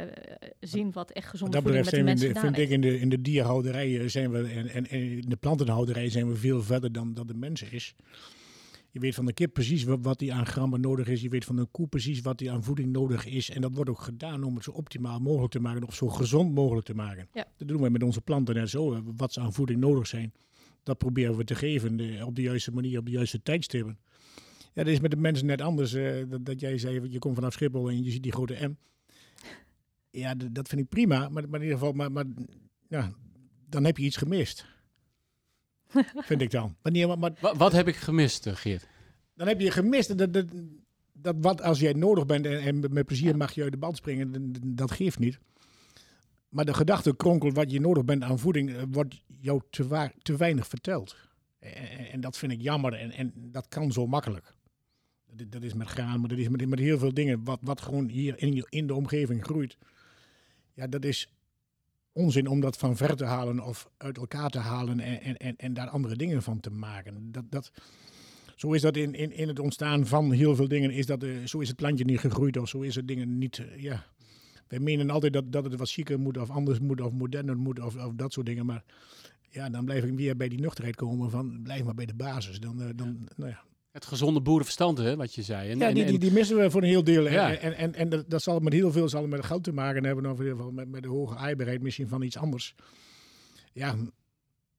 zien 0.60 0.92
wat 0.92 1.10
echt 1.10 1.24
Wat 1.24 1.30
gezonde 1.30 1.54
dat 1.54 1.64
betreft 1.64 1.88
zijn 1.88 2.04
we, 2.04 2.10
in 2.10 2.16
de, 2.16 2.40
vind 2.40 2.58
ik, 2.58 2.68
in 2.68 2.80
de, 2.80 3.00
in 3.00 3.08
de 3.08 3.20
dierhouderij 3.20 4.00
eh, 4.00 4.08
zijn 4.08 4.30
we, 4.30 4.38
en, 4.38 4.68
en, 4.68 4.88
en 4.88 5.00
in 5.00 5.28
de 5.28 5.36
plantenhouderij 5.36 6.08
zijn 6.08 6.28
we 6.28 6.36
veel 6.36 6.62
verder 6.62 6.92
dan, 6.92 7.14
dan 7.14 7.26
de 7.26 7.34
mensen 7.34 7.72
is. 7.72 7.94
Je 8.90 9.02
weet 9.02 9.14
van 9.14 9.26
de 9.26 9.32
kip 9.32 9.52
precies 9.52 9.84
wat, 9.84 10.18
die 10.18 10.32
aan 10.32 10.46
grammen 10.46 10.80
nodig 10.80 11.08
is. 11.08 11.20
Je 11.20 11.28
weet 11.28 11.44
van 11.44 11.56
de 11.56 11.66
koe 11.70 11.86
precies 11.86 12.20
wat 12.20 12.38
die 12.38 12.50
aan 12.52 12.62
voeding 12.62 12.92
nodig 12.92 13.26
is. 13.26 13.50
En 13.50 13.60
dat 13.60 13.74
wordt 13.74 13.90
ook 13.90 14.00
gedaan 14.00 14.42
om 14.42 14.54
het 14.54 14.64
zo 14.64 14.70
optimaal 14.70 15.18
mogelijk 15.18 15.52
te 15.52 15.60
maken, 15.60 15.86
of 15.86 15.94
zo 15.94 16.08
gezond 16.08 16.54
mogelijk 16.54 16.86
te 16.86 16.94
maken. 16.94 17.28
Ja. 17.32 17.46
Dat 17.56 17.68
doen 17.68 17.82
we 17.82 17.90
met 17.90 18.02
onze 18.02 18.20
planten 18.20 18.54
net 18.54 18.70
zo. 18.70 19.02
Wat 19.16 19.32
ze 19.32 19.40
aan 19.40 19.52
voeding 19.52 19.80
nodig 19.80 20.06
zijn, 20.06 20.32
dat 20.82 20.98
proberen 20.98 21.36
we 21.36 21.44
te 21.44 21.54
geven 21.54 22.22
op 22.24 22.34
de 22.34 22.42
juiste 22.42 22.72
manier, 22.72 22.98
op 22.98 23.04
de 23.04 23.10
juiste 23.10 23.42
tijdstippen. 23.42 23.98
Ja, 24.76 24.82
dat 24.84 24.92
is 24.92 25.00
met 25.00 25.10
de 25.10 25.16
mensen 25.16 25.46
net 25.46 25.60
anders. 25.60 25.92
eh, 25.92 26.22
dat, 26.28 26.44
dat 26.46 26.60
jij 26.60 26.78
zei, 26.78 27.10
je 27.10 27.18
komt 27.18 27.34
vanaf 27.34 27.52
Schiphol 27.52 27.88
en 27.88 28.02
je 28.04 28.10
ziet 28.10 28.22
die 28.22 28.32
grote 28.32 28.68
M. 28.68 28.74
Ja, 30.10 30.34
dat 30.34 30.68
vind 30.68 30.80
ik 30.80 30.88
prima. 30.88 31.28
Maar, 31.28 31.48
maar 31.48 31.60
in 31.60 31.66
ieder 31.66 31.78
geval, 31.78 31.92
maar, 31.92 32.12
maar, 32.12 32.24
ja, 32.88 33.12
dan 33.68 33.84
heb 33.84 33.96
je 33.96 34.04
iets 34.04 34.16
gemist. 34.16 34.66
vind 36.28 36.40
ik 36.40 36.50
dan. 36.50 36.76
Wanneer, 36.82 37.06
maar, 37.08 37.18
maar 37.18 37.32
Wa- 37.40 37.54
wat 37.56 37.72
heb 37.72 37.88
ik 37.88 37.96
gemist, 37.96 38.46
eh, 38.46 38.54
Geert? 38.56 38.88
dan 39.34 39.46
heb 39.48 39.60
je 39.60 39.70
gemist 39.70 40.18
dat, 40.18 40.32
dat, 40.32 40.46
dat 41.12 41.36
wat 41.40 41.62
als 41.62 41.80
jij 41.80 41.92
nodig 41.92 42.26
bent 42.26 42.46
en, 42.46 42.60
en 42.60 42.92
met 42.92 43.06
plezier 43.06 43.30
Ja. 43.30 43.36
mag 43.36 43.52
je 43.52 43.62
uit 43.62 43.72
de 43.72 43.78
band 43.78 43.96
springen, 43.96 44.52
dat 44.76 44.90
geeft 44.90 45.18
niet. 45.18 45.38
Maar 46.48 46.64
de 46.64 46.74
gedachte 46.74 47.16
kronkel 47.16 47.52
wat 47.52 47.70
je 47.70 47.80
nodig 47.80 48.04
bent 48.04 48.22
aan 48.22 48.38
voeding, 48.38 48.70
eh, 48.74 48.82
wordt 48.90 49.22
jou 49.26 49.60
te, 49.70 50.10
te 50.22 50.36
weinig 50.36 50.66
verteld. 50.68 51.16
En, 51.58 51.72
en- 51.74 52.10
en 52.10 52.20
dat 52.20 52.36
vind 52.38 52.52
ik 52.52 52.60
jammer 52.62 52.92
en, 52.94 53.10
en 53.12 53.32
dat 53.36 53.68
kan 53.68 53.92
zo 53.92 54.06
makkelijk. 54.06 54.54
Dat, 55.48 55.62
is 55.62 55.74
met 55.74 55.88
graan, 55.88 56.20
maar 56.20 56.28
dat 56.28 56.38
is 56.38 56.48
met, 56.48 56.68
met 56.68 56.78
heel 56.78 56.98
veel 56.98 57.14
dingen. 57.14 57.44
Wat, 57.44 57.58
wat 57.62 57.80
gewoon 57.80 58.08
hier 58.08 58.34
in, 58.38 58.66
in 58.68 58.86
de 58.86 58.94
omgeving 58.94 59.44
groeit. 59.44 59.76
Ja, 60.72 60.86
dat 60.86 61.04
is 61.04 61.32
onzin 62.12 62.46
om 62.46 62.60
dat 62.60 62.76
van 62.76 62.96
ver 62.96 63.16
te 63.16 63.24
halen 63.24 63.60
of 63.60 63.90
uit 63.96 64.16
elkaar 64.16 64.50
te 64.50 64.58
halen 64.58 65.00
en, 65.00 65.20
en, 65.20 65.36
en, 65.36 65.56
en 65.56 65.74
daar 65.74 65.88
andere 65.88 66.16
dingen 66.16 66.42
van 66.42 66.60
te 66.60 66.70
maken. 66.70 67.32
Dat, 67.32 67.44
dat, 67.50 67.72
zo 68.56 68.72
is 68.72 68.80
dat 68.80 68.96
in, 68.96 69.14
in, 69.14 69.32
in 69.32 69.48
het 69.48 69.58
ontstaan 69.58 70.06
van 70.06 70.32
heel 70.32 70.56
veel 70.56 70.68
dingen. 70.68 70.90
Is 70.90 71.06
dat, 71.06 71.22
eh, 71.22 71.30
zo 71.44 71.58
is 71.58 71.68
het 71.68 71.76
plantje 71.76 72.04
niet 72.04 72.20
gegroeid 72.20 72.56
of 72.56 72.68
zo 72.68 72.80
is 72.80 72.94
het 72.94 73.08
dingen 73.08 73.38
niet. 73.38 73.58
eh, 73.58 73.82
ja. 73.82 74.06
Wij 74.68 74.78
menen 74.78 75.10
altijd 75.10 75.32
dat, 75.32 75.52
dat 75.52 75.64
het 75.64 75.76
wat 75.76 75.90
chiquer 75.90 76.20
moet 76.20 76.38
of 76.38 76.50
anders 76.50 76.78
moet 76.78 77.00
of 77.00 77.12
moderner 77.12 77.56
moet 77.56 77.80
of, 77.80 77.96
of 77.96 78.12
dat 78.14 78.32
soort 78.32 78.46
dingen. 78.46 78.66
Maar 78.66 78.84
ja, 79.50 79.70
dan 79.70 79.84
blijf 79.84 80.04
ik 80.04 80.14
weer 80.16 80.36
bij 80.36 80.48
die 80.48 80.60
nuchterheid 80.60 80.96
komen 80.96 81.30
van 81.30 81.62
blijf 81.62 81.84
maar 81.84 81.94
bij 81.94 82.06
de 82.06 82.14
basis. 82.14 82.60
Dan, 82.60 82.82
eh, 82.82 82.88
dan, 82.94 83.28
nou 83.36 83.50
ja. 83.50 83.64
Het 83.96 84.04
gezonde 84.06 84.40
boerenverstand, 84.40 84.98
hè, 84.98 85.16
wat 85.16 85.34
je 85.34 85.42
zei. 85.42 85.70
En, 85.70 85.78
ja, 85.78 85.88
en- 85.88 85.94
die, 85.94 86.04
die, 86.04 86.18
die 86.18 86.32
missen 86.32 86.56
we 86.56 86.70
voor 86.70 86.82
een 86.82 86.88
heel 86.88 87.04
deel. 87.04 87.28
Ja. 87.28 87.50
En, 87.50 87.60
en, 87.60 87.74
en, 87.74 87.94
en 87.94 88.08
dat, 88.08 88.30
dat 88.30 88.42
zal 88.42 88.58
met 88.58 88.72
heel 88.72 88.92
veel 88.92 89.08
zal 89.08 89.26
met 89.26 89.44
geld 89.44 89.64
te 89.64 89.72
maken 89.72 90.04
hebben. 90.04 90.26
Of 90.26 90.38
in 90.38 90.42
ieder 90.44 90.56
geval 90.56 90.72
met, 90.72 90.88
met 90.88 91.02
de 91.02 91.08
hoge 91.08 91.36
aaibaarheid 91.36 91.82
misschien 91.82 92.08
van 92.08 92.22
iets 92.22 92.36
anders. 92.36 92.74
Ja, 93.72 93.96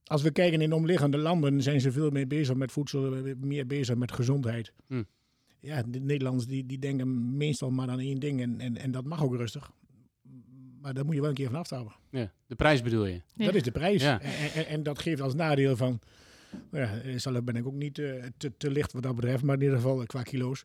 als 0.04 0.22
we 0.22 0.32
kijken 0.32 0.62
in 0.62 0.74
omliggende 0.74 1.18
landen 1.18 1.62
zijn 1.62 1.82
ze 1.82 1.92
veel 1.92 2.10
meer 2.10 2.28
bezig 2.28 2.56
met 2.56 2.72
voedsel, 2.72 3.36
meer 3.38 3.68
bezig 3.68 3.96
met 3.96 4.12
gezondheid. 4.12 4.74
Hm. 4.88 5.04
Ja, 5.60 5.84
de 5.88 6.00
Nederlanders 6.00 6.48
die, 6.48 6.66
die 6.66 6.80
denken 6.80 7.38
meestal 7.38 7.70
maar 7.70 7.90
aan 7.90 8.00
één 8.00 8.20
ding 8.20 8.42
en, 8.42 8.60
en, 8.60 8.78
en 8.78 8.92
dat 8.92 9.06
mag 9.06 9.24
ook 9.24 9.36
rustig. 9.36 9.72
Maar 10.82 10.94
daar 10.94 11.06
moet 11.06 11.16
je 11.16 11.22
wel 11.22 11.30
een 11.30 11.36
keer 11.36 11.50
van 11.50 11.60
afstappen. 11.60 11.96
ja, 12.12 12.32
de 12.48 12.56
prijs 12.56 12.82
bedoel 12.82 13.06
je? 13.06 13.22
Ja. 13.36 13.46
Dat 13.46 13.56
is 13.56 13.64
de 13.64 13.72
prijs. 13.72 14.02
Ja. 14.02 14.22
En, 14.22 14.52
en, 14.54 14.68
en 14.68 14.84
dat 14.84 15.00
geeft 15.00 15.22
als 15.22 15.34
nadeel 15.34 15.76
van... 15.76 16.00
Nou 16.72 16.86
ja, 16.86 17.00
eh, 17.02 17.18
zelf 17.18 17.44
ben 17.44 17.56
ik 17.56 17.68
ook 17.68 17.74
niet 17.74 18.00
eh, 18.00 18.24
te, 18.38 18.58
te 18.58 18.72
licht 18.72 18.94
wat 18.94 19.04
dat 19.04 19.16
betreft, 19.16 19.44
maar 19.44 19.56
in 19.56 19.62
ieder 19.62 19.76
geval 19.76 20.02
eh, 20.02 20.08
qua 20.08 20.22
kilo's. 20.22 20.64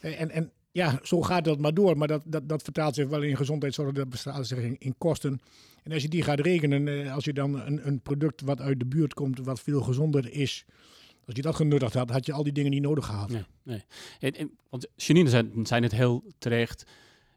En, 0.00 0.30
en, 0.30 0.52
ja, 0.72 1.00
zo 1.02 1.22
gaat 1.22 1.44
dat 1.44 1.58
maar 1.58 1.74
door. 1.74 1.96
Maar 1.96 2.08
dat, 2.08 2.22
dat, 2.26 2.48
dat 2.48 2.62
vertaalt 2.62 2.94
zich 2.94 3.08
wel 3.08 3.22
in 3.22 3.36
gezondheidszorg, 3.36 3.92
dat 3.92 4.06
vertaalt 4.10 4.46
zich 4.46 4.58
in, 4.58 4.76
in 4.78 4.94
kosten. 4.98 5.40
En 5.82 5.92
als 5.92 6.02
je 6.02 6.08
die 6.08 6.22
gaat 6.22 6.40
rekenen, 6.40 6.88
eh, 6.88 7.14
als 7.14 7.24
je 7.24 7.32
dan 7.32 7.60
een, 7.60 7.86
een 7.86 8.00
product 8.00 8.40
wat 8.40 8.60
uit 8.60 8.78
de 8.78 8.86
buurt 8.86 9.14
komt, 9.14 9.38
wat 9.38 9.60
veel 9.60 9.80
gezonder 9.80 10.32
is... 10.32 10.64
Als 11.26 11.36
je 11.36 11.42
dat 11.42 11.54
genuttigd 11.54 11.94
had, 11.94 12.10
had 12.10 12.26
je 12.26 12.32
al 12.32 12.42
die 12.42 12.52
dingen 12.52 12.70
niet 12.70 12.82
nodig 12.82 13.06
gehad. 13.06 13.30
Nee, 13.30 13.44
nee. 13.62 13.84
En, 14.20 14.32
en, 14.32 14.50
want 14.68 14.88
Janine 14.96 15.28
zei, 15.28 15.50
zei 15.62 15.82
het 15.82 15.92
heel 15.92 16.24
terecht. 16.38 16.84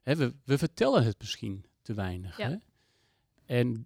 Hè, 0.01 0.15
we, 0.15 0.33
we 0.43 0.57
vertellen 0.57 1.03
het 1.03 1.15
misschien 1.19 1.65
te 1.81 1.93
weinig. 1.93 2.37
Ja. 2.37 2.49
Hè? 2.49 2.55
En 3.45 3.85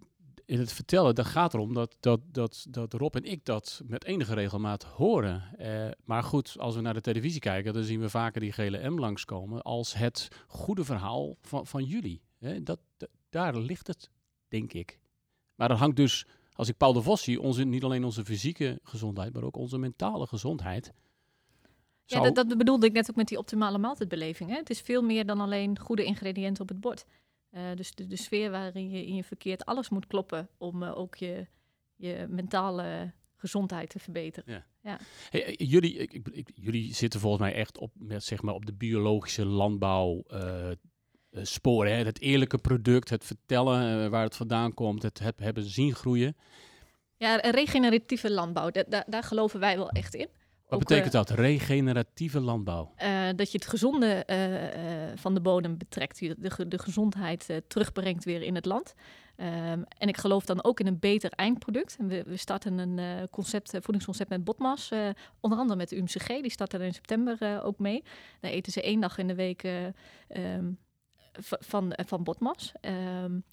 in 0.50 0.58
het 0.58 0.72
vertellen, 0.72 1.14
dan 1.14 1.24
gaat 1.24 1.54
erom 1.54 1.74
dat, 1.74 1.96
dat, 2.00 2.20
dat, 2.32 2.66
dat 2.68 2.92
Rob 2.92 3.14
en 3.16 3.24
ik 3.24 3.44
dat 3.44 3.82
met 3.86 4.04
enige 4.04 4.34
regelmaat 4.34 4.84
horen. 4.84 5.58
Eh, 5.58 5.90
maar 6.04 6.22
goed, 6.22 6.54
als 6.58 6.74
we 6.74 6.80
naar 6.80 6.94
de 6.94 7.00
televisie 7.00 7.40
kijken, 7.40 7.72
dan 7.72 7.82
zien 7.82 8.00
we 8.00 8.08
vaker 8.10 8.40
die 8.40 8.52
gele 8.52 8.90
M 8.90 8.98
langskomen 8.98 9.62
als 9.62 9.94
het 9.94 10.28
goede 10.46 10.84
verhaal 10.84 11.36
van, 11.42 11.66
van 11.66 11.84
jullie. 11.84 12.22
Hè? 12.38 12.62
Dat, 12.62 12.78
dat- 12.96 13.08
daar 13.28 13.56
ligt 13.56 13.86
het, 13.86 14.10
denk 14.48 14.72
ik. 14.72 14.98
Maar 15.54 15.68
dat 15.68 15.78
hangt 15.78 15.96
dus, 15.96 16.26
als 16.52 16.68
ik 16.68 16.76
Paul 16.76 16.92
de 16.92 17.02
Vos 17.02 17.22
zie, 17.22 17.40
onze, 17.40 17.64
niet 17.64 17.84
alleen 17.84 18.04
onze 18.04 18.24
fysieke 18.24 18.78
gezondheid, 18.82 19.32
maar 19.32 19.42
ook 19.44 19.56
onze 19.56 19.78
mentale 19.78 20.26
gezondheid. 20.26 20.92
Ja, 22.04 22.20
dat, 22.20 22.34
dat 22.34 22.58
bedoelde 22.58 22.86
ik 22.86 22.92
net 22.92 23.10
ook 23.10 23.16
met 23.16 23.28
die 23.28 23.38
optimale 23.38 23.78
maaltijdbeleving. 23.78 24.50
Hè? 24.50 24.56
Het 24.56 24.70
is 24.70 24.80
veel 24.80 25.02
meer 25.02 25.26
dan 25.26 25.40
alleen 25.40 25.78
goede 25.78 26.04
ingrediënten 26.04 26.62
op 26.62 26.68
het 26.68 26.80
bord. 26.80 27.04
Eh, 27.50 27.62
dus 27.74 27.94
de, 27.94 28.06
de 28.06 28.16
sfeer 28.16 28.50
waarin 28.50 28.90
je 28.90 29.06
in 29.06 29.14
je 29.14 29.24
verkeert, 29.24 29.64
alles 29.64 29.88
moet 29.88 30.06
kloppen 30.06 30.48
om 30.58 30.82
eh, 30.82 30.98
ook 30.98 31.14
je, 31.16 31.46
je 31.96 32.26
mentale 32.28 33.12
gezondheid 33.36 33.88
te 33.90 33.98
verbeteren. 33.98 34.52
Hey, 35.30 35.44
eh, 35.46 35.54
jullie, 35.70 35.94
ik, 35.96 36.12
ik- 36.32 36.50
jullie 36.54 36.94
zitten 36.94 37.20
volgens 37.20 37.42
mij 37.42 37.54
echt 37.54 37.78
op, 37.78 37.92
met, 37.94 38.24
zeg 38.24 38.42
maar, 38.42 38.54
op 38.54 38.66
de 38.66 38.72
biologische 38.74 39.44
landbouw 39.46 40.22
sporen. 41.32 41.96
Hè? 41.96 42.04
Het 42.04 42.20
eerlijke 42.20 42.58
product, 42.58 43.10
het 43.10 43.24
vertellen 43.24 44.10
waar 44.10 44.22
het 44.24 44.36
vandaan 44.36 44.74
komt, 44.74 45.02
het 45.02 45.18
heb, 45.18 45.38
hebben 45.38 45.62
zien 45.64 45.94
groeien. 45.94 46.36
Ja, 47.16 47.36
regeneratieve 47.36 48.30
landbouw, 48.30 48.70
da- 48.70 48.84
da- 48.88 49.04
daar 49.08 49.22
geloven 49.22 49.60
wij 49.60 49.76
wel 49.76 49.90
echt 49.90 50.14
in. 50.14 50.28
Wat 50.70 50.78
Ook, 50.82 50.88
betekent 50.88 51.14
eh, 51.14 51.20
dat? 51.20 51.30
Regeneratieve 51.30 52.40
landbouw. 52.40 52.92
eh, 52.96 53.28
dat 53.36 53.52
je 53.52 53.58
het 53.58 53.66
gezonde 53.66 54.06
eh, 54.24 55.16
van 55.18 55.34
de 55.34 55.40
bodem 55.40 55.78
betrekt, 55.78 56.18
je 56.18 56.34
de, 56.38 56.50
ge- 56.50 56.68
de 56.68 56.78
gezondheid 56.78 57.62
terugbrengt 57.68 58.24
weer 58.24 58.42
in 58.42 58.54
het 58.54 58.64
land. 58.64 58.94
Ehm, 59.36 59.82
en 59.98 60.08
ik 60.08 60.16
geloof 60.16 60.44
dan 60.44 60.64
ook 60.64 60.80
in 60.80 60.86
een 60.86 60.98
beter 60.98 61.30
eindproduct. 61.30 61.96
En 61.98 62.06
we, 62.06 62.22
we 62.26 62.36
starten 62.36 62.78
een 62.78 62.98
uh, 62.98 63.22
concept, 63.30 63.70
voedingsconcept 63.70 64.30
met 64.30 64.44
Botmas, 64.44 64.90
uh, 64.92 65.08
onder 65.40 65.58
andere 65.58 65.78
met 65.78 65.88
de 65.88 65.96
UMCG. 65.96 66.26
Die 66.26 66.50
start 66.50 66.72
er 66.72 66.80
in 66.82 66.94
september 66.94 67.62
ook 67.62 67.78
mee. 67.78 68.02
Dan 68.40 68.50
eten 68.50 68.72
ze 68.72 68.82
één 68.82 69.00
dag 69.00 69.18
in 69.18 69.26
de 69.26 69.34
week 69.34 69.62
um, 70.36 70.78
van, 71.40 71.92
van 72.06 72.22
Botmas. 72.24 72.72
Um, 73.24 73.44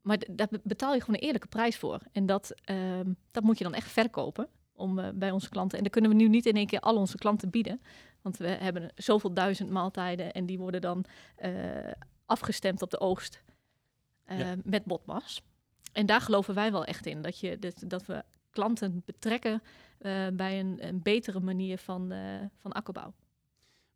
maar 0.00 0.18
daar 0.30 0.48
betaal 0.62 0.94
je 0.94 1.00
gewoon 1.00 1.14
een 1.16 1.22
eerlijke 1.26 1.48
prijs 1.48 1.76
voor. 1.76 2.00
En 2.12 2.26
dat, 2.26 2.54
dat 3.30 3.42
moet 3.42 3.58
je 3.58 3.64
dan 3.64 3.74
echt 3.74 3.90
verkopen 3.90 4.48
om, 4.80 4.98
uh, 4.98 5.08
bij 5.14 5.30
onze 5.30 5.48
klanten. 5.48 5.78
En 5.78 5.84
dat 5.84 5.92
kunnen 5.92 6.10
we 6.10 6.16
nu 6.16 6.28
niet 6.28 6.46
in 6.46 6.54
één 6.54 6.66
keer 6.66 6.80
al 6.80 6.96
onze 6.96 7.16
klanten 7.16 7.50
bieden. 7.50 7.80
Want 8.22 8.36
we 8.36 8.48
hebben 8.48 8.92
zoveel 8.94 9.34
duizend 9.34 9.70
maaltijden 9.70 10.32
en 10.32 10.46
die 10.46 10.58
worden 10.58 10.80
dan 10.80 11.04
uh, 11.44 11.50
afgestemd 12.26 12.82
op 12.82 12.90
de 12.90 13.00
oogst 13.00 13.42
uh, 14.30 14.38
ja. 14.38 14.56
met 14.64 14.84
botmas. 14.84 15.42
En 15.92 16.06
daar 16.06 16.20
geloven 16.20 16.54
wij 16.54 16.72
wel 16.72 16.84
echt 16.84 17.06
in. 17.06 17.22
Dat, 17.22 17.40
je, 17.40 17.58
dat, 17.58 17.82
dat 17.86 18.06
we 18.06 18.22
klanten 18.50 19.02
betrekken 19.04 19.62
bij 20.32 20.60
een, 20.60 20.86
een, 20.86 21.02
betere 21.02 21.40
manier 21.40 21.78
van, 21.78 22.12
van 22.56 22.72
akkerbouw. 22.72 23.12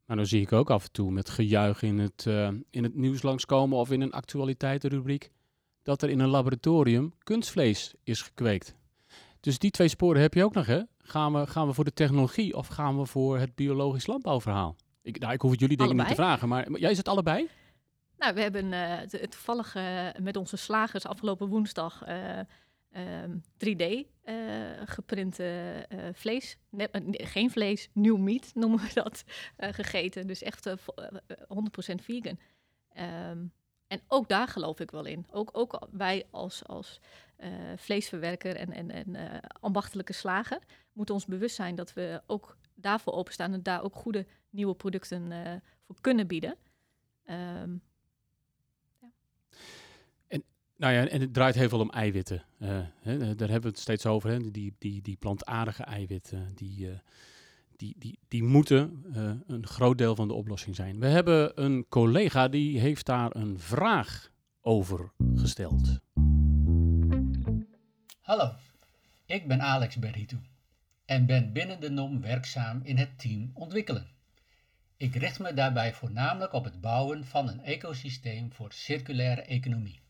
Maar 0.04 0.16
dan 0.16 0.26
zie 0.26 0.40
ik 0.40 0.52
ook 0.52 0.70
af 0.70 0.84
en 0.84 0.92
toe 0.92 1.10
met 1.10 1.30
gejuich 1.30 1.82
in 1.82 1.98
het, 1.98 2.26
in 2.70 2.82
het 2.82 2.94
nieuws 2.94 3.22
langskomen 3.22 3.78
of 3.78 3.90
in 3.90 4.00
een 4.00 4.12
actualiteitenrubriek 4.12 5.30
dat 5.84 6.02
er 6.02 6.10
in 6.10 6.20
een 6.20 6.28
laboratorium 6.28 7.12
kunstvlees 7.18 7.94
is 8.02 8.22
gekweekt. 8.22 8.74
Dus 9.44 9.58
die 9.58 9.70
twee 9.70 9.88
sporen 9.88 10.20
heb 10.20 10.34
je 10.34 10.44
ook 10.44 10.54
nog, 10.54 10.66
hè? 10.66 10.80
Gaan 10.98 11.32
we, 11.32 11.46
gaan 11.46 11.66
we 11.66 11.74
voor 11.74 11.84
de 11.84 11.92
technologie 11.92 12.56
of 12.56 12.66
gaan 12.66 12.98
we 12.98 13.06
voor 13.06 13.38
het 13.38 13.54
biologisch 13.54 14.06
landbouwverhaal? 14.06 14.76
Ik, 15.02 15.18
nou, 15.18 15.32
ik 15.32 15.40
hoef 15.40 15.50
het 15.50 15.60
jullie 15.60 15.76
dingen 15.76 15.96
niet 15.96 16.08
te 16.08 16.14
vragen, 16.14 16.48
maar 16.48 16.70
jij 16.78 16.90
is 16.90 16.96
het 16.96 17.08
allebei? 17.08 17.48
Nou, 18.18 18.34
we 18.34 18.40
hebben 18.40 18.72
uh, 18.72 18.98
toevallig 19.00 19.74
uh, 19.76 20.08
met 20.20 20.36
onze 20.36 20.56
slagers 20.56 21.06
afgelopen 21.06 21.48
woensdag 21.48 22.04
uh, 22.08 22.40
3D 23.66 23.84
geprint 24.84 25.36
vlees. 26.12 26.56
Nee, 26.70 26.88
geen 27.10 27.50
vlees, 27.50 27.88
nieuw 27.92 28.16
meat 28.16 28.50
noemen 28.54 28.78
we 28.78 28.90
dat, 28.94 29.24
gegeten. 29.56 30.26
Dus 30.26 30.42
echt 30.42 30.68
100% 30.68 30.74
vegan. 31.94 32.38
Um, 33.30 33.52
en 33.86 34.00
ook 34.08 34.28
daar 34.28 34.48
geloof 34.48 34.80
ik 34.80 34.90
wel 34.90 35.04
in. 35.04 35.26
Ook, 35.30 35.48
ook 35.52 35.88
wij 35.90 36.24
als, 36.30 36.66
als 36.66 37.00
vleesverwerker 37.76 38.56
en, 38.56 38.72
en, 38.72 38.90
en 38.90 39.08
uh, 39.08 39.22
ambachtelijke 39.60 40.12
slager 40.12 40.58
moeten 40.92 41.14
ons 41.14 41.26
bewust 41.26 41.56
zijn 41.56 41.74
dat 41.74 41.92
we 41.92 42.22
ook 42.26 42.56
daarvoor 42.74 43.12
openstaan 43.12 43.52
en 43.52 43.62
daar 43.62 43.82
ook 43.82 43.94
goede 43.94 44.26
nieuwe 44.50 44.74
producten 44.74 45.30
uh, 45.30 45.52
voor 45.86 45.96
kunnen 46.00 46.26
bieden. 46.26 46.56
Um, 47.26 47.82
ja. 49.00 49.10
En, 50.26 50.42
nou 50.76 50.92
ja, 50.92 51.06
en 51.06 51.20
het 51.20 51.34
draait 51.34 51.54
heel 51.54 51.68
veel 51.68 51.80
om 51.80 51.90
eiwitten. 51.90 52.44
Hè, 53.00 53.34
daar 53.34 53.48
hebben 53.48 53.60
we 53.60 53.68
het 53.68 53.78
steeds 53.78 54.06
over. 54.06 54.30
Hè, 54.30 54.50
die, 54.50 54.74
die, 54.78 55.02
die 55.02 55.16
plantaardige 55.16 55.82
eiwitten, 55.82 56.52
die 56.54 56.88
die, 57.76 57.94
die, 57.98 58.18
die 58.28 58.42
moeten 58.42 59.04
een 59.46 59.66
groot 59.66 59.98
deel 59.98 60.14
van 60.14 60.28
de 60.28 60.34
oplossing 60.34 60.76
zijn. 60.76 61.00
We 61.00 61.06
hebben 61.06 61.62
een 61.62 61.86
collega 61.88 62.48
die 62.48 62.78
heeft 62.78 63.06
daar 63.06 63.36
een 63.36 63.58
vraag 63.58 64.30
over 64.60 65.12
gesteld. 65.34 65.98
Hallo, 68.24 68.52
ik 69.26 69.48
ben 69.48 69.62
Alex 69.62 69.96
Berritu 69.96 70.40
en 71.04 71.26
ben 71.26 71.52
binnen 71.52 71.80
de 71.80 71.90
NOM 71.90 72.20
werkzaam 72.20 72.80
in 72.82 72.96
het 72.96 73.18
team 73.18 73.50
ontwikkelen. 73.54 74.08
Ik 74.96 75.14
richt 75.14 75.38
me 75.38 75.54
daarbij 75.54 75.92
voornamelijk 75.92 76.52
op 76.52 76.64
het 76.64 76.80
bouwen 76.80 77.24
van 77.24 77.48
een 77.48 77.60
ecosysteem 77.64 78.52
voor 78.52 78.72
circulaire 78.72 79.42
economie. 79.42 80.00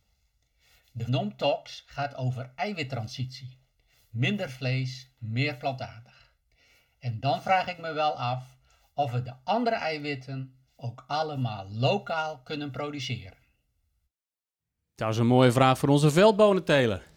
De 0.92 1.08
NOM 1.08 1.36
Talks 1.36 1.84
gaat 1.86 2.14
over 2.14 2.52
eiwittransitie. 2.54 3.58
Minder 4.10 4.50
vlees, 4.50 5.10
meer 5.18 5.56
plantaardig. 5.56 6.32
En 6.98 7.20
dan 7.20 7.42
vraag 7.42 7.66
ik 7.66 7.78
me 7.78 7.92
wel 7.92 8.12
af 8.12 8.56
of 8.92 9.12
we 9.12 9.22
de 9.22 9.34
andere 9.44 9.76
eiwitten 9.76 10.54
ook 10.76 11.04
allemaal 11.06 11.68
lokaal 11.70 12.38
kunnen 12.38 12.70
produceren. 12.70 13.38
Dat 14.94 15.12
is 15.12 15.18
een 15.18 15.26
mooie 15.26 15.52
vraag 15.52 15.78
voor 15.78 15.88
onze 15.88 16.10
veldbonenteler. 16.10 17.12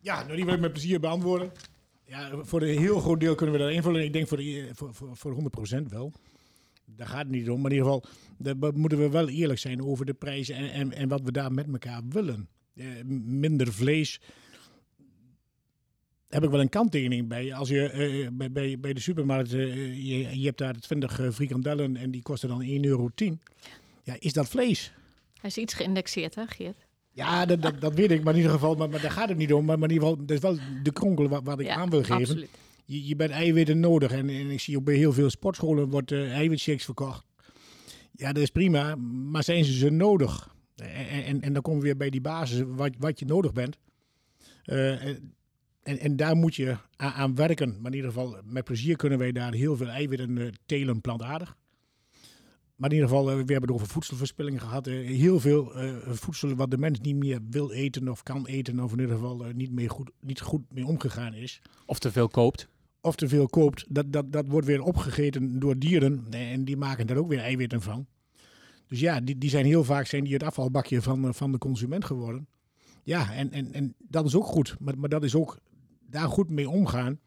Ja, 0.00 0.22
nou 0.22 0.36
die 0.36 0.44
wil 0.44 0.54
ik 0.54 0.60
met 0.60 0.72
plezier 0.72 1.00
beantwoorden. 1.00 1.52
Ja, 2.04 2.44
voor 2.44 2.62
een 2.62 2.78
heel 2.78 3.00
groot 3.00 3.20
deel 3.20 3.34
kunnen 3.34 3.56
we 3.56 3.62
dat 3.62 3.70
invullen. 3.70 4.04
Ik 4.04 4.12
denk 4.12 4.28
voor, 4.28 4.36
de, 4.36 4.70
voor, 4.72 4.94
voor, 4.94 5.16
voor 5.16 5.50
100% 5.80 5.82
wel. 5.88 6.12
Daar 6.84 7.06
gaat 7.06 7.18
het 7.18 7.30
niet 7.30 7.50
om. 7.50 7.60
Maar 7.60 7.70
in 7.70 7.76
ieder 7.76 7.92
geval 7.92 8.10
daar 8.38 8.72
moeten 8.74 8.98
we 8.98 9.10
wel 9.10 9.28
eerlijk 9.28 9.58
zijn 9.58 9.84
over 9.84 10.06
de 10.06 10.14
prijzen 10.14 10.54
en, 10.54 10.70
en, 10.70 10.92
en 10.92 11.08
wat 11.08 11.22
we 11.22 11.32
daar 11.32 11.52
met 11.52 11.66
elkaar 11.72 12.02
willen. 12.08 12.48
Eh, 12.74 12.86
minder 13.04 13.72
vlees, 13.72 14.20
heb 16.28 16.44
ik 16.44 16.50
wel 16.50 16.60
een 16.60 16.68
kanttekening 16.68 17.28
bij. 17.28 17.54
Als 17.54 17.68
je 17.68 17.92
uh, 17.92 18.28
bij, 18.32 18.52
bij, 18.52 18.80
bij 18.80 18.92
de 18.92 19.00
supermarkt, 19.00 19.52
uh, 19.52 19.94
je, 19.94 20.38
je 20.40 20.46
hebt 20.46 20.58
daar 20.58 20.74
20 20.74 21.20
uh, 21.20 21.30
frikandellen 21.30 21.96
en 21.96 22.10
die 22.10 22.22
kosten 22.22 22.48
dan 22.48 22.62
1,10 22.62 22.68
euro. 22.80 23.10
Ja, 24.02 24.16
is 24.18 24.32
dat 24.32 24.48
vlees? 24.48 24.92
Hij 25.40 25.50
is 25.50 25.58
iets 25.58 25.74
geïndexeerd, 25.74 26.34
hè, 26.34 26.46
Geert? 26.46 26.86
Ja, 27.20 27.46
dat, 27.46 27.62
dat, 27.62 27.80
dat, 27.80 27.94
weet 27.94 28.10
ik, 28.10 28.22
maar 28.22 28.32
in 28.32 28.38
ieder 28.38 28.54
geval, 28.54 28.74
maar, 28.74 28.88
maar 28.88 29.00
daar 29.00 29.10
gaat 29.10 29.28
het 29.28 29.38
niet 29.38 29.52
om. 29.52 29.64
Maar, 29.64 29.78
maar 29.78 29.88
in 29.88 29.94
ieder 29.94 30.08
geval, 30.08 30.26
dat 30.26 30.36
is 30.36 30.42
wel 30.42 30.58
de 30.82 30.92
kronkel 30.92 31.28
wat, 31.28 31.42
wat 31.44 31.60
ik 31.60 31.66
ja, 31.66 31.74
aan 31.74 31.90
wil 31.90 32.00
geven. 32.00 32.16
Absoluut. 32.16 32.48
Je, 32.84 33.06
je 33.06 33.16
bent 33.16 33.30
eiwitten 33.30 33.80
nodig 33.80 34.12
en, 34.12 34.28
en 34.28 34.50
ik 34.50 34.60
zie 34.60 34.76
ook 34.76 34.84
bij 34.84 34.94
heel 34.94 35.12
veel 35.12 35.30
sportscholen 35.30 35.88
wordt 35.88 36.10
uh, 36.10 36.32
eiwitshakes 36.32 36.84
verkocht. 36.84 37.24
Ja, 38.12 38.32
dat 38.32 38.42
is 38.42 38.50
prima, 38.50 38.94
maar 39.30 39.44
zijn 39.44 39.64
ze 39.64 39.72
ze 39.72 39.90
nodig? 39.90 40.54
En, 40.76 41.24
en, 41.24 41.40
en 41.40 41.52
dan 41.52 41.62
komen 41.62 41.80
we 41.80 41.86
weer 41.86 41.96
bij 41.96 42.10
die 42.10 42.20
basis, 42.20 42.62
wat, 42.66 42.90
wat 42.98 43.18
je 43.18 43.24
nodig 43.24 43.52
bent. 43.52 43.78
Uh, 44.64 45.06
en, 45.82 45.98
en 45.98 46.16
daar 46.16 46.36
moet 46.36 46.54
je 46.54 46.76
aan, 46.96 47.12
aan, 47.12 47.34
werken. 47.34 47.68
Maar 47.68 47.90
in 47.90 47.96
ieder 47.96 48.12
geval, 48.12 48.36
met 48.44 48.64
plezier 48.64 48.96
kunnen 48.96 49.18
wij 49.18 49.32
daar 49.32 49.52
heel 49.52 49.76
veel 49.76 49.88
eiwitten 49.88 50.36
uh, 50.36 50.48
telen 50.66 51.00
plantaardig. 51.00 51.56
Maar 52.80 52.90
in 52.90 52.96
ieder 52.96 53.10
geval, 53.10 53.28
uh, 53.28 53.34
we 53.34 53.52
hebben 53.52 53.60
het 53.60 53.70
over 53.70 53.86
voedselverspilling 53.86 54.60
gehad. 54.60 54.86
Uh, 54.86 55.06
heel 55.08 55.40
veel 55.40 55.82
uh, 55.82 55.92
voedsel 56.06 56.54
wat 56.54 56.70
de 56.70 56.78
mens 56.78 57.00
niet 57.00 57.16
meer 57.16 57.40
wil 57.50 57.70
eten 57.70 58.08
of 58.08 58.22
kan 58.22 58.46
eten. 58.46 58.80
Of 58.80 58.92
in 58.92 59.00
ieder 59.00 59.14
geval 59.14 59.44
niet, 59.54 59.70
meer 59.70 59.90
goed, 59.90 60.10
niet 60.20 60.40
goed 60.40 60.72
mee 60.72 60.86
omgegaan 60.86 61.34
is. 61.34 61.62
Of 61.86 61.98
te 61.98 62.12
veel 62.12 62.28
koopt. 62.28 62.68
Of 63.00 63.16
te 63.16 63.28
veel 63.28 63.46
koopt. 63.46 63.84
Dat, 63.88 64.12
dat, 64.12 64.32
dat 64.32 64.44
wordt 64.48 64.66
weer 64.66 64.82
opgegeten 64.82 65.58
door 65.58 65.78
dieren. 65.78 66.26
En 66.30 66.64
die 66.64 66.76
maken 66.76 67.06
daar 67.06 67.16
ook 67.16 67.28
weer 67.28 67.38
eiwitten 67.38 67.82
van. 67.82 68.06
Dus 68.86 69.00
ja, 69.00 69.20
die, 69.20 69.38
die 69.38 69.50
zijn 69.50 69.64
heel 69.64 69.84
vaak 69.84 70.06
zijn 70.06 70.24
die 70.24 70.32
het 70.32 70.42
afvalbakje 70.42 71.02
van, 71.02 71.34
van 71.34 71.52
de 71.52 71.58
consument 71.58 72.04
geworden. 72.04 72.46
Ja, 73.02 73.32
en, 73.32 73.52
en, 73.52 73.72
en 73.72 73.94
dat 73.98 74.26
is 74.26 74.34
ook 74.34 74.46
goed. 74.46 74.76
Maar, 74.78 74.98
maar 74.98 75.08
dat 75.08 75.24
is 75.24 75.34
ook 75.34 75.58
daar 76.06 76.28
goed 76.28 76.50
mee 76.50 76.68
omgaan. 76.68 77.18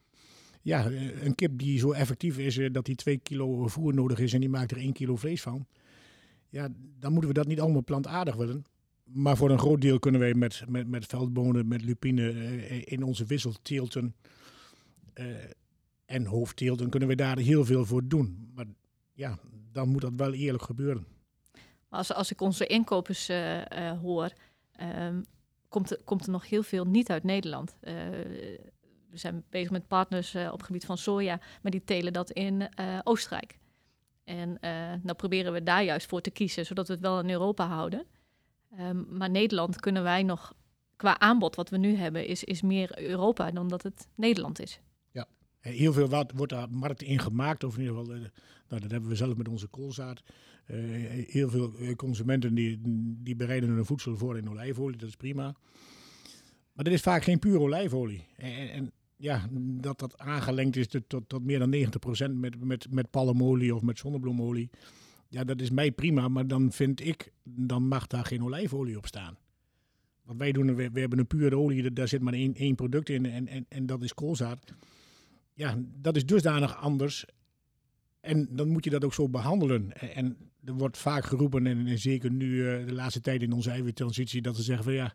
Ja, 0.64 0.90
eh, 0.90 1.24
een 1.24 1.36
kip 1.36 1.58
die 1.58 1.80
zo 1.80 1.92
effectief 1.92 2.38
is 2.38 2.58
eh, 2.58 2.70
dat 2.72 2.86
die 2.86 2.96
twee 2.96 3.18
kilo 3.18 3.68
voer 3.68 3.94
nodig 3.94 4.20
is 4.20 4.34
en 4.34 4.40
die 4.40 4.50
maakt 4.50 4.72
er 4.72 4.78
één 4.78 4.94
kilo 4.94 5.16
vlees 5.16 5.42
van. 5.42 5.68
Ja, 6.50 6.70
dan 7.00 7.12
moeten 7.12 7.30
we 7.30 7.36
dat 7.36 7.48
niet 7.48 7.60
allemaal 7.60 7.84
plantaardig 7.84 8.36
willen. 8.36 8.66
Maar 9.04 9.38
voor 9.38 9.52
een 9.52 9.60
groot 9.60 9.82
deel 9.82 10.00
kunnen 10.00 10.22
wij 10.22 10.34
met, 10.34 10.64
met, 10.68 10.88
met 10.88 11.06
veldbonen, 11.06 11.68
met 11.68 11.82
lupine 11.84 12.34
uh, 12.34 12.82
in 12.86 13.04
onze 13.04 13.26
wisselteelten 13.26 14.16
en 16.06 16.26
hoofdteelten 16.26 16.90
kunnen 16.90 17.10
we 17.10 17.16
daar 17.16 17.38
heel 17.38 17.66
veel 17.66 17.86
voor 17.86 18.08
doen. 18.08 18.52
Maar 18.56 18.66
ja, 19.14 19.40
dan 19.72 19.90
moet 19.90 20.02
dat 20.02 20.14
wel 20.16 20.34
eerlijk 20.34 20.64
gebeuren. 20.64 21.06
Als, 21.90 22.14
als 22.14 22.32
ik 22.32 22.42
onze 22.42 22.66
inkopers 22.66 23.30
hoor, 24.02 24.34
um, 24.82 25.26
komt, 25.70 25.92
er, 25.92 26.00
komt 26.04 26.26
er 26.26 26.32
nog 26.32 26.50
heel 26.50 26.64
veel 26.64 26.86
niet 26.86 27.10
uit 27.10 27.24
Nederland 27.24 27.76
we 29.14 29.20
zijn 29.20 29.44
bezig 29.50 29.72
met 29.72 29.88
partners 29.88 30.36
uh, 30.36 30.46
op 30.46 30.58
het 30.58 30.66
gebied 30.66 30.86
van 30.86 30.98
soja, 30.98 31.40
maar 31.62 31.72
die 31.72 31.84
telen 31.84 32.14
dat 32.14 32.32
in 32.32 32.62
uh, 32.62 33.00
Oostenrijk. 33.04 33.58
En 34.24 34.58
nou 35.04 35.14
proberen 35.14 35.54
we 35.54 35.64
daar 35.64 35.84
juist 35.84 36.08
voor 36.08 36.22
te 36.22 36.32
kiezen, 36.32 36.66
zodat 36.66 36.88
we 36.88 36.94
het 36.94 37.02
wel 37.02 37.20
in 37.20 37.30
Europa 37.30 37.68
houden. 37.68 38.06
Um, 38.80 39.06
maar 39.10 39.30
Nederland 39.30 39.80
kunnen 39.80 40.04
wij 40.04 40.24
nog, 40.24 40.54
qua 40.96 41.20
aanbod 41.20 41.56
wat 41.56 41.70
we 41.70 41.78
nu 41.78 41.96
hebben, 41.96 42.28
is, 42.28 42.44
is 42.44 42.62
meer 42.62 43.02
Europa 43.02 43.52
dan 43.52 43.68
dat 43.68 43.84
het 43.84 44.08
Nederland 44.16 44.60
is. 44.60 44.80
Ja, 45.12 45.28
heel 45.60 45.94
veel 45.94 46.08
wat 46.08 46.32
wordt 46.36 46.52
daar 46.52 46.70
markt 46.70 47.02
in 47.02 47.20
gemaakt, 47.20 47.64
of 47.64 47.78
in 47.78 47.82
ieder 47.82 47.98
geval, 47.98 48.16
nou, 48.68 48.82
dat 48.82 48.92
hebben 48.92 49.10
we 49.10 49.16
zelf 49.16 49.36
met 49.36 49.48
onze 49.48 49.68
koolzaad. 49.68 50.24
heel 50.66 51.50
veel 51.50 51.96
consumenten 51.96 52.56
die, 52.56 52.80
die 53.24 53.36
bereiden 53.36 53.70
hun 53.70 53.86
voedsel 53.86 54.18
voor 54.18 54.38
in 54.38 54.50
olijfolie, 54.50 54.98
dat 54.98 55.10
is 55.10 55.16
prima. 55.16 55.56
Maar 56.74 56.84
dat 56.84 56.94
is 56.94 57.02
vaak 57.02 57.24
geen 57.24 57.40
puur 57.40 57.60
olijfolie. 57.60 58.28
En, 58.36 58.72
en 58.72 58.92
ja, 59.24 59.48
dat 59.82 60.00
dat 60.00 60.18
aangelengd 60.18 60.76
is 60.76 60.88
tot, 60.88 61.24
tot 61.28 61.44
meer 61.44 61.60
dan 61.60 61.76
90% 61.76 62.34
met, 62.34 62.64
met, 62.64 62.88
met 62.92 63.10
palmolie 63.10 63.76
of 63.76 63.82
met 63.82 63.98
zonnebloemolie. 64.00 64.70
Ja, 65.30 65.44
dat 65.44 65.62
is 65.62 65.70
mij 65.70 65.92
prima, 65.92 66.28
maar 66.28 66.48
dan 66.48 66.72
vind 66.72 67.06
ik, 67.06 67.32
dan 67.44 67.88
mag 67.88 68.08
daar 68.08 68.26
geen 68.26 68.44
olijfolie 68.44 68.98
op 68.98 69.08
staan. 69.08 69.38
Wat 70.24 70.36
wij 70.38 70.52
doen, 70.52 70.76
we, 70.76 71.00
hebben 71.00 71.20
een 71.20 71.28
pure 71.28 71.58
olie, 71.58 71.94
daar 71.94 72.08
zit 72.08 72.22
maar 72.22 72.34
één, 72.34 72.76
product 72.76 73.10
in 73.10 73.26
en, 73.26 73.48
en, 73.48 73.66
en 73.70 73.86
dat 73.86 74.04
is 74.04 74.14
koolzaad. 74.14 74.74
Ja, 75.54 75.78
dat 76.02 76.16
is 76.16 76.26
dusdanig 76.26 76.78
anders. 76.78 77.26
En 78.20 78.48
dan 78.52 78.68
moet 78.68 78.84
je 78.84 78.90
dat 78.90 79.04
ook 79.04 79.14
zo 79.14 79.30
behandelen. 79.30 79.92
En, 79.92 80.38
er 80.64 80.74
wordt 80.74 80.98
vaak 80.98 81.26
geroepen, 81.26 81.68
en, 81.68 81.88
en 81.88 82.00
zeker 82.00 82.32
nu 82.32 82.46
uh, 82.46 82.86
de 82.86 82.94
laatste 82.94 83.22
tijd 83.22 83.42
in 83.42 83.52
onze 83.52 83.70
eiwittransitie, 83.70 84.42
dat 84.42 84.56
ze 84.56 84.64
zeggen 84.64 84.84
van 84.84 84.94
ja, 84.94 85.14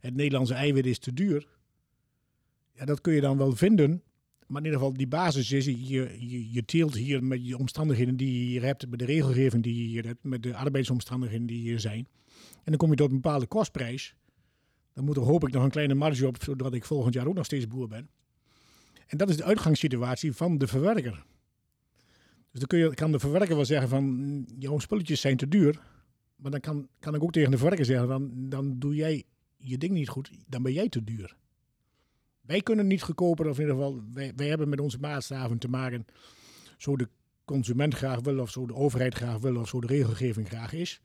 het 0.00 0.14
Nederlandse 0.14 0.54
eiwit 0.54 0.86
is 0.86 0.98
te 0.98 1.12
duur. 1.12 1.55
Ja, 2.76 2.84
dat 2.84 3.00
kun 3.00 3.12
je 3.12 3.20
dan 3.20 3.36
wel 3.38 3.52
vinden. 3.52 4.02
Maar 4.46 4.58
in 4.60 4.64
ieder 4.64 4.80
geval, 4.80 4.96
die 4.96 5.08
basis 5.08 5.52
is, 5.52 5.64
je, 5.64 6.16
je, 6.52 6.64
teelt 6.64 6.94
hier 6.94 7.24
met 7.24 7.46
je 7.46 7.58
omstandigheden 7.58 8.16
die 8.16 8.32
je 8.32 8.44
hier 8.46 8.62
hebt, 8.62 8.88
met 8.88 8.98
de 8.98 9.04
regelgeving 9.04 9.62
die 9.62 9.82
je 9.82 9.88
hier 9.88 10.06
hebt, 10.06 10.24
met 10.24 10.42
de 10.42 10.54
arbeidsomstandigheden 10.54 11.46
die 11.46 11.60
hier 11.60 11.80
zijn. 11.80 12.08
En 12.36 12.72
dan 12.72 12.76
kom 12.76 12.90
je 12.90 12.96
tot 12.96 13.08
een 13.08 13.20
bepaalde 13.20 13.46
kostprijs. 13.46 14.14
Dan 14.92 15.04
moet 15.04 15.16
er 15.16 15.22
hoop 15.22 15.46
ik 15.46 15.52
nog 15.52 15.64
een 15.64 15.70
kleine 15.70 15.94
marge 15.94 16.26
op, 16.26 16.42
zodat 16.42 16.74
ik 16.74 16.84
volgend 16.84 17.14
jaar 17.14 17.26
ook 17.26 17.34
nog 17.34 17.44
steeds 17.44 17.68
boer 17.68 17.88
ben. 17.88 18.08
En 19.06 19.18
dat 19.18 19.28
is 19.28 19.36
de 19.36 19.44
uitgangssituatie 19.44 20.32
van 20.32 20.58
de 20.58 20.66
verwerker. 20.66 21.24
Dus 22.50 22.60
dan 22.60 22.66
kun 22.66 22.78
je, 22.78 22.94
kan 22.94 23.12
de 23.12 23.18
verwerker 23.18 23.54
wel 23.56 23.64
zeggen 23.64 23.88
van, 23.88 24.04
"Mm, 24.04 24.46
jouw 24.58 24.78
spulletjes 24.78 25.20
zijn 25.20 25.36
te 25.36 25.48
duur. 25.48 25.80
Maar 26.36 26.50
dan 26.50 26.60
kan, 26.60 26.88
kan 26.98 27.14
ik 27.14 27.22
ook 27.22 27.32
tegen 27.32 27.50
de 27.50 27.58
verwerker 27.58 27.84
zeggen 27.84 28.08
van, 28.08 28.48
dan 28.48 28.78
doe 28.78 28.94
jij 28.94 29.24
je 29.56 29.78
ding 29.78 29.92
niet 29.92 30.08
goed, 30.08 30.30
dan 30.46 30.62
ben 30.62 30.72
jij 30.72 30.88
te 30.88 31.04
duur. 31.04 31.36
Wij 32.46 32.60
kunnen 32.60 32.86
niet 32.86 33.02
goedkoper, 33.02 33.48
of 33.48 33.58
in 33.58 33.66
ieder 33.68 33.76
geval, 33.76 34.02
wij, 34.36 34.48
hebben 34.48 34.68
met 34.68 34.80
onze 34.80 34.98
maatstaven 34.98 35.58
te 35.58 35.68
maken, 35.68 36.06
zo 36.76 36.96
de 36.96 37.08
consument 37.44 37.94
graag 37.94 38.20
wil, 38.20 38.38
of 38.38 38.50
zo 38.50 38.66
de 38.66 38.74
overheid 38.74 39.14
graag 39.14 39.38
wil, 39.38 39.56
of 39.56 39.68
zo 39.68 39.80
de 39.80 39.86
regelgeving 39.86 40.48
graag 40.48 40.72
is, 40.72 41.00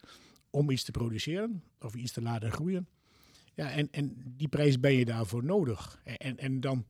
om 0.50 0.70
iets 0.70 0.84
te 0.84 0.90
produceren, 0.90 1.62
of 1.80 1.94
iets 1.94 2.12
te 2.12 2.22
laten 2.22 2.52
groeien. 2.52 2.88
Ja, 3.54 3.70
en, 3.70 3.88
en 3.90 4.34
die 4.36 4.48
prijs 4.48 4.80
ben 4.80 4.92
je 4.92 5.04
daarvoor 5.04 5.44
nodig. 5.44 6.00
En, 6.04 6.16
en, 6.16 6.38
en 6.38 6.60
dan 6.60 6.86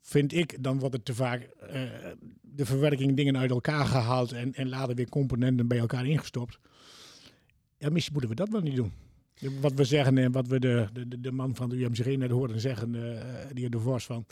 vind 0.00 0.32
ik, 0.32 0.62
dan 0.62 0.78
wordt 0.78 0.94
het 0.94 1.04
te 1.04 1.14
vaak 1.14 1.42
eh, 1.42 1.82
de 2.40 2.66
verwerking 2.66 3.16
dingen 3.16 3.38
uit 3.38 3.50
elkaar 3.50 3.86
gehaald 3.86 4.32
en, 4.32 4.54
en 4.54 4.68
later 4.68 4.94
weer 4.94 5.08
componenten 5.08 5.68
bij 5.68 5.78
elkaar 5.78 6.06
ingestopt. 6.06 6.58
Ja, 7.78 7.88
misschien 7.90 8.12
moeten 8.12 8.30
we 8.30 8.36
dat 8.36 8.48
wel 8.48 8.60
niet 8.60 8.76
doen. 8.76 8.92
Wat 9.60 9.72
we 9.72 9.84
zeggen 9.84 10.18
en 10.18 10.32
wat 10.32 10.48
we 10.48 10.60
de, 10.60 10.88
de, 10.92 11.20
de 11.20 11.32
man 11.32 11.54
van 11.54 11.68
de 11.68 11.76
UMCG 11.76 12.16
net 12.16 12.30
hoorden 12.30 12.60
zeggen, 12.60 12.94
uh, 12.94 13.02
die 13.52 13.60
heer 13.60 13.70
De 13.70 13.78
Vos, 13.78 14.04
van 14.06 14.26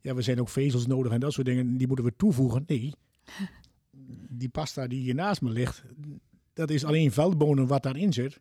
ja, 0.00 0.14
we 0.14 0.22
zijn 0.22 0.40
ook 0.40 0.48
vezels 0.48 0.86
nodig 0.86 1.12
en 1.12 1.20
dat 1.20 1.32
soort 1.32 1.46
dingen, 1.46 1.76
die 1.76 1.86
moeten 1.86 2.04
we 2.04 2.12
toevoegen. 2.16 2.64
Nee, 2.66 2.92
die 4.28 4.48
pasta 4.48 4.86
die 4.86 5.00
hier 5.00 5.14
naast 5.14 5.40
me 5.42 5.50
ligt, 5.50 5.82
dat 6.52 6.70
is 6.70 6.84
alleen 6.84 7.12
veldbonen 7.12 7.66
wat 7.66 7.82
daarin 7.82 8.12
zit. 8.12 8.40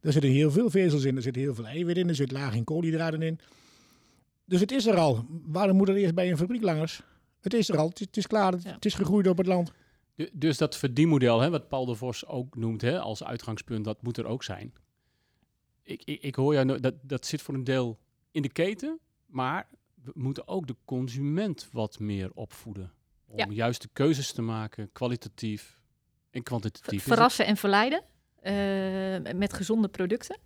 Er 0.00 0.12
zitten 0.12 0.30
heel 0.30 0.50
veel 0.50 0.70
vezels 0.70 1.04
in, 1.04 1.16
er 1.16 1.22
zit 1.22 1.36
heel 1.36 1.54
veel 1.54 1.66
eiwit 1.66 1.96
in, 1.96 2.08
er 2.08 2.14
zit 2.14 2.32
laag 2.32 2.54
in 2.54 2.64
koolhydraten 2.64 3.22
in. 3.22 3.38
Dus 4.44 4.60
het 4.60 4.72
is 4.72 4.86
er 4.86 4.96
al. 4.96 5.24
Waarom 5.46 5.76
moet 5.76 5.88
er 5.88 5.96
eerst 5.96 6.14
bij 6.14 6.30
een 6.30 6.36
fabriek 6.36 6.62
langers? 6.62 7.02
Het 7.40 7.54
is 7.54 7.68
er 7.68 7.78
al, 7.78 7.88
het 7.88 8.00
is, 8.00 8.06
het 8.06 8.16
is 8.16 8.26
klaar, 8.26 8.52
het, 8.52 8.62
Ja. 8.62 8.72
het 8.74 8.84
is 8.84 8.94
gegroeid 8.94 9.26
op 9.28 9.38
het 9.38 9.46
land. 9.46 9.72
Du- 10.14 10.28
Dus 10.32 10.58
dat 10.58 10.76
verdienmodel, 10.76 11.40
hè, 11.40 11.50
wat 11.50 11.68
Paul 11.68 11.84
de 11.86 11.94
Vos 11.94 12.26
ook 12.26 12.56
noemt 12.56 12.80
hè, 12.80 12.98
als 13.00 13.24
uitgangspunt, 13.24 13.84
dat 13.84 14.02
moet 14.02 14.16
er 14.18 14.26
ook 14.26 14.42
zijn. 14.44 14.72
Ik, 15.84 16.02
ik, 16.04 16.22
ik 16.22 16.34
hoor 16.34 16.54
jou, 16.54 16.80
dat, 16.80 16.94
dat 17.02 17.26
zit 17.26 17.42
voor 17.42 17.54
een 17.54 17.64
deel 17.64 17.98
in 18.30 18.42
de 18.42 18.48
keten, 18.48 18.98
maar 19.26 19.68
we 19.94 20.12
moeten 20.14 20.48
ook 20.48 20.66
de 20.66 20.76
consument 20.84 21.68
wat 21.72 21.98
meer 21.98 22.30
opvoeden. 22.34 22.92
Om 23.26 23.38
Ja. 23.38 23.46
juiste 23.50 23.88
keuzes 23.92 24.32
te 24.32 24.42
maken, 24.42 24.92
kwalitatief 24.92 25.80
en 26.30 26.42
kwantitatief. 26.42 27.02
Verrassen 27.02 27.46
en 27.46 27.56
verleiden 27.56 28.02
eh, 28.40 29.32
met 29.34 29.52
gezonde 29.52 29.88
producten. 29.88 30.38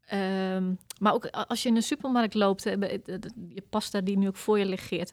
Ehm, 0.00 0.74
maar 1.00 1.12
ook 1.12 1.26
als 1.26 1.62
je 1.62 1.68
in 1.68 1.76
een 1.76 1.82
supermarkt 1.82 2.34
loopt, 2.34 2.66
eh, 2.66 2.80
je 3.48 3.62
pasta 3.70 4.00
die 4.00 4.18
nu 4.18 4.28
ook 4.28 4.36
voor 4.36 4.58
je 4.58 4.64
ligt, 4.66 5.12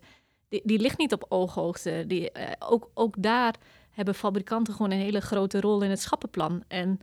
die, 0.50 0.62
die 0.64 0.80
ligt 0.80 0.98
niet 0.98 1.14
op 1.14 1.26
ooghoogte. 1.30 2.04
Die, 2.08 2.32
eh, 2.32 2.52
ook, 2.72 2.92
ook 2.94 3.16
daar 3.18 3.56
hebben 3.92 4.16
fabrikanten 4.16 4.74
gewoon 4.74 4.92
een 4.92 5.00
hele 5.00 5.22
grote 5.22 5.60
rol 5.60 5.82
in 5.82 5.90
het 5.90 6.02
schappenplan. 6.02 6.64
En 6.68 7.00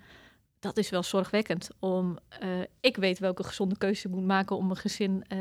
dat 0.60 0.76
is 0.76 0.90
wel 0.90 1.02
zorgwekkend. 1.02 1.68
Om, 1.78 2.18
eh, 2.28 2.48
ik 2.80 2.96
weet 2.96 3.18
welke 3.18 3.44
gezonde 3.44 3.76
keuze 3.78 4.08
ik 4.08 4.14
moet 4.14 4.24
maken 4.26 4.56
om 4.56 4.70
een 4.70 4.76
gezin 4.76 5.24
eh, 5.28 5.38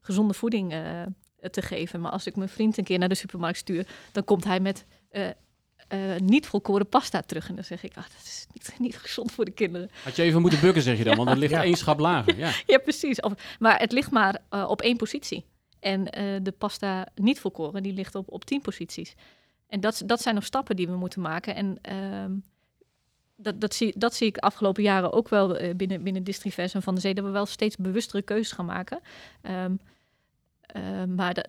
gezonde 0.00 0.34
voeding 0.34 0.72
eh, 0.72 1.02
te 1.50 1.62
geven. 1.62 2.00
Maar 2.00 2.10
als 2.12 2.26
ik 2.26 2.36
mijn 2.36 2.48
vriend 2.48 2.78
een 2.78 2.84
keer 2.84 2.98
naar 2.98 3.08
de 3.08 3.14
supermarkt 3.14 3.58
stuur, 3.58 3.86
dan 4.12 4.24
komt 4.24 4.44
hij 4.44 4.60
met 4.60 4.86
eh, 5.10 5.28
eh, 5.88 6.20
niet 6.20 6.46
volkoren 6.46 6.88
pasta 6.88 7.20
terug. 7.20 7.48
En 7.48 7.54
dan 7.54 7.64
zeg 7.64 7.82
ik, 7.82 7.96
ah, 7.96 8.02
dat 8.02 8.22
is 8.24 8.46
niet, 8.52 8.74
niet 8.86 8.96
gezond 8.96 9.32
voor 9.32 9.44
de 9.44 9.50
kinderen. 9.50 9.90
Had 10.04 10.16
je 10.16 10.22
even 10.22 10.40
moeten 10.40 10.60
bukken, 10.60 10.82
zeg 10.82 10.98
je 10.98 11.04
dan, 11.04 11.16
want 11.16 11.28
er 11.30 11.36
ligt 11.44 11.52
Ja. 11.52 11.62
één 11.62 11.76
schap 11.76 11.98
lager. 11.98 12.36
Ja. 12.36 12.52
Ja, 12.66 12.78
precies. 12.78 13.20
Of, 13.20 13.56
maar 13.58 13.78
het 13.78 13.92
ligt 13.92 14.10
maar 14.10 14.40
eh, 14.48 14.64
op 14.68 14.80
één 14.82 14.96
positie. 14.96 15.44
En 15.80 16.10
eh, 16.10 16.36
de 16.42 16.52
pasta 16.52 17.08
niet 17.14 17.40
volkoren, 17.40 17.82
die 17.82 17.92
ligt 17.92 18.14
op, 18.14 18.32
op 18.32 18.44
tien 18.44 18.60
posities. 18.60 19.14
En 19.68 19.80
dat, 19.80 20.02
dat 20.06 20.22
zijn 20.22 20.34
nog 20.34 20.44
stappen 20.44 20.76
die 20.76 20.86
we 20.88 20.96
moeten 20.96 21.20
maken. 21.20 21.54
En 21.54 21.78
ehm, 21.82 22.32
dat, 23.36 23.60
dat, 23.60 23.74
zie, 23.74 23.94
dat 23.98 24.14
zie 24.14 24.26
ik 24.26 24.34
de 24.34 24.40
afgelopen 24.40 24.82
jaren 24.82 25.12
ook 25.12 25.28
wel 25.28 25.56
eh, 25.56 25.74
binnen, 25.74 26.02
binnen 26.02 26.24
Distrivers 26.24 26.74
en 26.74 26.82
Van 26.82 26.94
de 26.94 27.00
Zee... 27.00 27.14
dat 27.14 27.24
we 27.24 27.30
wel 27.30 27.46
steeds 27.46 27.76
bewustere 27.76 28.22
keuzes 28.22 28.52
gaan 28.52 28.66
maken. 28.66 29.00
Ehm, 29.40 29.76
eh, 30.60 31.04
maar 31.04 31.34
da- 31.34 31.46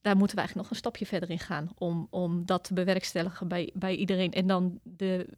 daar 0.00 0.16
moeten 0.16 0.36
we 0.36 0.42
eigenlijk 0.42 0.54
nog 0.54 0.70
een 0.70 0.76
stapje 0.76 1.06
verder 1.06 1.30
in 1.30 1.38
gaan... 1.38 1.68
om, 1.78 2.06
om 2.10 2.46
dat 2.46 2.64
te 2.64 2.74
bewerkstelligen 2.74 3.48
bij, 3.48 3.70
bij 3.74 3.94
iedereen. 3.96 4.32
En 4.32 4.46
dan 4.46 4.80
de 4.82 5.28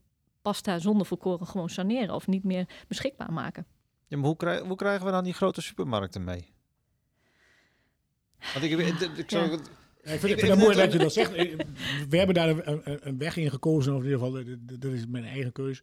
pasta 0.42 0.78
zonder 0.78 1.06
volkoren 1.06 1.46
gewoon 1.46 1.68
saneren... 1.68 2.14
of 2.14 2.26
niet 2.26 2.44
meer 2.44 2.66
beschikbaar 2.88 3.32
maken. 3.32 3.66
Ja, 4.06 4.16
maar 4.16 4.26
hoe, 4.26 4.36
krijg- 4.36 4.62
hoe 4.62 4.76
krijgen 4.76 5.06
we 5.06 5.12
dan 5.12 5.24
die 5.24 5.32
grote 5.34 5.60
supermarkten 5.62 6.24
mee? 6.24 6.52
Want 8.52 8.64
ik, 8.64 8.70
ik, 8.70 9.00
ik 9.16 9.30
zou- 9.30 9.60
ik 10.02 10.20
vind, 10.20 10.42
Ik- 10.42 10.48
het 10.48 10.58
mooi 10.58 10.76
dat 10.76 10.92
je 10.92 10.98
dat 10.98 11.12
zegt. 11.12 11.30
We 12.08 12.16
hebben 12.16 12.34
daar 12.34 12.66
een, 12.66 13.18
weg 13.18 13.36
in 13.36 13.50
gekozen, 13.50 13.92
of 13.94 13.98
in 14.02 14.10
ieder 14.10 14.18
geval, 14.20 14.44
dat 14.78 14.92
is 14.92 15.06
mijn 15.06 15.24
eigen 15.24 15.52
keus. 15.52 15.82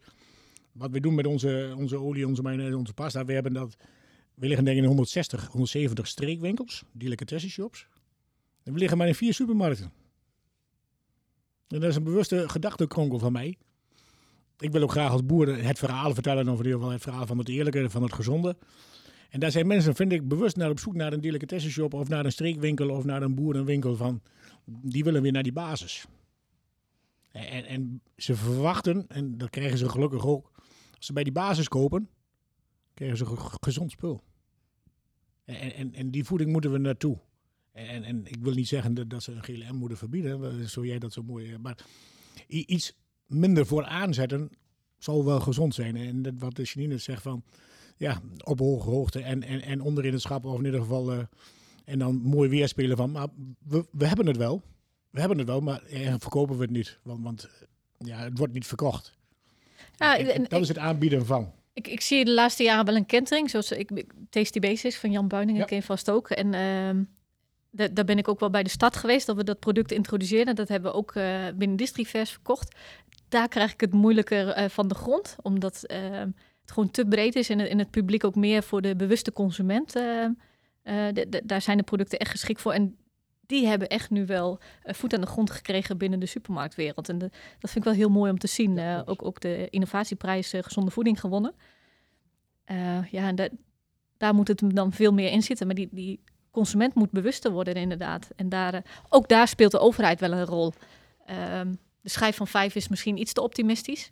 Wat 0.71 0.91
we 0.91 0.99
doen 0.99 1.15
met 1.15 1.25
onze, 1.27 1.73
onze 1.77 1.97
olie, 1.97 2.27
onze 2.27 2.41
mayonaise, 2.41 2.77
onze 2.77 2.93
pasta, 2.93 3.25
we 3.25 3.33
hebben 3.33 3.53
dat... 3.53 3.75
We 4.33 4.47
liggen 4.47 4.65
denk 4.65 4.77
ik 4.77 4.81
in 4.83 4.87
160, 4.89 5.47
170 5.47 6.07
streekwinkels, 6.07 6.83
delicatessen 6.91 7.49
shops. 7.49 7.87
En 8.63 8.73
we 8.73 8.79
liggen 8.79 8.97
maar 8.97 9.07
in 9.07 9.15
vier 9.15 9.33
supermarkten. 9.33 9.91
En 11.67 11.79
dat 11.79 11.89
is 11.89 11.95
een 11.95 12.03
bewuste 12.03 12.49
gedachtekronkel 12.49 13.19
van 13.19 13.31
mij. 13.31 13.57
Ik 14.59 14.71
wil 14.71 14.81
ook 14.81 14.91
graag 14.91 15.11
als 15.11 15.25
boer 15.25 15.63
het 15.63 15.79
verhaal 15.79 16.13
vertellen, 16.13 16.47
of 16.47 16.57
in 16.59 16.63
ieder 16.65 16.73
geval 16.79 16.91
het 16.93 17.01
verhaal 17.01 17.25
van 17.25 17.37
het 17.37 17.49
eerlijke, 17.49 17.89
van 17.89 18.03
het 18.03 18.13
gezonde. 18.13 18.55
En 19.29 19.39
daar 19.39 19.51
zijn 19.51 19.67
mensen, 19.67 19.95
vind 19.95 20.11
ik, 20.11 20.27
bewust 20.27 20.55
naar 20.55 20.69
op 20.69 20.79
zoek 20.79 20.93
naar 20.95 21.13
een 21.13 21.21
delicatessenshop 21.21 21.93
of 21.93 22.07
naar 22.09 22.25
een 22.25 22.31
streekwinkel 22.31 22.89
of 22.89 23.03
naar 23.03 23.21
een 23.21 23.35
boerenwinkel 23.35 23.95
van, 23.95 24.21
die 24.65 25.03
willen 25.03 25.21
weer 25.21 25.31
naar 25.31 25.43
die 25.43 25.51
basis. 25.51 26.05
En, 27.31 27.65
en, 27.65 28.01
ze 28.15 28.35
verwachten, 28.35 29.05
en 29.07 29.37
dat 29.37 29.49
krijgen 29.49 29.77
ze 29.77 29.89
gelukkig 29.89 30.25
ook, 30.25 30.51
als 30.97 31.05
ze 31.05 31.13
bij 31.13 31.23
die 31.23 31.33
basis 31.33 31.67
kopen, 31.67 32.09
krijgen 32.93 33.17
ze 33.17 33.25
ge- 33.25 33.57
gezond 33.59 33.91
spul. 33.91 34.23
En, 35.45 35.73
en, 35.73 35.93
en 35.93 36.11
die 36.11 36.23
voeding 36.23 36.51
moeten 36.51 36.71
we 36.71 36.77
naartoe. 36.77 37.17
En, 37.71 38.03
en 38.03 38.25
ik 38.25 38.37
wil 38.41 38.53
niet 38.53 38.67
zeggen 38.67 39.07
dat, 39.07 39.23
ze 39.23 39.31
een 39.31 39.43
GLM 39.43 39.75
moeten 39.75 39.97
verbieden, 39.97 40.69
zo 40.69 40.85
jij 40.85 40.99
dat 40.99 41.13
zo 41.13 41.23
mooi, 41.23 41.51
eh, 41.53 41.59
maar 41.59 41.77
iets 42.47 42.93
minder 43.25 43.65
voor 43.65 43.85
aanzetten 43.85 44.49
zal 44.97 45.25
wel 45.25 45.39
gezond 45.39 45.73
zijn. 45.73 45.95
En 45.95 46.21
dat 46.21 46.33
wat 46.37 46.55
de 46.55 46.63
Janine 46.63 46.97
zegt 46.97 47.21
van, 47.21 47.43
ja, 47.99 48.21
op 48.43 48.59
hoge 48.59 48.89
hoogte 48.89 49.21
en, 49.21 49.43
en, 49.43 49.61
en 49.61 49.81
onder 49.81 50.05
in 50.05 50.13
het 50.13 50.21
schap, 50.21 50.45
of 50.45 50.57
in 50.59 50.65
ieder 50.65 50.79
geval, 50.79 51.11
eh, 51.11 51.17
en 51.85 51.99
dan 51.99 52.15
mooi 52.15 52.49
weerspelen 52.49 52.97
van, 52.97 53.11
maar 53.11 53.27
we, 53.67 53.85
we 53.91 54.05
hebben 54.07 54.25
het 54.27 54.37
wel. 54.37 54.61
We 55.09 55.19
hebben 55.19 55.37
het 55.37 55.47
wel, 55.47 55.59
maar 55.61 55.83
eh, 55.83 56.13
verkopen 56.19 56.55
we 56.55 56.61
het 56.61 56.71
niet. 56.71 56.99
Want, 57.03 57.23
want 57.23 57.43
eh, 57.43 58.07
ja, 58.07 58.17
het 58.23 58.37
wordt 58.37 58.53
niet 58.53 58.67
verkocht. 58.67 59.17
Ja, 59.97 60.17
En- 60.17 60.25
en 60.27 60.33
en- 60.33 60.43
dat 60.47 60.61
is 60.61 60.67
het 60.67 60.77
aanbieden 60.77 61.25
van. 61.25 61.51
Ik, 61.73 61.87
ik 61.87 62.01
zie 62.01 62.25
de 62.25 62.33
laatste 62.33 62.63
jaren 62.63 62.85
wel 62.85 62.95
een 62.95 63.05
kentering. 63.05 63.49
Zoals 63.49 63.71
ik, 63.71 63.91
ik- 63.91 64.11
Tasty 64.29 64.59
Basics 64.59 64.97
van 64.97 65.11
Jan 65.11 65.27
Buiningen 65.27 65.61
Ja. 65.61 65.67
ken 65.67 65.83
vast 65.83 66.09
ook. 66.11 66.29
En 66.29 66.51
da- 67.71 67.87
daar 67.87 68.05
ben 68.05 68.17
ik 68.17 68.27
ook 68.27 68.39
wel 68.39 68.49
bij 68.49 68.63
de 68.63 68.69
stad 68.69 68.95
geweest 68.95 69.25
dat 69.25 69.35
we 69.35 69.43
dat 69.43 69.59
product 69.59 69.91
introduceerden. 69.91 70.55
Dat 70.55 70.67
hebben 70.67 70.91
we 70.91 70.97
ook 70.97 71.11
eh, 71.15 71.45
binnen 71.55 71.77
Distrivers 71.77 72.31
verkocht. 72.31 72.75
Daar 73.29 73.47
krijg 73.47 73.73
ik 73.73 73.81
het 73.81 73.93
moeilijker 73.93 74.69
van 74.69 74.87
de 74.87 74.95
grond. 74.95 75.35
Omdat 75.41 75.83
ehm, 75.83 76.29
het 76.69 76.77
gewoon 76.77 76.91
te 76.91 77.05
breed 77.05 77.35
is 77.35 77.49
en 77.49 77.59
het, 77.59 77.69
en 77.69 77.77
het 77.79 77.89
publiek 77.91 78.23
ook 78.23 78.35
meer 78.35 78.63
voor 78.63 78.81
de 78.81 78.95
bewuste 78.95 79.33
consument. 79.33 79.95
eh, 79.95 80.25
de- 81.13 81.25
de- 81.29 81.41
daar 81.45 81.61
zijn 81.61 81.77
de 81.77 81.83
producten 81.83 82.19
echt 82.19 82.31
geschikt 82.31 82.61
voor. 82.61 82.73
En 82.73 82.97
die 83.45 83.67
hebben 83.67 83.87
echt 83.87 84.09
nu 84.09 84.25
wel 84.25 84.59
eh, 84.83 84.93
voet 84.93 85.13
aan 85.13 85.21
de 85.21 85.27
grond 85.27 85.51
gekregen 85.51 85.97
binnen 85.97 86.19
de 86.19 86.25
supermarktwereld. 86.25 87.09
En 87.09 87.17
de- 87.17 87.29
dat 87.59 87.71
vind 87.71 87.75
ik 87.75 87.83
wel 87.83 87.93
heel 87.93 88.09
mooi 88.09 88.31
om 88.31 88.37
te 88.37 88.47
zien. 88.47 88.75
Ja, 88.75 88.97
Eh, 88.97 89.01
ook, 89.05 89.25
ook 89.25 89.39
de 89.39 89.67
innovatieprijs 89.69 90.53
eh, 90.53 90.63
Gezonde 90.63 90.91
Voeding 90.91 91.19
gewonnen. 91.19 91.53
Eh, 92.63 93.05
ja, 93.11 93.27
en 93.27 93.59
daar 94.17 94.33
moet 94.35 94.47
het 94.47 94.61
dan 94.65 94.91
veel 94.91 95.13
meer 95.13 95.31
in 95.31 95.41
zitten. 95.43 95.65
Maar 95.65 95.75
die, 95.75 95.87
die 95.91 96.19
consument 96.51 96.93
moet 96.93 97.11
bewuster 97.11 97.51
worden 97.51 97.75
inderdaad. 97.75 98.29
En 98.35 98.49
daar, 98.49 98.73
eh, 98.73 98.81
ook 99.09 99.27
daar 99.27 99.47
speelt 99.47 99.71
de 99.71 99.79
overheid 99.79 100.19
wel 100.19 100.31
een 100.31 100.45
rol. 100.45 100.73
Ehm, 101.25 101.73
de 102.01 102.09
schijf 102.09 102.35
van 102.35 102.47
vijf 102.47 102.75
is 102.75 102.87
misschien 102.87 103.17
iets 103.17 103.33
te 103.33 103.41
optimistisch. 103.41 104.11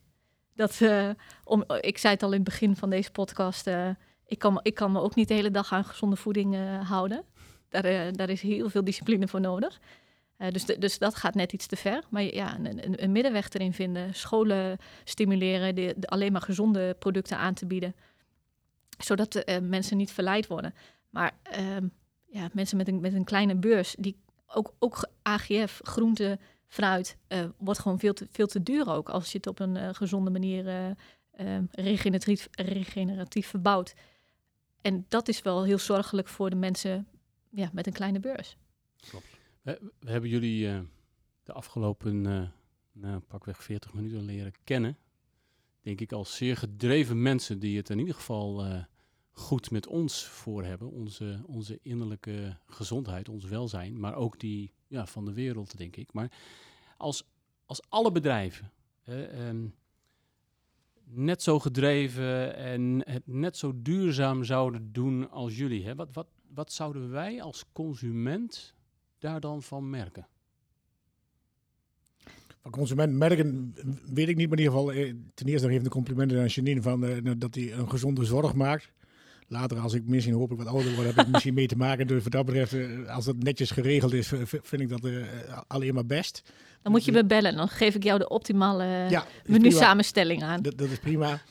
Dat, 0.57 0.81
eh, 0.81 1.09
om, 1.43 1.63
ik 1.81 1.97
zei 1.97 2.13
het 2.13 2.23
al 2.23 2.29
in 2.29 2.35
het 2.35 2.43
begin 2.43 2.75
van 2.75 2.89
deze 2.89 3.11
podcast. 3.11 3.67
eh, 3.67 3.89
ik, 4.25 4.39
kan, 4.39 4.59
ik 4.61 4.73
kan 4.73 4.91
me 4.91 4.99
ook 4.99 5.15
niet 5.15 5.27
de 5.27 5.33
hele 5.33 5.51
dag 5.51 5.73
aan 5.73 5.85
gezonde 5.85 6.15
voeding 6.15 6.55
eh, 6.55 6.89
houden. 6.89 7.23
Daar, 7.69 8.11
daar 8.13 8.29
is 8.29 8.41
heel 8.41 8.69
veel 8.69 8.83
discipline 8.83 9.27
voor 9.27 9.41
nodig. 9.41 9.79
Dus, 10.51 10.65
dus 10.65 10.97
dat 10.97 11.15
gaat 11.15 11.35
net 11.35 11.53
iets 11.53 11.67
te 11.67 11.75
ver. 11.75 12.03
Maar 12.09 12.23
ja, 12.23 12.57
een, 12.59 13.03
een, 13.03 13.11
middenweg 13.11 13.49
erin 13.49 13.73
vinden. 13.73 14.13
Scholen 14.13 14.77
stimuleren, 15.03 15.75
de, 15.75 15.95
alleen 15.99 16.31
maar 16.31 16.41
gezonde 16.41 16.95
producten 16.99 17.37
aan 17.37 17.53
te 17.53 17.65
bieden. 17.65 17.95
zodat 18.97 19.43
mensen 19.61 19.97
niet 19.97 20.11
verleid 20.11 20.47
worden. 20.47 20.73
Maar 21.09 21.31
ehm, 21.43 21.87
ja, 22.25 22.49
mensen 22.53 22.77
met 22.77 22.87
een, 22.87 22.99
met 22.99 23.13
een 23.13 23.23
kleine 23.23 23.55
beurs, 23.55 23.95
die 23.99 24.17
ook, 24.47 24.73
ook 24.79 25.09
AGF, 25.21 25.79
groente, 25.83 26.39
fruit, 26.67 27.17
eh, 27.27 27.45
wordt 27.57 27.79
gewoon 27.79 27.99
veel 27.99 28.13
te, 28.13 28.27
veel 28.31 28.47
te 28.47 28.63
duur 28.63 28.89
ook. 28.89 29.09
Als 29.09 29.31
je 29.31 29.37
het 29.37 29.47
op 29.47 29.59
een 29.59 29.77
eh, 29.77 29.93
gezonde 29.93 30.29
manier 30.29 30.67
eh, 30.67 30.89
ehm, 31.31 31.65
regeneratief, 31.71 32.47
regeneratief 32.51 33.47
verbouwt. 33.47 33.95
En 34.81 35.05
dat 35.07 35.27
is 35.27 35.41
wel 35.41 35.63
heel 35.63 35.77
zorgelijk 35.77 36.27
voor 36.27 36.49
de 36.49 36.55
mensen 36.55 37.07
ja, 37.49 37.69
met 37.73 37.87
een 37.87 37.93
kleine 37.93 38.19
beurs. 38.19 38.57
We, 39.61 39.91
we 39.99 40.11
hebben 40.11 40.29
jullie 40.29 40.87
de 41.43 41.53
afgelopen 41.53 42.21
nou, 42.91 43.19
pakweg 43.19 43.63
40 43.63 43.93
minuten 43.93 44.21
leren 44.21 44.53
kennen. 44.63 44.97
Denk 45.81 46.01
ik 46.01 46.11
als 46.11 46.35
zeer 46.35 46.57
gedreven 46.57 47.21
mensen 47.21 47.59
die 47.59 47.77
het 47.77 47.89
in 47.89 47.99
ieder 47.99 48.13
geval 48.13 48.65
goed 49.31 49.71
met 49.71 49.87
ons 49.87 50.25
voor 50.25 50.63
hebben. 50.63 50.91
Onze, 50.91 51.41
onze 51.45 51.79
innerlijke 51.81 52.57
gezondheid, 52.65 53.29
ons 53.29 53.45
welzijn. 53.45 53.99
Maar 53.99 54.15
ook 54.15 54.39
die 54.39 54.73
ja, 54.87 55.05
van 55.05 55.25
de 55.25 55.33
wereld, 55.33 55.77
denk 55.77 55.95
ik. 55.95 56.13
Maar 56.13 56.31
als, 56.97 57.23
als 57.65 57.81
alle 57.89 58.11
bedrijven 58.11 58.71
eh, 59.03 59.47
ehm, 59.47 59.67
net 61.03 61.43
zo 61.43 61.59
gedreven 61.59 62.55
en 62.55 63.01
het 63.05 63.27
net 63.27 63.57
zo 63.57 63.73
duurzaam 63.75 64.43
zouden 64.43 64.93
doen 64.93 65.29
als 65.29 65.57
jullie. 65.57 65.85
Hè? 65.85 65.95
Wat, 65.95 66.09
wat, 66.11 66.27
wat 66.53 66.71
zouden 66.71 67.09
wij 67.09 67.41
als 67.41 67.65
consument 67.71 68.75
daar 69.19 69.39
dan 69.39 69.63
van 69.63 69.89
merken? 69.89 70.27
Van 72.61 72.71
consument 72.71 73.13
merken 73.13 73.75
weet 74.13 74.27
ik 74.27 74.35
niet, 74.35 74.49
maar 74.49 74.57
in 74.57 74.63
ieder 74.63 74.79
geval 74.79 74.91
eh, 74.91 75.13
ten 75.33 75.47
eerste 75.47 75.65
nog 75.65 75.71
even 75.71 75.83
de 75.83 75.89
complimenten 75.89 76.39
aan 76.39 76.45
Janine 76.45 76.81
van 76.81 77.05
eh, 77.05 77.31
dat 77.37 77.55
hij 77.55 77.73
een 77.73 77.89
gezonde 77.89 78.25
zorg 78.25 78.53
maakt. 78.53 78.91
Later, 79.49 79.79
als 79.79 79.93
ik 79.93 80.07
misschien 80.07 80.33
hopelijk 80.33 80.63
wat 80.63 80.73
ouder 80.73 80.95
word, 80.95 81.15
heb 81.15 81.25
ik 81.25 81.31
misschien 81.31 81.53
mee 81.53 81.67
te 81.67 81.77
maken. 81.77 82.07
Dus 82.07 82.23
wat 82.23 82.31
dat 82.31 82.45
betreft, 82.45 82.73
eh, 82.73 83.15
als 83.15 83.25
dat 83.25 83.35
netjes 83.37 83.71
geregeld 83.71 84.13
is, 84.13 84.27
vind 84.43 84.81
ik 84.81 84.89
dat 84.89 85.05
eh, 85.05 85.23
alleen 85.67 85.93
maar 85.93 86.05
best. 86.05 86.41
Dan 86.81 86.91
moet 86.91 87.05
je 87.05 87.11
me 87.11 87.25
bellen, 87.25 87.55
dan 87.55 87.67
geef 87.67 87.95
ik 87.95 88.03
jou 88.03 88.19
de 88.19 88.29
optimale 88.29 88.83
Ja, 89.09 89.25
menu 89.45 89.71
samenstelling 89.71 90.43
aan. 90.43 90.61
Dat, 90.61 90.77
dat 90.77 90.89
is 90.89 90.99
prima. 90.99 91.41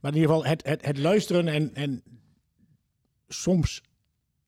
Maar 0.00 0.12
in 0.12 0.18
ieder 0.18 0.34
geval 0.34 0.44
het, 0.44 0.66
het, 0.66 0.84
het 0.84 0.98
luisteren 0.98 1.48
en, 1.48 1.74
en 1.74 2.02
soms 3.28 3.82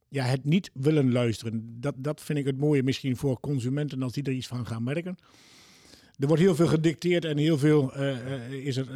ja, 0.09 0.24
het 0.24 0.44
niet 0.44 0.70
willen 0.72 1.12
luisteren. 1.12 1.80
Dat, 1.80 1.94
dat 1.99 2.20
vind 2.20 2.38
ik 2.38 2.47
het 2.47 2.59
mooie 2.59 2.82
misschien 2.82 3.16
voor 3.16 3.40
consumenten 3.40 4.03
als 4.03 4.12
die 4.12 4.22
er 4.22 4.32
iets 4.32 4.47
van 4.47 4.66
gaan 4.66 4.82
merken. 4.82 5.16
Er 6.18 6.26
wordt 6.26 6.42
heel 6.42 6.55
veel 6.55 6.66
gedicteerd 6.66 7.24
en 7.24 7.36
heel 7.36 7.59
veel 7.59 7.92
is 8.51 8.76
er 8.76 8.86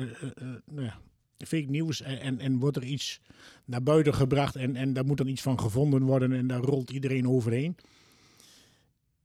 nou 0.64 0.84
ja, 0.84 1.01
fake 1.47 1.70
nieuws 1.70 2.03
en, 2.03 2.38
en, 2.38 2.59
wordt 2.59 2.76
er 2.76 2.84
iets 2.84 3.20
naar 3.64 3.82
buiten 3.82 4.14
gebracht 4.14 4.57
en, 4.57 4.76
en 4.76 4.93
daar 4.93 5.05
moet 5.05 5.18
dan 5.18 5.26
iets 5.26 5.43
van 5.43 5.61
gevonden 5.61 6.03
worden 6.03 6.32
en 6.32 6.47
daar 6.47 6.61
rolt 6.61 6.91
iedereen 6.91 7.28
overheen. 7.28 7.76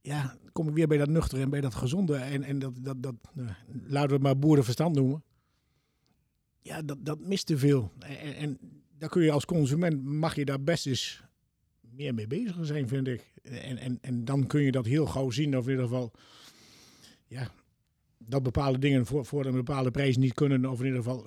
Ja, 0.00 0.36
kom 0.52 0.68
ik 0.68 0.74
weer 0.74 0.88
bij 0.88 0.98
dat 0.98 1.08
nuchter 1.08 1.40
en 1.40 1.50
bij 1.50 1.60
dat 1.60 1.74
gezonde 1.74 2.16
en, 2.16 2.42
en 2.42 2.58
dat, 2.58 2.72
dat, 2.80 3.02
dat 3.02 3.14
nou, 3.32 3.48
laten 3.86 4.08
we 4.08 4.14
het 4.14 4.22
maar 4.22 4.38
boerenverstand 4.38 4.94
noemen 4.94 5.22
ja, 6.66 6.82
dat, 6.82 6.98
dat 7.00 7.20
mist 7.20 7.46
te 7.46 7.58
veel. 7.58 7.92
En, 7.98 8.34
en 8.34 8.58
daar 8.98 9.08
kun 9.08 9.22
je 9.22 9.30
als 9.30 9.44
consument, 9.44 10.04
mag 10.04 10.34
je 10.34 10.44
daar 10.44 10.62
best 10.62 10.86
eens 10.86 11.22
meer 11.80 12.14
mee 12.14 12.26
bezig 12.26 12.56
zijn, 12.60 12.88
vind 12.88 13.08
ik. 13.08 13.32
En, 13.42 13.78
en, 13.78 13.98
en 14.00 14.24
dan 14.24 14.46
kun 14.46 14.62
je 14.62 14.70
dat 14.70 14.86
heel 14.86 15.06
gauw 15.06 15.30
zien, 15.30 15.56
of 15.56 15.64
in 15.64 15.70
ieder 15.70 15.86
geval, 15.86 16.12
ja, 17.26 17.50
dat 18.18 18.42
bepaalde 18.42 18.78
dingen 18.78 19.06
voor, 19.06 19.26
voor 19.26 19.46
een 19.46 19.52
bepaalde 19.52 19.90
prijs 19.90 20.16
niet 20.16 20.34
kunnen, 20.34 20.66
of 20.66 20.78
in 20.78 20.86
ieder 20.86 21.02
geval, 21.02 21.26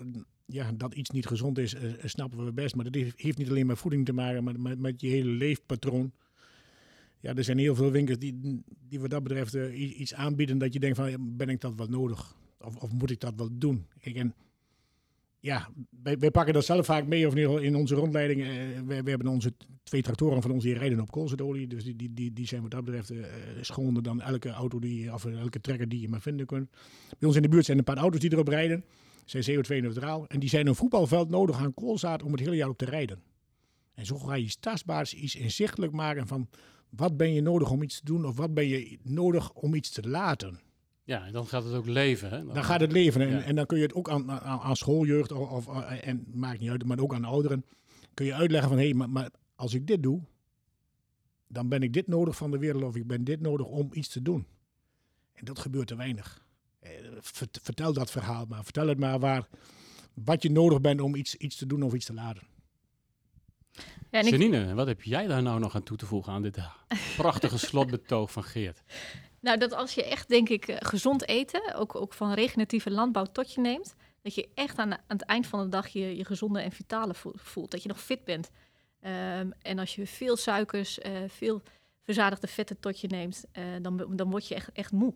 ja, 0.51 0.71
dat 0.71 0.93
iets 0.93 1.09
niet 1.09 1.25
gezond 1.25 1.57
is, 1.57 1.73
eh, 1.73 1.91
snappen 2.03 2.45
we 2.45 2.53
best. 2.53 2.75
Maar 2.75 2.91
dat 2.91 2.95
heeft, 2.95 3.37
niet 3.37 3.49
alleen 3.49 3.67
met 3.67 3.77
voeding 3.77 4.05
te 4.05 4.13
maken, 4.13 4.43
maar 4.43 4.59
met, 4.59 4.79
met 4.79 5.01
je 5.01 5.07
hele 5.07 5.29
leefpatroon. 5.29 6.11
Ja, 7.19 7.35
er 7.35 7.43
zijn 7.43 7.57
heel 7.57 7.75
veel 7.75 7.91
winkels 7.91 8.17
die, 8.17 8.61
die 8.87 8.99
wat 8.99 9.09
dat 9.09 9.23
betreft 9.23 9.53
eh, 9.53 9.99
iets 9.99 10.13
aanbieden 10.13 10.57
dat 10.57 10.73
je 10.73 10.79
denkt 10.79 10.97
van, 10.97 11.37
ben 11.37 11.49
ik 11.49 11.61
dat 11.61 11.75
wel 11.75 11.87
nodig? 11.87 12.35
Of, 12.59 12.75
of 12.75 12.91
moet 12.91 13.11
ik 13.11 13.19
dat 13.19 13.33
wel 13.35 13.49
doen? 13.51 13.85
En 14.01 14.33
ja, 15.39 15.69
wij, 16.03 16.31
pakken 16.31 16.53
dat 16.53 16.65
zelf 16.65 16.85
vaak 16.85 17.07
mee, 17.07 17.27
of 17.27 17.35
in 17.35 17.63
in 17.63 17.75
onze 17.75 17.95
rondleiding. 17.95 18.41
eh, 18.41 18.47
wij, 18.85 19.01
hebben 19.03 19.27
onze 19.27 19.53
twee 19.83 20.01
tractoren 20.01 20.41
van 20.41 20.51
ons 20.51 20.63
die 20.63 20.77
rijden 20.77 20.99
op 20.99 21.11
koolzaadolie. 21.11 21.67
Dus 21.67 21.83
die, 21.83 21.95
die, 21.95 22.13
die, 22.13 22.33
die 22.33 22.47
zijn 22.47 22.61
wat 22.61 22.71
dat 22.71 22.85
betreft 22.85 23.09
eh, 23.09 23.25
schoner 23.61 24.03
dan 24.03 24.21
elke 24.21 24.49
auto 24.49 24.79
die, 24.79 25.13
of 25.13 25.25
elke 25.25 25.61
trekker 25.61 25.89
die 25.89 26.01
je 26.01 26.09
maar 26.09 26.21
vinden 26.21 26.45
kunt. 26.45 26.69
Bij 27.19 27.27
ons 27.27 27.35
in 27.35 27.41
de 27.41 27.49
buurt 27.49 27.65
zijn 27.65 27.77
een 27.77 27.83
paar 27.83 27.97
auto's 27.97 28.19
die 28.19 28.31
erop 28.31 28.47
rijden. 28.47 28.83
Zijn 29.29 29.43
CO2-neutraal. 29.43 30.27
En 30.27 30.39
die 30.39 30.49
zijn 30.49 30.67
een 30.67 30.75
voetbalveld 30.75 31.29
nodig 31.29 31.57
aan 31.59 31.73
koolzaad 31.73 32.23
om 32.23 32.31
het 32.31 32.39
hele 32.39 32.55
jaar 32.55 32.69
op 32.69 32.77
te 32.77 32.85
rijden. 32.85 33.21
En 33.93 34.05
zo 34.05 34.17
ga 34.17 34.33
je 34.33 34.43
iets 34.43 34.59
tastbaars, 34.59 35.13
iets 35.13 35.35
inzichtelijk 35.35 35.91
maken 35.91 36.27
van 36.27 36.49
wat 36.89 37.17
ben 37.17 37.33
je 37.33 37.41
nodig 37.41 37.71
om 37.71 37.81
iets 37.81 37.99
te 37.99 38.05
doen 38.05 38.25
of 38.25 38.37
wat 38.37 38.53
ben 38.53 38.67
je 38.67 38.97
nodig 39.03 39.53
om 39.53 39.73
iets 39.73 39.91
te 39.91 40.07
laten. 40.09 40.59
Ja, 41.03 41.25
en 41.25 41.33
dan 41.33 41.47
gaat 41.47 41.63
het 41.63 41.73
ook 41.73 41.85
leven. 41.85 42.29
Hè? 42.29 42.45
Dan 42.45 42.63
gaat 42.63 42.81
het 42.81 42.91
leven. 42.91 43.21
En, 43.21 43.29
Ja. 43.29 43.41
en 43.41 43.55
dan 43.55 43.65
kun 43.65 43.77
je 43.77 43.83
het 43.83 43.93
ook 43.93 44.09
aan, 44.09 44.31
aan, 44.31 44.59
aan 44.59 44.75
schooljeugd 44.75 45.31
of, 45.31 45.67
of 45.67 45.67
eh, 45.67 46.07
en 46.07 46.25
maakt 46.33 46.59
niet 46.59 46.69
uit, 46.69 46.85
maar 46.85 46.99
ook 46.99 47.13
aan 47.13 47.23
ouderen. 47.25 47.65
Kun 48.13 48.25
je 48.25 48.33
uitleggen 48.33 48.69
van 48.69 48.77
hé, 48.77 48.85
hey, 48.85 48.93
maar, 48.93 49.09
maar 49.09 49.29
als 49.55 49.73
ik 49.73 49.87
dit 49.87 50.03
doe, 50.03 50.21
dan 51.47 51.69
ben 51.69 51.81
ik 51.81 51.93
dit 51.93 52.07
nodig 52.07 52.35
van 52.35 52.51
de 52.51 52.57
wereld 52.57 52.83
of 52.83 52.95
ik 52.95 53.07
ben 53.07 53.23
dit 53.23 53.41
nodig 53.41 53.65
om 53.65 53.89
iets 53.91 54.07
te 54.07 54.21
doen. 54.21 54.47
En 55.33 55.45
dat 55.45 55.59
gebeurt 55.59 55.87
te 55.87 55.95
weinig. 55.95 56.47
Eh, 56.79 56.91
vert- 57.21 57.59
Vertel 57.61 57.93
dat 57.93 58.11
verhaal 58.11 58.45
maar. 58.45 58.63
Vertel 58.63 58.87
het 58.87 58.99
maar 58.99 59.19
waar, 59.19 59.47
wat 60.13 60.43
je 60.43 60.51
nodig 60.51 60.81
bent 60.81 61.01
om 61.01 61.15
iets, 61.15 61.35
iets 61.35 61.55
te 61.55 61.65
doen 61.65 61.83
of 61.83 61.93
iets 61.93 62.05
te 62.05 62.13
laten. 62.13 62.47
Ja, 64.11 64.19
en 64.19 64.25
ik, 64.25 64.29
Janine, 64.31 64.73
wat 64.73 64.87
heb 64.87 65.01
jij 65.03 65.27
daar 65.27 65.41
nou 65.41 65.59
nog 65.59 65.75
aan 65.75 65.83
toe 65.83 65.97
te 65.97 66.05
voegen 66.05 66.33
aan 66.33 66.41
dit 66.41 66.57
prachtige 67.17 67.57
slotbetoog 67.57 68.31
van 68.31 68.43
Geert? 68.43 68.81
nou, 69.39 69.57
dat 69.57 69.73
als 69.73 69.93
je 69.93 70.03
echt, 70.03 70.29
denk 70.29 70.49
ik, 70.49 70.67
eh, 70.67 70.75
gezond 70.79 71.27
eten, 71.27 71.73
ook, 71.75 71.95
ook 71.95 72.13
van 72.13 72.33
regeneratieve 72.33 72.91
landbouw 72.91 73.23
tot 73.25 73.53
je 73.53 73.61
neemt, 73.61 73.95
dat 74.21 74.35
je 74.35 74.49
echt 74.53 74.77
aan, 74.77 74.91
aan 74.91 74.99
het 75.07 75.21
eind 75.21 75.47
van 75.47 75.59
de 75.63 75.67
dag 75.69 75.87
je, 75.87 76.15
je 76.17 76.25
gezonde 76.25 76.61
en 76.61 76.71
vitale 76.71 77.13
vo- 77.13 77.33
voelt. 77.35 77.71
Dat 77.71 77.81
je 77.83 77.87
nog 77.89 78.01
fit 78.01 78.23
bent. 78.23 78.49
Ehm, 78.99 79.49
en 79.61 79.79
als 79.79 79.95
je 79.95 80.07
veel 80.07 80.35
suikers, 80.37 80.99
eh, 80.99 81.11
veel 81.27 81.61
verzadigde 82.03 82.47
vetten 82.47 82.79
tot 82.79 82.99
je 83.01 83.07
neemt, 83.07 83.45
eh, 83.51 83.63
dan, 83.81 84.09
dan 84.15 84.29
word 84.29 84.47
je 84.47 84.55
echt, 84.55 84.71
echt 84.71 84.91
moe. 84.91 85.13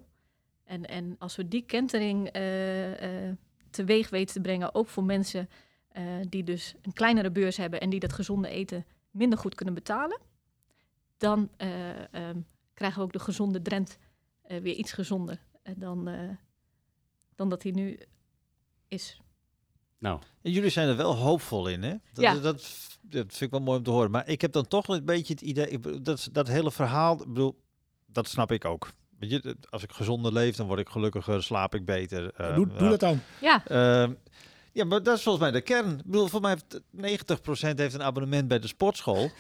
En, 0.64 0.86
en 0.86 1.16
als 1.20 1.36
we 1.36 1.48
die 1.48 1.66
kentering 1.66 2.28
eh, 2.28 3.28
eh, 3.28 3.36
teweeg 3.70 4.10
weten 4.10 4.34
te 4.34 4.42
brengen, 4.42 4.76
ook 4.76 4.88
voor 4.88 5.04
mensen 5.04 5.50
eh, 5.92 6.04
die 6.30 6.44
dus 6.44 6.76
een 6.82 6.94
kleinere 6.94 7.32
beurs 7.32 7.58
hebben 7.58 7.80
en 7.82 7.90
die 7.90 8.00
dat 8.00 8.14
gezonde 8.14 8.48
eten 8.48 8.86
minder 9.12 9.40
goed 9.40 9.56
kunnen 9.56 9.74
betalen, 9.74 10.20
dan 11.18 11.50
eh, 11.58 12.14
ehm, 12.14 12.40
krijgen 12.74 13.00
we 13.00 13.06
ook 13.06 13.14
de 13.14 13.20
gezonde 13.20 13.62
Drent 13.62 13.98
eh, 14.42 14.62
weer 14.62 14.76
iets 14.76 14.92
gezonder 14.92 15.40
dan, 15.78 16.08
eh, 16.08 16.30
dan 17.36 17.50
dat 17.50 17.64
hij 17.64 17.72
nu 17.72 18.00
is. 18.88 19.22
Nou, 19.98 20.20
En 20.42 20.52
jullie 20.52 20.70
zijn 20.70 20.88
er 20.88 20.96
wel 20.96 21.16
hoopvol 21.16 21.68
in, 21.68 21.84
hè? 21.84 21.96
Dat, 22.14 22.24
Ja. 22.24 22.34
dat, 22.34 22.54
dat 23.02 23.26
vind 23.28 23.42
ik 23.42 23.50
wel 23.50 23.60
mooi 23.62 23.78
om 23.78 23.84
te 23.84 23.90
horen. 23.90 24.12
Maar 24.12 24.28
ik 24.28 24.42
heb 24.42 24.52
dan 24.52 24.68
toch 24.68 24.88
een 24.88 25.06
beetje 25.06 25.34
het 25.34 25.42
idee... 25.42 25.80
Dat, 26.02 26.30
dat 26.32 26.48
hele 26.48 26.72
verhaal, 26.72 27.22
ik 27.22 27.28
bedoel, 27.28 27.60
dat 28.06 28.28
snap 28.28 28.52
ik 28.52 28.66
ook. 28.66 28.92
Weet 29.30 29.44
je, 29.44 29.56
als 29.70 29.84
ik 29.84 29.92
gezonder 29.92 30.34
leef, 30.34 30.56
dan 30.56 30.68
word 30.68 30.80
ik 30.80 30.90
gelukkiger, 30.90 31.44
slaap 31.44 31.76
ik 31.76 31.86
beter. 31.86 32.32
eh, 32.38 32.56
doe, 32.56 32.68
ja. 32.74 32.78
doe 32.80 32.90
dat 32.90 33.00
dan. 33.00 33.20
Ja, 33.42 33.64
Ehm, 33.68 34.12
ja, 34.72 34.86
maar 34.86 35.04
dat 35.04 35.18
is 35.18 35.24
volgens 35.24 35.44
mij 35.44 35.54
de 35.54 35.62
kern. 35.62 35.92
Ik 35.92 36.06
bedoel, 36.06 36.28
voor 36.28 36.42
mij 36.42 36.50
heeft 36.52 36.82
90% 36.92 37.80
heeft 37.80 37.94
een 37.94 38.04
abonnement 38.04 38.48
bij 38.48 38.60
de 38.60 38.68
sportschool. 38.68 39.32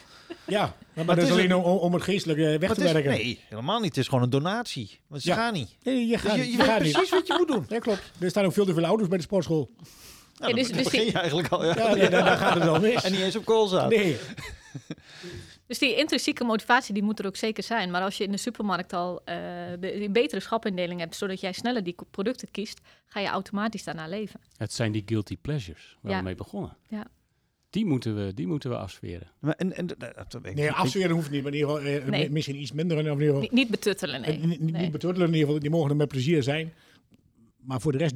Ja, 0.48 0.76
maar, 0.94 1.06
dat 1.16 1.18
is 1.18 1.32
alleen 1.32 1.52
een- 1.52 1.58
om, 1.58 1.78
om 1.78 1.94
het 1.94 2.04
geestelijk 2.04 2.40
eh, 2.40 2.46
weg 2.46 2.60
Maar 2.60 2.70
te 2.70 2.76
het 2.76 2.84
is- 2.84 2.92
werken. 2.92 3.12
nee, 3.12 3.40
helemaal 3.50 3.80
niet. 3.80 3.88
Het 3.90 3.98
is 3.98 4.08
gewoon 4.08 4.24
een 4.24 4.30
donatie. 4.30 5.00
Want 5.08 5.22
ze 5.22 5.30
Ja. 5.30 5.36
gaan 5.36 5.54
niet. 5.54 5.76
Nee, 5.84 6.06
je 6.06 6.12
Dus 6.12 6.22
gaat, 6.22 6.36
je, 6.36 6.44
je, 6.46 6.52
je 6.52 6.58
weet 6.58 6.66
gaat 6.66 6.82
niet. 6.82 6.92
precies 6.92 7.10
wat 7.10 7.28
je 7.28 7.34
moet 7.38 7.48
doen. 7.48 7.66
Ja, 7.70 7.80
klopt. 7.80 8.02
Er 8.20 8.30
staan 8.30 8.46
ook 8.46 8.54
veel 8.54 8.66
te 8.66 8.74
veel 8.74 8.84
auto's 8.84 9.08
bij 9.08 9.18
de 9.18 9.24
sportschool. 9.24 9.70
Nou, 10.38 10.50
Ja, 10.52 10.58
dus- 10.58 10.68
dan 10.68 10.78
dus 10.78 10.84
begin 10.86 11.06
je 11.06 11.12
eigenlijk 11.12 11.48
al. 11.50 11.66
Ja. 11.66 11.74
Ja, 11.78 11.94
nee, 11.96 12.10
daar, 12.10 12.24
daar 12.26 12.38
gaat 12.38 12.54
het 12.54 12.68
al 12.68 12.80
mis. 12.80 13.04
En 13.04 13.12
niet 13.12 13.22
eens 13.22 13.36
op 13.36 13.46
koolzaad. 13.46 13.90
Nee, 13.90 14.18
dus 15.68 15.80
die 15.80 15.96
intrinsieke 15.96 16.44
motivatie 16.44 16.94
die 16.94 17.04
moet 17.04 17.20
er 17.20 17.26
ook 17.26 17.36
zeker 17.36 17.64
zijn. 17.64 17.92
Maar 17.92 18.02
als 18.02 18.18
je 18.18 18.24
in 18.24 18.32
de 18.32 18.38
supermarkt 18.38 18.94
al 18.94 19.22
eh, 19.26 19.72
een 19.72 20.12
betere 20.12 20.42
schapindeling 20.42 21.00
hebt, 21.00 21.16
zodat 21.16 21.40
jij 21.40 21.52
sneller 21.54 21.84
die 21.84 21.96
producten 22.12 22.52
kiest, 22.52 22.82
ga 23.06 23.20
je 23.20 23.28
automatisch 23.28 23.84
daarna 23.84 24.08
leven. 24.08 24.40
het 24.58 24.74
zijn 24.74 24.92
die 24.92 25.04
guilty 25.06 25.38
pleasures 25.38 25.98
waar 26.02 26.12
Ja. 26.12 26.18
we 26.18 26.24
mee 26.24 26.36
begonnen. 26.36 26.78
Ja. 26.88 27.08
Die 27.70 27.86
moeten 27.86 28.16
we, 28.26 28.34
die 28.34 28.48
moeten 28.48 28.70
we 28.70 28.78
afsweren. 28.78 29.32
Maar 29.40 29.54
en, 29.56 29.74
en, 29.76 29.88
dat- 29.88 30.00
nee 30.42 30.54
niet. 30.54 30.70
afzweren 30.70 31.12
hoeft 31.12 31.30
niet. 31.32 31.44
Maar 31.44 31.52
in 31.54 31.58
ieder 31.60 31.76
geval, 31.76 31.92
eh, 31.92 32.06
Nee. 32.06 32.30
misschien 32.30 32.56
iets 32.62 32.72
minder. 32.72 32.98
In 32.98 33.04
ieder 33.04 33.20
geval, 33.26 33.40
Niet, 33.42 33.52
niet 33.52 33.70
betuttelen, 33.70 34.22
nee. 34.22 34.32
Eh, 34.32 34.44
niet, 34.44 34.60
niet, 34.60 34.72
Nee. 34.72 34.82
niet 34.82 34.92
beturtelen 34.92 35.28
in 35.28 35.34
ieder 35.34 35.46
geval. 35.48 35.62
Die 35.62 35.70
mogen 35.72 35.90
er 35.90 35.96
met 35.96 36.08
plezier 36.08 36.44
zijn. 36.44 36.74
Maar 37.58 37.82
voor 37.82 37.92
de 37.92 37.98
rest, 37.98 38.14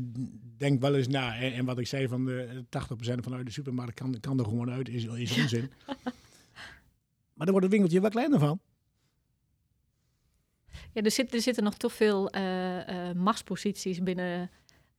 denk 0.58 0.82
wel 0.82 0.96
eens 0.96 1.08
na. 1.08 1.38
En, 1.40 1.54
en 1.54 1.66
wat 1.66 1.80
ik 1.80 1.88
zei 1.88 2.08
van 2.08 2.26
de 2.26 2.64
80% 2.70 3.24
vanuit 3.24 3.46
de 3.46 3.52
supermarkt 3.52 3.94
kan, 3.94 4.20
kan 4.20 4.40
er 4.40 4.46
gewoon 4.46 4.72
uit, 4.72 4.90
is, 4.90 5.06
is 5.06 5.38
onzin. 5.42 5.72
maar 7.38 7.48
er 7.48 7.54
wordt 7.54 7.66
het 7.66 7.72
winkeltje 7.72 8.02
wel 8.02 8.10
kleiner 8.10 8.40
van. 8.40 8.60
Ja, 10.94 11.02
er, 11.02 11.12
zit, 11.12 11.34
er 11.34 11.42
zitten 11.42 11.64
nog 11.64 11.78
te 11.78 11.90
veel 11.90 12.30
eh, 12.30 13.12
machtsposities 13.12 14.04
binnen 14.04 14.50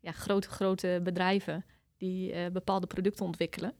ja, 0.00 0.12
grote, 0.12 0.48
grote 0.48 1.00
bedrijven 1.02 1.64
die 1.96 2.32
eh, 2.32 2.50
bepaalde 2.50 2.86
producten 2.86 3.24
ontwikkelen. 3.24 3.72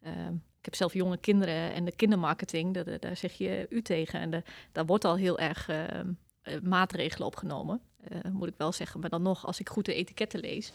Ehm, 0.00 0.34
ik 0.34 0.64
heb 0.64 0.74
zelf 0.74 0.92
jonge 0.92 1.18
kinderen 1.18 1.72
en 1.72 1.84
de 1.84 1.96
kindermarketing, 1.96 2.74
daar, 2.74 3.00
daar 3.00 3.16
zeg 3.16 3.32
je 3.32 3.66
u 3.68 3.82
tegen. 3.82 4.20
En 4.20 4.44
daar 4.72 4.86
wordt 4.86 5.04
al 5.04 5.16
heel 5.16 5.38
erg 5.38 5.68
ehm, 5.68 6.12
eh, 6.42 6.60
maatregelen 6.60 7.26
opgenomen, 7.26 7.80
uh, 8.12 8.32
moet 8.32 8.48
ik 8.48 8.54
wel 8.56 8.72
zeggen. 8.72 9.00
Maar 9.00 9.08
dan 9.08 9.22
nog, 9.22 9.46
als 9.46 9.60
ik 9.60 9.68
goed 9.68 9.84
de 9.84 9.94
etiketten 9.94 10.40
lees 10.40 10.72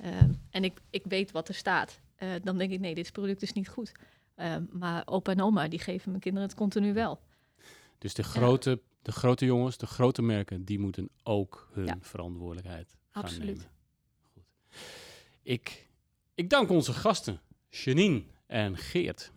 ehm, 0.00 0.32
en 0.50 0.64
ik, 0.64 0.78
ik 0.90 1.04
weet 1.04 1.30
wat 1.30 1.48
er 1.48 1.54
staat, 1.54 2.00
uh, 2.18 2.28
dan 2.42 2.58
denk 2.58 2.70
ik, 2.70 2.80
nee, 2.80 2.94
dit 2.94 3.12
product 3.12 3.42
is 3.42 3.52
niet 3.52 3.68
goed. 3.68 3.92
Ehm, 4.38 4.64
maar 4.70 5.02
opa 5.06 5.32
en 5.32 5.40
oma, 5.40 5.68
die 5.68 5.78
geven 5.78 6.10
mijn 6.10 6.22
kinderen 6.22 6.48
het 6.48 6.56
continu 6.56 6.92
wel. 6.92 7.20
Dus 7.98 8.14
de 8.14 8.22
grote, 8.22 8.80
de 9.02 9.12
grote 9.12 9.44
jongens, 9.44 9.76
de 9.76 9.86
grote 9.86 10.22
merken, 10.22 10.64
die 10.64 10.78
moeten 10.78 11.08
ook 11.22 11.68
hun 11.72 11.86
ja. 11.86 11.98
verantwoordelijkheid 12.00 12.96
gaan 13.10 13.22
Absoluut. 13.22 13.46
nemen. 13.46 13.70
Goed. 14.32 14.42
Ik, 15.42 15.88
ik 16.34 16.50
dank 16.50 16.70
onze 16.70 16.92
gasten, 16.92 17.40
Janine 17.68 18.22
en 18.46 18.76
Geert. 18.76 19.32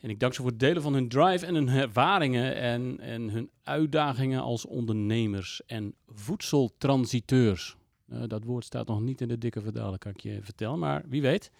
En 0.00 0.10
ik 0.10 0.20
dank 0.20 0.34
ze 0.34 0.40
voor 0.40 0.50
het 0.50 0.60
delen 0.60 0.82
van 0.82 0.92
hun 0.92 1.08
drive 1.08 1.46
en 1.46 1.54
hun 1.54 1.68
ervaringen 1.68 2.54
en, 2.54 3.00
en 3.00 3.30
hun 3.30 3.50
uitdagingen 3.62 4.40
als 4.40 4.66
ondernemers 4.66 5.62
en 5.66 5.94
voedseltransiteurs. 6.06 7.76
Uh, 8.08 8.22
dat 8.26 8.44
woord 8.44 8.64
staat 8.64 8.86
nog 8.86 9.00
niet 9.00 9.20
in 9.20 9.28
de 9.28 9.38
dikke 9.38 9.60
verdaling, 9.60 9.98
kan 9.98 10.12
ik 10.12 10.20
je 10.20 10.38
vertellen, 10.42 10.78
maar 10.78 11.04
wie 11.06 11.22
weet. 11.22 11.50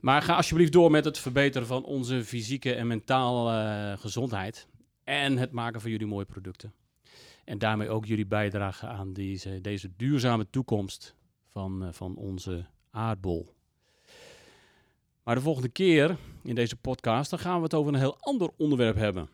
Maar 0.00 0.22
ga 0.22 0.36
alsjeblieft 0.36 0.72
door 0.72 0.90
met 0.90 1.04
het 1.04 1.18
verbeteren 1.18 1.66
van 1.66 1.84
onze 1.84 2.24
fysieke 2.24 2.74
en 2.74 2.86
mentale 2.86 3.64
uh, 3.92 3.98
gezondheid. 4.00 4.68
En 5.04 5.36
het 5.36 5.52
maken 5.52 5.80
van 5.80 5.90
jullie 5.90 6.06
mooie 6.06 6.24
producten. 6.24 6.72
En 7.44 7.58
daarmee 7.58 7.88
ook 7.88 8.06
jullie 8.06 8.26
bijdrage 8.26 8.86
aan 8.86 9.12
deze, 9.12 9.60
deze 9.60 9.90
duurzame 9.96 10.50
toekomst 10.50 11.14
van, 11.46 11.82
uh, 11.82 11.88
van 11.92 12.16
onze 12.16 12.66
aardbol. 12.90 13.54
Maar 15.22 15.34
de 15.34 15.40
volgende 15.40 15.68
keer 15.68 16.16
in 16.42 16.54
deze 16.54 16.76
podcast, 16.76 17.30
dan 17.30 17.38
gaan 17.38 17.56
we 17.56 17.62
het 17.62 17.74
over 17.74 17.92
een 17.92 17.98
heel 17.98 18.16
ander 18.20 18.50
onderwerp 18.56 18.96
hebben. 18.96 19.28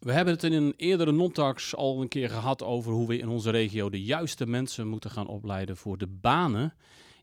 We 0.00 0.12
hebben 0.12 0.34
het 0.34 0.44
in 0.44 0.52
een 0.52 0.74
eerdere 0.76 1.12
non-talks 1.12 1.76
al 1.76 2.00
een 2.02 2.08
keer 2.08 2.30
gehad 2.30 2.62
over 2.62 2.92
hoe 2.92 3.06
we 3.06 3.18
in 3.18 3.28
onze 3.28 3.50
regio 3.50 3.90
de 3.90 4.02
juiste 4.02 4.46
mensen 4.46 4.88
moeten 4.88 5.10
gaan 5.10 5.26
opleiden 5.26 5.76
voor 5.76 5.98
de 5.98 6.06
banen 6.06 6.74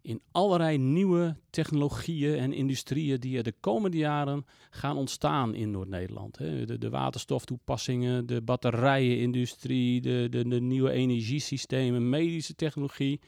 in 0.06 0.22
allerlei 0.32 0.78
nieuwe 0.78 1.36
technologieën 1.50 2.38
en 2.38 2.54
industrieën 2.54 3.20
die 3.20 3.38
er 3.38 3.44
de 3.44 3.54
komende 3.60 3.98
jaren 3.98 4.46
gaan 4.70 4.98
ontstaan 4.98 5.56
in 5.56 5.72
Noord-Nederland. 5.72 6.38
De, 6.38 6.78
de, 6.78 6.90
waterstoftoepassingen, 6.90 8.26
de 8.26 8.42
batterijenindustrie, 8.42 10.02
de, 10.02 10.28
de, 10.30 10.48
de 10.48 10.62
nieuwe 10.62 10.92
energiesystemen, 10.92 12.10
medische 12.10 12.56
technologie. 12.56 13.20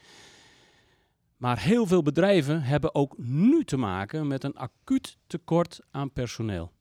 Maar 1.36 1.62
heel 1.62 1.86
veel 1.86 2.02
bedrijven 2.02 2.62
hebben 2.62 2.94
ook 2.94 3.14
nu 3.18 3.64
te 3.64 3.76
maken 3.76 4.26
met 4.26 4.44
een 4.44 4.56
acuut 4.56 5.16
tekort 5.26 5.80
aan 5.90 6.12
personeel. 6.12 6.72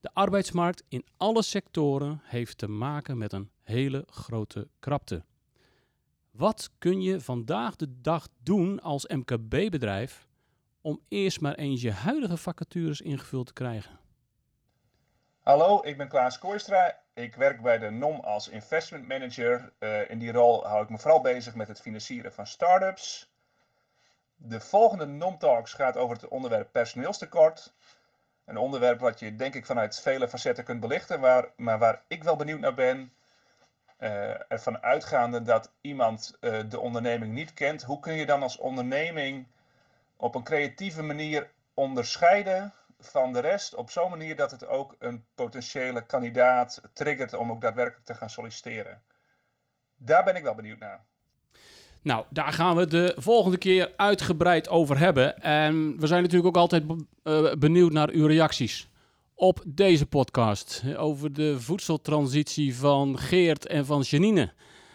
De 0.00 0.10
arbeidsmarkt 0.12 0.84
in 0.88 1.04
alle 1.16 1.42
sectoren 1.42 2.20
heeft 2.24 2.58
te 2.58 2.68
maken 2.68 3.18
met 3.18 3.32
een 3.32 3.50
hele 3.62 4.04
grote 4.10 4.68
krapte. 4.78 5.24
Wat 6.30 6.70
kun 6.78 7.00
je 7.00 7.20
vandaag 7.20 7.76
de 7.76 8.00
dag 8.00 8.28
doen 8.42 8.80
als 8.80 9.06
MKB-bedrijf 9.06 10.28
om 10.80 11.00
eerst 11.08 11.40
maar 11.40 11.54
eens 11.54 11.82
je 11.82 11.92
huidige 11.92 12.36
vacatures 12.36 13.00
ingevuld 13.00 13.46
te 13.46 13.52
krijgen? 13.52 13.98
Hallo, 15.42 15.80
ik 15.84 15.96
ben 15.96 16.08
Klaas 16.08 16.38
Kooistra. 16.38 16.98
Ik 17.14 17.36
werk 17.36 17.62
bij 17.62 17.78
de 17.78 17.90
NOM 17.90 18.20
als 18.20 18.48
investment 18.48 19.08
manager. 19.08 19.72
Uh, 19.78 20.10
in 20.10 20.18
die 20.18 20.32
rol 20.32 20.66
hou 20.66 20.82
ik 20.82 20.88
me 20.88 20.98
vooral 20.98 21.20
bezig 21.20 21.54
met 21.54 21.68
het 21.68 21.80
financieren 21.80 22.32
van 22.32 22.46
start-ups. 22.46 23.32
De 24.36 24.60
volgende 24.60 25.06
NOM 25.06 25.38
Talks 25.38 25.72
gaat 25.72 25.96
over 25.96 26.16
het 26.16 26.28
onderwerp 26.28 26.72
personeelstekort. 26.72 27.74
Een 28.44 28.56
onderwerp 28.56 29.00
wat 29.00 29.18
je 29.20 29.36
denk 29.36 29.54
ik 29.54 29.66
vanuit 29.66 30.00
vele 30.00 30.28
facetten 30.28 30.64
kunt 30.64 30.80
belichten, 30.80 31.20
waar, 31.20 31.52
maar 31.56 31.78
waar 31.78 32.02
ik 32.08 32.22
wel 32.22 32.36
benieuwd 32.36 32.60
naar 32.60 32.74
ben. 32.74 33.12
Uh, 34.00 34.52
ervan 34.52 34.82
uitgaande 34.82 35.42
dat 35.42 35.72
iemand 35.80 36.36
uh, 36.40 36.58
de 36.68 36.80
onderneming 36.80 37.34
niet 37.34 37.54
kent, 37.54 37.82
hoe 37.82 38.00
kun 38.00 38.14
je 38.14 38.26
dan 38.26 38.42
als 38.42 38.58
onderneming 38.58 39.46
op 40.16 40.34
een 40.34 40.42
creatieve 40.42 41.02
manier 41.02 41.50
onderscheiden 41.74 42.72
van 42.98 43.32
de 43.32 43.40
rest, 43.40 43.74
op 43.74 43.90
zo'n 43.90 44.10
manier 44.10 44.36
dat 44.36 44.50
het 44.50 44.66
ook 44.66 44.96
een 44.98 45.24
potentiële 45.34 46.06
kandidaat 46.06 46.80
triggert 46.92 47.34
om 47.34 47.50
ook 47.50 47.60
daadwerkelijk 47.60 48.06
te 48.06 48.14
gaan 48.14 48.30
solliciteren? 48.30 49.02
Daar 49.96 50.24
ben 50.24 50.36
ik 50.36 50.42
wel 50.42 50.54
benieuwd 50.54 50.78
naar. 50.78 51.04
Nou, 52.02 52.24
daar 52.28 52.52
gaan 52.52 52.76
we 52.76 52.86
de 52.86 53.14
volgende 53.16 53.58
keer 53.58 53.92
uitgebreid 53.96 54.68
over 54.68 54.98
hebben. 54.98 55.42
En 55.42 56.00
we 56.00 56.06
zijn 56.06 56.22
natuurlijk 56.22 56.56
ook 56.56 56.62
altijd 56.62 56.84
uh, 57.24 57.52
benieuwd 57.54 57.92
naar 57.92 58.08
uw 58.08 58.26
reacties 58.26 58.88
op 59.38 59.62
deze 59.66 60.06
podcast. 60.06 60.82
Over 60.96 61.32
de 61.32 61.60
voedseltransitie 61.60 62.76
van 62.76 63.18
Geert 63.18 63.66
en 63.66 63.86
van 63.86 64.00
Janine. 64.00 64.52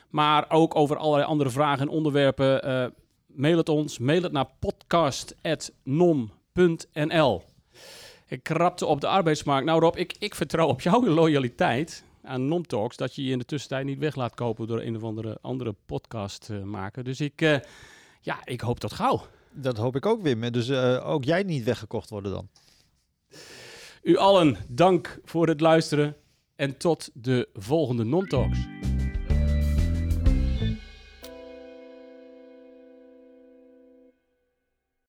Maar 0.10 0.46
ook 0.50 0.76
over 0.76 0.98
allerlei 0.98 1.28
andere 1.28 1.50
vragen 1.50 1.82
en 1.82 1.94
onderwerpen. 1.94 2.68
Uh, 2.68 2.86
mail 3.28 3.58
het 3.58 3.70
ons. 3.70 4.00
Mail 4.00 4.22
het 4.22 4.32
naar 4.32 4.50
podcast.nom.nl 4.60 7.44
Ik 8.28 8.44
krapte 8.44 8.86
op 8.86 9.02
de 9.02 9.08
arbeidsmarkt. 9.08 9.66
Nou 9.66 9.80
Rob, 9.80 9.98
ik, 9.98 10.16
ik 10.20 10.36
vertrouw 10.36 10.68
op 10.68 10.82
jouw 10.82 11.06
loyaliteit 11.06 12.04
aan 12.24 12.48
non-talks... 12.48 12.98
dat 12.98 13.16
je 13.16 13.24
je 13.24 13.32
in 13.32 13.38
de 13.38 13.46
tussentijd 13.46 13.86
niet 13.86 14.00
weg 14.00 14.16
laat 14.16 14.36
kopen... 14.36 14.68
door 14.68 14.82
een 14.82 14.96
of 14.96 15.04
andere, 15.04 15.38
andere 15.42 15.76
podcast 15.86 16.50
uh, 16.52 16.64
maken. 16.64 17.04
Dus 17.04 17.22
ik, 17.22 17.42
uh, 17.42 17.58
ja, 18.22 18.40
ik 18.44 18.62
hoop 18.62 18.80
dat 18.80 18.94
gauw. 18.94 19.22
Dat 19.52 19.78
hoop 19.78 19.96
ik 19.96 20.06
ook, 20.06 20.22
Wim. 20.22 20.52
Dus 20.52 20.72
ook 21.02 21.24
jij 21.24 21.44
niet 21.44 21.64
weggekocht 21.64 22.10
worden 22.10 22.32
dan. 22.32 22.48
U 24.04 24.18
allen, 24.18 24.58
dank 24.70 25.20
voor 25.24 25.48
het 25.48 25.62
luisteren 25.62 26.16
en 26.56 26.78
tot 26.78 27.10
de 27.14 27.50
volgende 27.54 28.04
Non-Talks. 28.04 28.58